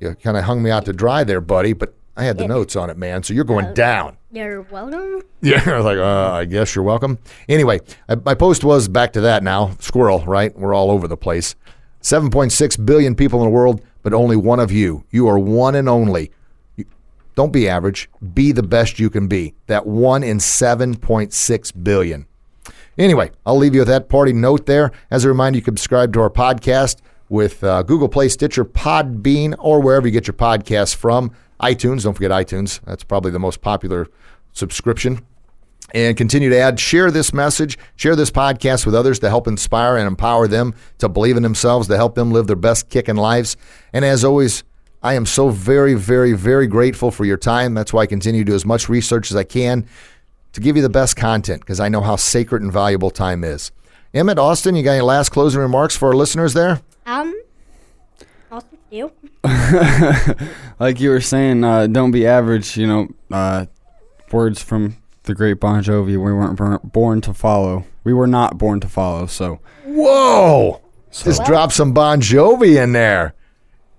You 0.00 0.16
kind 0.16 0.36
of 0.36 0.44
hung 0.44 0.62
me 0.62 0.70
out 0.70 0.84
to 0.86 0.92
dry 0.92 1.22
there, 1.22 1.40
buddy, 1.40 1.72
but 1.72 1.94
I 2.16 2.24
had 2.24 2.38
the 2.38 2.48
notes 2.48 2.76
on 2.76 2.88
it, 2.88 2.96
man. 2.96 3.22
So 3.22 3.34
you're 3.34 3.44
going 3.44 3.74
down. 3.74 4.16
You're 4.32 4.62
welcome. 4.62 5.22
Yeah, 5.42 5.62
I 5.64 5.76
was 5.76 5.84
like, 5.84 5.98
uh, 5.98 6.32
I 6.32 6.44
guess 6.46 6.74
you're 6.74 6.82
welcome. 6.82 7.18
Anyway, 7.48 7.78
I, 8.08 8.16
my 8.16 8.34
post 8.34 8.64
was 8.64 8.88
back 8.88 9.12
to 9.12 9.20
that 9.20 9.44
now. 9.44 9.76
Squirrel, 9.78 10.24
right? 10.24 10.56
We're 10.58 10.74
all 10.74 10.90
over 10.90 11.06
the 11.06 11.16
place. 11.16 11.54
7.6 12.02 12.84
billion 12.84 13.14
people 13.14 13.40
in 13.40 13.46
the 13.46 13.50
world, 13.50 13.82
but 14.02 14.12
only 14.12 14.34
one 14.36 14.58
of 14.58 14.72
you. 14.72 15.04
You 15.10 15.28
are 15.28 15.38
one 15.38 15.74
and 15.76 15.88
only. 15.88 16.32
You, 16.74 16.84
don't 17.36 17.52
be 17.52 17.68
average. 17.68 18.08
Be 18.34 18.50
the 18.50 18.62
best 18.62 18.98
you 18.98 19.08
can 19.08 19.28
be. 19.28 19.54
That 19.66 19.86
one 19.86 20.24
in 20.24 20.38
7.6 20.38 21.84
billion. 21.84 22.26
Anyway, 22.98 23.30
I'll 23.44 23.58
leave 23.58 23.74
you 23.74 23.82
with 23.82 23.88
that 23.88 24.08
party 24.08 24.32
note 24.32 24.66
there. 24.66 24.90
As 25.10 25.24
a 25.24 25.28
reminder, 25.28 25.58
you 25.58 25.62
can 25.62 25.76
subscribe 25.76 26.12
to 26.14 26.20
our 26.22 26.30
podcast 26.30 26.96
with 27.28 27.62
uh, 27.62 27.82
Google 27.82 28.08
Play, 28.08 28.28
Stitcher, 28.28 28.64
Podbean, 28.64 29.54
or 29.58 29.80
wherever 29.80 30.06
you 30.06 30.12
get 30.12 30.26
your 30.26 30.34
podcasts 30.34 30.94
from. 30.94 31.30
iTunes, 31.60 32.02
don't 32.04 32.14
forget 32.14 32.30
iTunes. 32.30 32.80
That's 32.84 33.04
probably 33.04 33.30
the 33.30 33.38
most 33.38 33.60
popular 33.60 34.08
subscription. 34.52 35.20
And 35.94 36.16
continue 36.16 36.50
to 36.50 36.58
add, 36.58 36.80
share 36.80 37.10
this 37.10 37.32
message, 37.32 37.78
share 37.94 38.16
this 38.16 38.30
podcast 38.30 38.86
with 38.86 38.94
others 38.94 39.20
to 39.20 39.28
help 39.28 39.46
inspire 39.46 39.96
and 39.96 40.06
empower 40.06 40.48
them 40.48 40.74
to 40.98 41.08
believe 41.08 41.36
in 41.36 41.42
themselves, 41.42 41.86
to 41.88 41.96
help 41.96 42.16
them 42.16 42.32
live 42.32 42.48
their 42.48 42.56
best 42.56 42.88
kicking 42.88 43.16
lives. 43.16 43.56
And 43.92 44.04
as 44.04 44.24
always, 44.24 44.64
I 45.02 45.14
am 45.14 45.26
so 45.26 45.50
very, 45.50 45.94
very, 45.94 46.32
very 46.32 46.66
grateful 46.66 47.12
for 47.12 47.24
your 47.24 47.36
time. 47.36 47.74
That's 47.74 47.92
why 47.92 48.02
I 48.02 48.06
continue 48.06 48.42
to 48.42 48.50
do 48.50 48.54
as 48.54 48.66
much 48.66 48.88
research 48.88 49.30
as 49.30 49.36
I 49.36 49.44
can 49.44 49.86
to 50.52 50.60
give 50.60 50.74
you 50.74 50.82
the 50.82 50.88
best 50.88 51.16
content 51.16 51.60
because 51.60 51.78
I 51.78 51.88
know 51.88 52.00
how 52.00 52.16
sacred 52.16 52.62
and 52.62 52.72
valuable 52.72 53.10
time 53.10 53.44
is. 53.44 53.70
Emmitt, 54.12 54.38
Austin, 54.38 54.74
you 54.74 54.82
got 54.82 54.92
any 54.92 55.02
last 55.02 55.28
closing 55.28 55.60
remarks 55.60 55.96
for 55.96 56.08
our 56.08 56.14
listeners 56.14 56.54
there? 56.54 56.80
Um, 57.04 57.40
also 58.50 58.66
you. 58.90 59.12
like 60.78 61.00
you 61.00 61.10
were 61.10 61.20
saying, 61.20 61.64
uh, 61.64 61.86
don't 61.86 62.10
be 62.10 62.26
average. 62.26 62.76
You 62.76 62.86
know, 62.86 63.08
uh, 63.30 63.66
words 64.32 64.62
from 64.62 64.96
the 65.24 65.34
great 65.34 65.60
Bon 65.60 65.82
Jovi. 65.82 66.06
We 66.06 66.16
weren't 66.18 66.92
born 66.92 67.20
to 67.22 67.34
follow. 67.34 67.84
We 68.04 68.12
were 68.12 68.26
not 68.26 68.58
born 68.58 68.80
to 68.80 68.88
follow. 68.88 69.26
So 69.26 69.60
Whoa! 69.84 70.80
Just 71.10 71.44
drop 71.44 71.72
some 71.72 71.92
Bon 71.92 72.20
Jovi 72.20 72.82
in 72.82 72.92
there. 72.92 73.34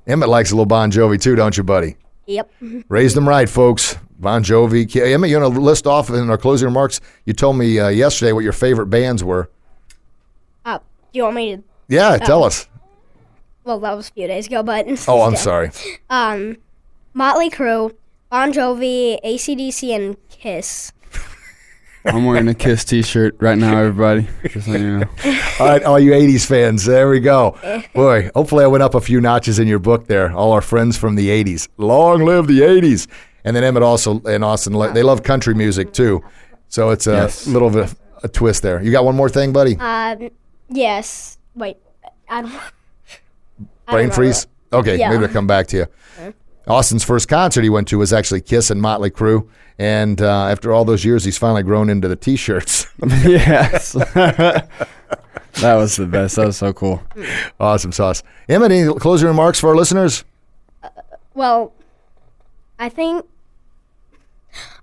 Emmitt 0.08 0.28
likes 0.28 0.52
a 0.52 0.56
little 0.56 0.66
Bon 0.66 0.92
Jovi 0.92 1.20
too, 1.20 1.36
don't 1.36 1.58
you, 1.58 1.64
buddy? 1.64 1.98
Yep. 2.28 2.52
Raise 2.90 3.14
them 3.14 3.28
right, 3.28 3.50
folks. 3.50 3.98
Bon 4.20 4.44
Jovi. 4.44 4.86
Emmitt, 4.86 5.30
you 5.30 5.40
want 5.40 5.54
to 5.54 5.62
list 5.62 5.88
off 5.88 6.10
in 6.10 6.30
our 6.30 6.38
closing 6.38 6.68
remarks? 6.68 7.02
You 7.26 7.34
told 7.34 7.58
me 7.58 7.80
uh, 7.80 7.90
yesterday 7.90 8.32
what 8.32 8.44
your 8.44 8.54
favorite 8.54 8.88
bands 8.88 9.24
were. 9.24 9.50
Uh, 10.66 10.78
do 10.78 10.84
you 11.14 11.24
want 11.24 11.36
me 11.36 11.56
to? 11.58 11.64
Yeah, 11.88 12.18
tell 12.18 12.44
us. 12.44 12.68
Well, 13.68 13.80
that 13.82 13.98
was 13.98 14.08
a 14.08 14.12
few 14.14 14.28
days 14.28 14.48
ago, 14.48 14.64
but. 14.64 14.86
Oh, 15.10 15.24
I'm 15.24 15.36
sorry. 15.36 15.72
Um, 16.10 16.56
Motley 17.14 17.50
Crue, 17.50 17.94
Bon 18.30 18.54
Jovi, 18.54 19.20
ACDC, 19.26 19.94
and 19.94 20.16
Kiss. 20.30 20.94
I'm 22.06 22.24
wearing 22.24 22.48
a 22.48 22.54
Kiss 22.54 22.86
T-shirt 22.86 23.36
right 23.40 23.58
now, 23.58 23.78
everybody. 23.78 24.26
Just 24.50 24.68
so 24.68 24.72
you 24.72 25.00
know. 25.00 25.06
All 25.60 25.68
right, 25.68 25.84
all 25.84 26.00
you 26.00 26.12
80s 26.12 26.46
fans, 26.46 26.86
there 26.86 27.10
we 27.10 27.20
go. 27.20 27.58
Boy, 27.94 28.30
hopefully 28.34 28.64
I 28.64 28.68
went 28.68 28.84
up 28.84 28.96
a 28.96 29.02
few 29.02 29.20
notches 29.20 29.60
in 29.60 29.68
your 29.68 29.80
book 29.80 30.08
there. 30.08 30.32
All 30.32 30.54
our 30.54 30.62
friends 30.62 30.98
from 30.98 31.16
the 31.16 31.28
80s. 31.28 31.68
Long 31.78 32.24
live 32.24 32.48
the 32.48 32.62
80s. 32.62 33.08
And 33.44 33.54
then 33.56 33.66
Emmett 33.66 33.84
also 33.84 34.22
and 34.22 34.46
Austin, 34.46 34.74
they 34.94 35.04
love 35.04 35.24
country 35.24 35.54
music 35.54 35.92
too. 35.92 36.24
So 36.70 36.92
it's 36.92 37.08
a 37.08 37.12
Yes. 37.14 37.48
little 37.48 37.70
bit 37.70 37.84
of 37.84 37.96
a 38.24 38.30
twist 38.30 38.62
there. 38.62 38.82
You 38.82 38.92
got 38.92 39.04
one 39.04 39.16
more 39.16 39.28
thing, 39.30 39.52
buddy? 39.52 39.76
Um, 39.78 40.30
yes. 40.70 41.38
Wait, 41.56 41.78
I 42.30 42.44
don't. 42.44 42.54
I 43.88 43.92
Brain 43.94 44.12
freeze? 44.12 44.48
Okay, 44.74 44.98
Yeah. 44.98 45.10
maybe 45.10 45.26
I'll 45.26 45.32
come 45.32 45.48
back 45.48 45.68
to 45.68 45.78
you. 45.78 46.34
Austin's 46.68 47.04
first 47.04 47.30
concert 47.30 47.62
he 47.64 47.70
went 47.70 47.88
to 47.88 47.98
was 47.98 48.12
actually 48.12 48.42
Kiss 48.42 48.70
and 48.70 48.82
Motley 48.82 49.10
Crue. 49.10 49.48
And 49.80 50.22
uh, 50.22 50.48
after 50.48 50.74
all 50.74 50.84
those 50.84 51.06
years, 51.06 51.24
he's 51.24 51.38
finally 51.38 51.64
grown 51.64 51.90
into 51.90 52.08
the 52.10 52.18
t 52.18 52.36
shirts. 52.36 52.88
yes. 53.24 53.94
that 54.14 54.68
was 55.62 55.96
the 55.96 56.06
best. 56.06 56.36
That 56.36 56.48
was 56.48 56.58
so 56.58 56.74
cool. 56.74 57.02
awesome 57.60 57.92
sauce. 57.94 58.22
Emmitt, 58.50 58.72
any 58.72 59.00
closing 59.00 59.28
remarks 59.30 59.60
for 59.60 59.70
our 59.70 59.76
listeners? 59.76 60.26
Well, 61.34 61.74
I 62.80 62.90
think. 62.90 63.26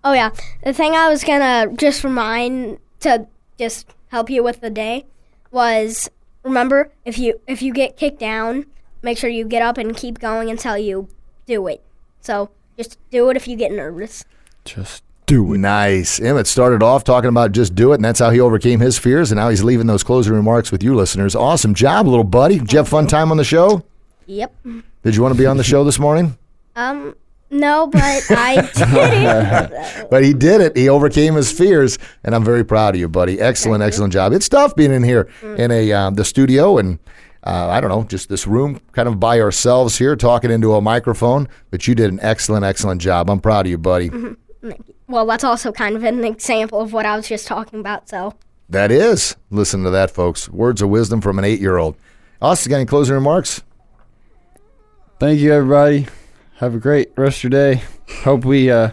Oh 0.04 0.12
yeah, 0.12 0.30
the 0.64 0.72
thing 0.72 0.94
I 0.94 1.08
was 1.08 1.24
gonna 1.24 1.72
just 1.76 2.04
remind 2.04 2.78
to 3.00 3.26
just 3.58 3.86
help 4.08 4.30
you 4.30 4.42
with 4.42 4.60
the 4.60 4.70
day 4.70 5.06
was 5.50 6.10
remember 6.44 6.92
if 7.04 7.18
you 7.18 7.40
if 7.46 7.62
you 7.62 7.72
get 7.72 7.96
kicked 7.96 8.20
down, 8.20 8.66
make 9.04 9.18
sure 9.18 9.30
you 9.30 9.44
get 9.44 9.62
up 9.62 9.78
and 9.78 9.96
keep 9.96 10.18
going 10.18 10.50
until 10.50 10.76
you 10.78 11.08
do 11.46 11.66
it. 11.68 11.82
So 12.20 12.50
just 12.76 12.98
do 13.10 13.28
it 13.30 13.36
if 13.36 13.46
you 13.46 13.56
get 13.56 13.70
nervous. 13.70 14.24
Just 14.64 15.04
Do 15.26 15.54
it. 15.54 15.58
Nice. 15.58 16.18
Emmitt 16.20 16.46
started 16.46 16.82
off 16.82 17.04
talking 17.04 17.28
about 17.28 17.52
just 17.52 17.74
do 17.74 17.92
it, 17.92 17.96
and 17.96 18.04
that's 18.04 18.18
how 18.18 18.30
he 18.30 18.40
overcame 18.40 18.80
his 18.80 18.98
fears. 18.98 19.30
And 19.30 19.38
now 19.38 19.48
he's 19.50 19.62
leaving 19.62 19.86
those 19.86 20.02
closing 20.02 20.32
remarks 20.32 20.72
with 20.72 20.82
you 20.82 20.94
listeners. 20.94 21.34
Awesome 21.36 21.74
job, 21.74 22.06
little 22.06 22.24
buddy. 22.24 22.58
Did 22.58 22.72
you 22.72 22.78
have 22.78 22.88
fun 22.88 23.06
time 23.06 23.30
on 23.30 23.36
the 23.36 23.44
show? 23.44 23.84
Yep. 24.26 24.54
Did 25.02 25.14
you 25.16 25.22
want 25.22 25.34
to 25.34 25.38
be 25.38 25.46
on 25.46 25.56
the 25.58 25.64
show 25.64 25.84
this 25.84 25.98
morning? 25.98 26.36
Um. 26.76 27.14
No, 27.50 27.86
but 27.86 28.02
I 28.30 28.62
did. 28.74 30.10
But 30.10 30.24
he 30.24 30.32
did 30.32 30.60
it. 30.60 30.76
He 30.76 30.88
overcame 30.88 31.34
his 31.34 31.52
fears, 31.52 31.98
and 32.24 32.34
I'm 32.34 32.42
very 32.42 32.64
proud 32.64 32.94
of 32.94 33.00
you, 33.00 33.08
buddy. 33.08 33.38
Excellent, 33.40 33.80
excellent 33.82 34.12
job. 34.12 34.32
It's 34.32 34.48
tough 34.48 34.74
being 34.74 34.90
in 34.92 35.04
here 35.04 35.28
in 35.42 35.70
a 35.70 35.92
uh, 35.92 36.10
the 36.10 36.24
studio 36.24 36.78
and 36.78 36.98
uh, 37.44 37.68
I 37.68 37.80
don't 37.80 37.90
know, 37.90 38.04
just 38.04 38.28
this 38.28 38.46
room, 38.46 38.80
kind 38.92 39.06
of 39.06 39.20
by 39.20 39.40
ourselves 39.40 39.98
here, 39.98 40.16
talking 40.16 40.50
into 40.50 40.74
a 40.74 40.80
microphone. 40.80 41.48
But 41.70 41.86
you 41.86 41.94
did 41.94 42.10
an 42.10 42.18
excellent, 42.22 42.64
excellent 42.64 43.00
job. 43.02 43.28
I'm 43.30 43.40
proud 43.40 43.66
of 43.66 43.70
you, 43.70 43.78
buddy. 43.78 44.10
well, 45.08 45.26
that's 45.26 45.44
also 45.44 45.70
kind 45.72 45.94
of 45.96 46.04
an 46.04 46.24
example 46.24 46.80
of 46.80 46.92
what 46.92 47.04
I 47.06 47.16
was 47.16 47.28
just 47.28 47.46
talking 47.46 47.80
about. 47.80 48.08
So 48.08 48.34
That 48.70 48.90
is. 48.90 49.36
Listen 49.50 49.84
to 49.84 49.90
that, 49.90 50.10
folks. 50.10 50.48
Words 50.48 50.80
of 50.82 50.88
wisdom 50.88 51.20
from 51.20 51.38
an 51.38 51.44
eight-year-old. 51.44 51.96
Austin, 52.40 52.70
got 52.70 52.76
any 52.76 52.86
closing 52.86 53.14
remarks? 53.14 53.62
thank 55.18 55.40
you, 55.40 55.52
everybody. 55.52 56.06
Have 56.56 56.74
a 56.74 56.78
great 56.78 57.10
rest 57.16 57.38
of 57.38 57.44
your 57.44 57.50
day. 57.50 57.82
Hope 58.22 58.44
we 58.44 58.70
uh, 58.70 58.90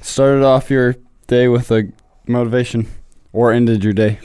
started 0.00 0.44
off 0.44 0.70
your 0.70 0.96
day 1.26 1.48
with 1.48 1.70
a 1.70 1.90
motivation, 2.26 2.86
or 3.32 3.52
ended 3.52 3.82
your 3.84 3.92
day, 3.92 4.18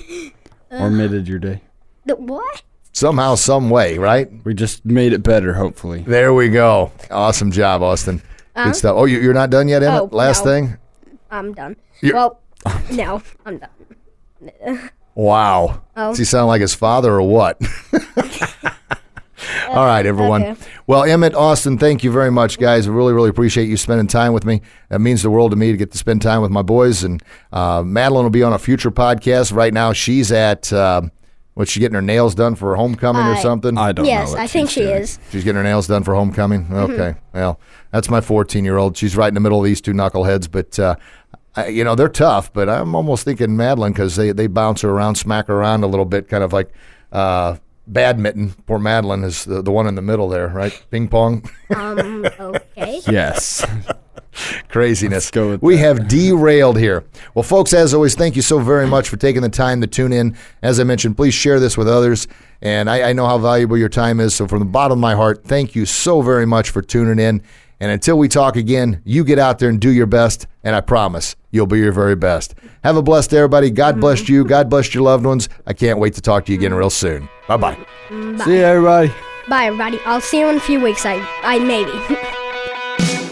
or 0.69 0.89
midded 0.89 1.27
your 1.27 1.39
day. 1.39 1.61
the 2.05 2.15
what? 2.15 2.61
Somehow, 2.99 3.35
some 3.35 3.69
way, 3.69 3.97
right? 3.97 4.29
We 4.43 4.53
just 4.53 4.83
made 4.85 5.13
it 5.13 5.23
better, 5.23 5.53
hopefully. 5.53 6.03
There 6.05 6.33
we 6.33 6.49
go. 6.49 6.91
Awesome 7.09 7.49
job, 7.49 7.81
Austin. 7.81 8.21
Good 8.61 8.75
stuff. 8.75 8.95
Oh, 8.97 9.05
you- 9.05 9.19
you're 9.21 9.33
not 9.33 9.49
done 9.49 9.69
yet, 9.69 9.81
Emmitt? 9.81 10.09
Oh, 10.11 10.15
Last 10.15 10.43
no. 10.43 10.51
thing? 10.51 10.77
I'm 11.31 11.53
done. 11.53 11.77
You're- 12.01 12.15
Well, 12.15 12.41
no, 12.91 13.21
I'm 13.45 13.57
done. 13.59 14.89
Wow. 15.15 15.81
Oh. 15.95 16.09
Does 16.09 16.17
he 16.17 16.25
sound 16.25 16.47
like 16.49 16.59
his 16.59 16.75
father 16.75 17.13
or 17.13 17.21
what? 17.21 17.57
All 19.69 19.85
right, 19.85 20.05
everyone. 20.05 20.43
Okay. 20.43 20.61
Well, 20.87 21.03
Emmitt, 21.03 21.33
Austin, 21.35 21.77
thank 21.77 22.03
you 22.03 22.11
very 22.11 22.31
much, 22.31 22.59
guys. 22.59 22.85
I 22.87 22.91
really, 22.91 23.13
really 23.13 23.29
appreciate 23.29 23.69
you 23.69 23.77
spending 23.77 24.07
time 24.07 24.33
with 24.33 24.43
me. 24.43 24.61
That 24.89 24.99
means 24.99 25.21
the 25.23 25.29
world 25.29 25.51
to 25.51 25.57
me 25.57 25.71
to 25.71 25.77
get 25.77 25.91
to 25.91 25.97
spend 25.97 26.21
time 26.21 26.41
with 26.41 26.51
my 26.51 26.63
boys. 26.63 27.03
And 27.05 27.23
uh, 27.53 27.81
Madeline 27.83 28.23
will 28.23 28.29
be 28.29 28.43
on 28.43 28.51
a 28.51 28.59
future 28.59 28.91
podcast. 28.91 29.53
Right 29.55 29.73
now, 29.73 29.93
she's 29.93 30.31
at, 30.33 30.73
uh, 30.73 31.03
what's 31.59 31.71
she 31.71 31.81
getting 31.81 31.95
her 31.95 32.01
nails 32.01 32.35
done 32.35 32.55
for 32.55 32.73
homecoming 32.77 33.21
or 33.21 33.35
something? 33.35 33.77
I 33.77 33.91
don't 33.91 34.05
yes, 34.05 34.31
know. 34.31 34.37
Yes, 34.37 34.43
I 34.43 34.47
think 34.47 34.69
she 34.69 34.79
doing. 34.79 34.95
is. 35.01 35.19
She's 35.29 35.43
getting 35.43 35.57
her 35.57 35.63
nails 35.63 35.87
done 35.87 36.05
for 36.05 36.15
homecoming. 36.15 36.67
Okay. 36.71 37.15
Well, 37.33 37.59
that's 37.91 38.09
my 38.09 38.21
14 38.21 38.63
year 38.63 38.77
old. 38.77 38.95
She's 38.95 39.17
right 39.17 39.27
in 39.27 39.33
the 39.33 39.41
middle 39.41 39.59
of 39.59 39.65
these 39.65 39.81
two 39.81 39.91
knuckleheads, 39.91 40.49
but. 40.49 40.79
Uh, 40.79 40.95
I, 41.55 41.67
you 41.67 41.83
know 41.83 41.95
they're 41.95 42.07
tough, 42.07 42.53
but 42.53 42.69
I'm 42.69 42.93
almost 42.93 43.25
thinking 43.25 43.57
Madeline 43.57 43.91
because 43.91 44.15
they, 44.15 44.31
they 44.31 44.45
bounce 44.45 44.81
her 44.81 44.89
around, 44.91 45.15
smack 45.15 45.47
her 45.47 45.55
around 45.55 45.83
a 45.83 45.87
little 45.87 46.05
bit, 46.05 46.29
kind 46.29 46.43
of 46.43 46.53
like 46.53 46.71
uh, 47.11 47.57
badminton. 47.87 48.51
Poor 48.67 48.77
Madeline 48.77 49.23
is 49.23 49.45
the, 49.45 49.63
the 49.63 49.71
one 49.71 49.87
in 49.87 49.95
the 49.95 50.01
middle 50.03 50.29
there, 50.29 50.47
right? 50.47 50.79
Ping 50.91 51.07
pong, 51.07 51.49
Um. 51.75 52.23
Okay. 52.39 53.01
Yes. 53.09 53.65
craziness. 54.69 55.25
Let's 55.25 55.31
go 55.31 55.49
with 55.49 55.61
we 55.61 55.77
have 55.77 56.07
derailed 56.07 56.77
here. 56.77 57.03
Well, 57.33 57.43
folks, 57.43 57.73
as 57.73 57.93
always, 57.93 58.15
thank 58.15 58.35
you 58.35 58.41
so 58.41 58.59
very 58.59 58.87
much 58.87 59.09
for 59.09 59.17
taking 59.17 59.41
the 59.41 59.49
time 59.49 59.81
to 59.81 59.87
tune 59.87 60.13
in. 60.13 60.35
As 60.61 60.79
I 60.79 60.83
mentioned, 60.83 61.15
please 61.15 61.33
share 61.33 61.59
this 61.59 61.77
with 61.77 61.87
others. 61.87 62.27
And 62.61 62.89
I, 62.89 63.09
I 63.09 63.13
know 63.13 63.25
how 63.25 63.37
valuable 63.37 63.77
your 63.77 63.89
time 63.89 64.19
is. 64.19 64.35
So, 64.35 64.47
from 64.47 64.59
the 64.59 64.65
bottom 64.65 64.97
of 64.97 65.01
my 65.01 65.15
heart, 65.15 65.43
thank 65.43 65.75
you 65.75 65.85
so 65.85 66.21
very 66.21 66.45
much 66.45 66.69
for 66.69 66.81
tuning 66.81 67.19
in. 67.19 67.41
And 67.79 67.91
until 67.91 68.17
we 68.17 68.27
talk 68.27 68.57
again, 68.57 69.01
you 69.05 69.23
get 69.23 69.39
out 69.39 69.59
there 69.59 69.69
and 69.69 69.79
do 69.79 69.89
your 69.89 70.05
best. 70.05 70.47
And 70.63 70.75
I 70.75 70.81
promise 70.81 71.35
you'll 71.51 71.67
be 71.67 71.79
your 71.79 71.93
very 71.93 72.15
best. 72.15 72.55
Have 72.83 72.97
a 72.97 73.01
blessed 73.01 73.29
day, 73.29 73.37
everybody. 73.37 73.71
God 73.71 73.93
mm-hmm. 73.93 74.01
bless 74.01 74.27
you. 74.27 74.43
God 74.43 74.69
bless 74.69 74.93
your 74.93 75.03
loved 75.03 75.25
ones. 75.25 75.47
I 75.65 75.73
can't 75.73 75.99
wait 75.99 76.13
to 76.15 76.21
talk 76.21 76.45
to 76.45 76.51
you 76.51 76.57
again 76.57 76.73
real 76.73 76.89
soon. 76.89 77.29
Bye 77.47 77.57
bye. 77.57 77.77
See 78.09 78.55
you, 78.55 78.63
everybody. 78.63 79.13
Bye, 79.47 79.65
everybody. 79.65 79.99
I'll 80.05 80.21
see 80.21 80.39
you 80.39 80.47
in 80.47 80.57
a 80.57 80.59
few 80.59 80.79
weeks. 80.79 81.05
I, 81.05 81.25
I 81.43 81.59
maybe. 81.59 82.29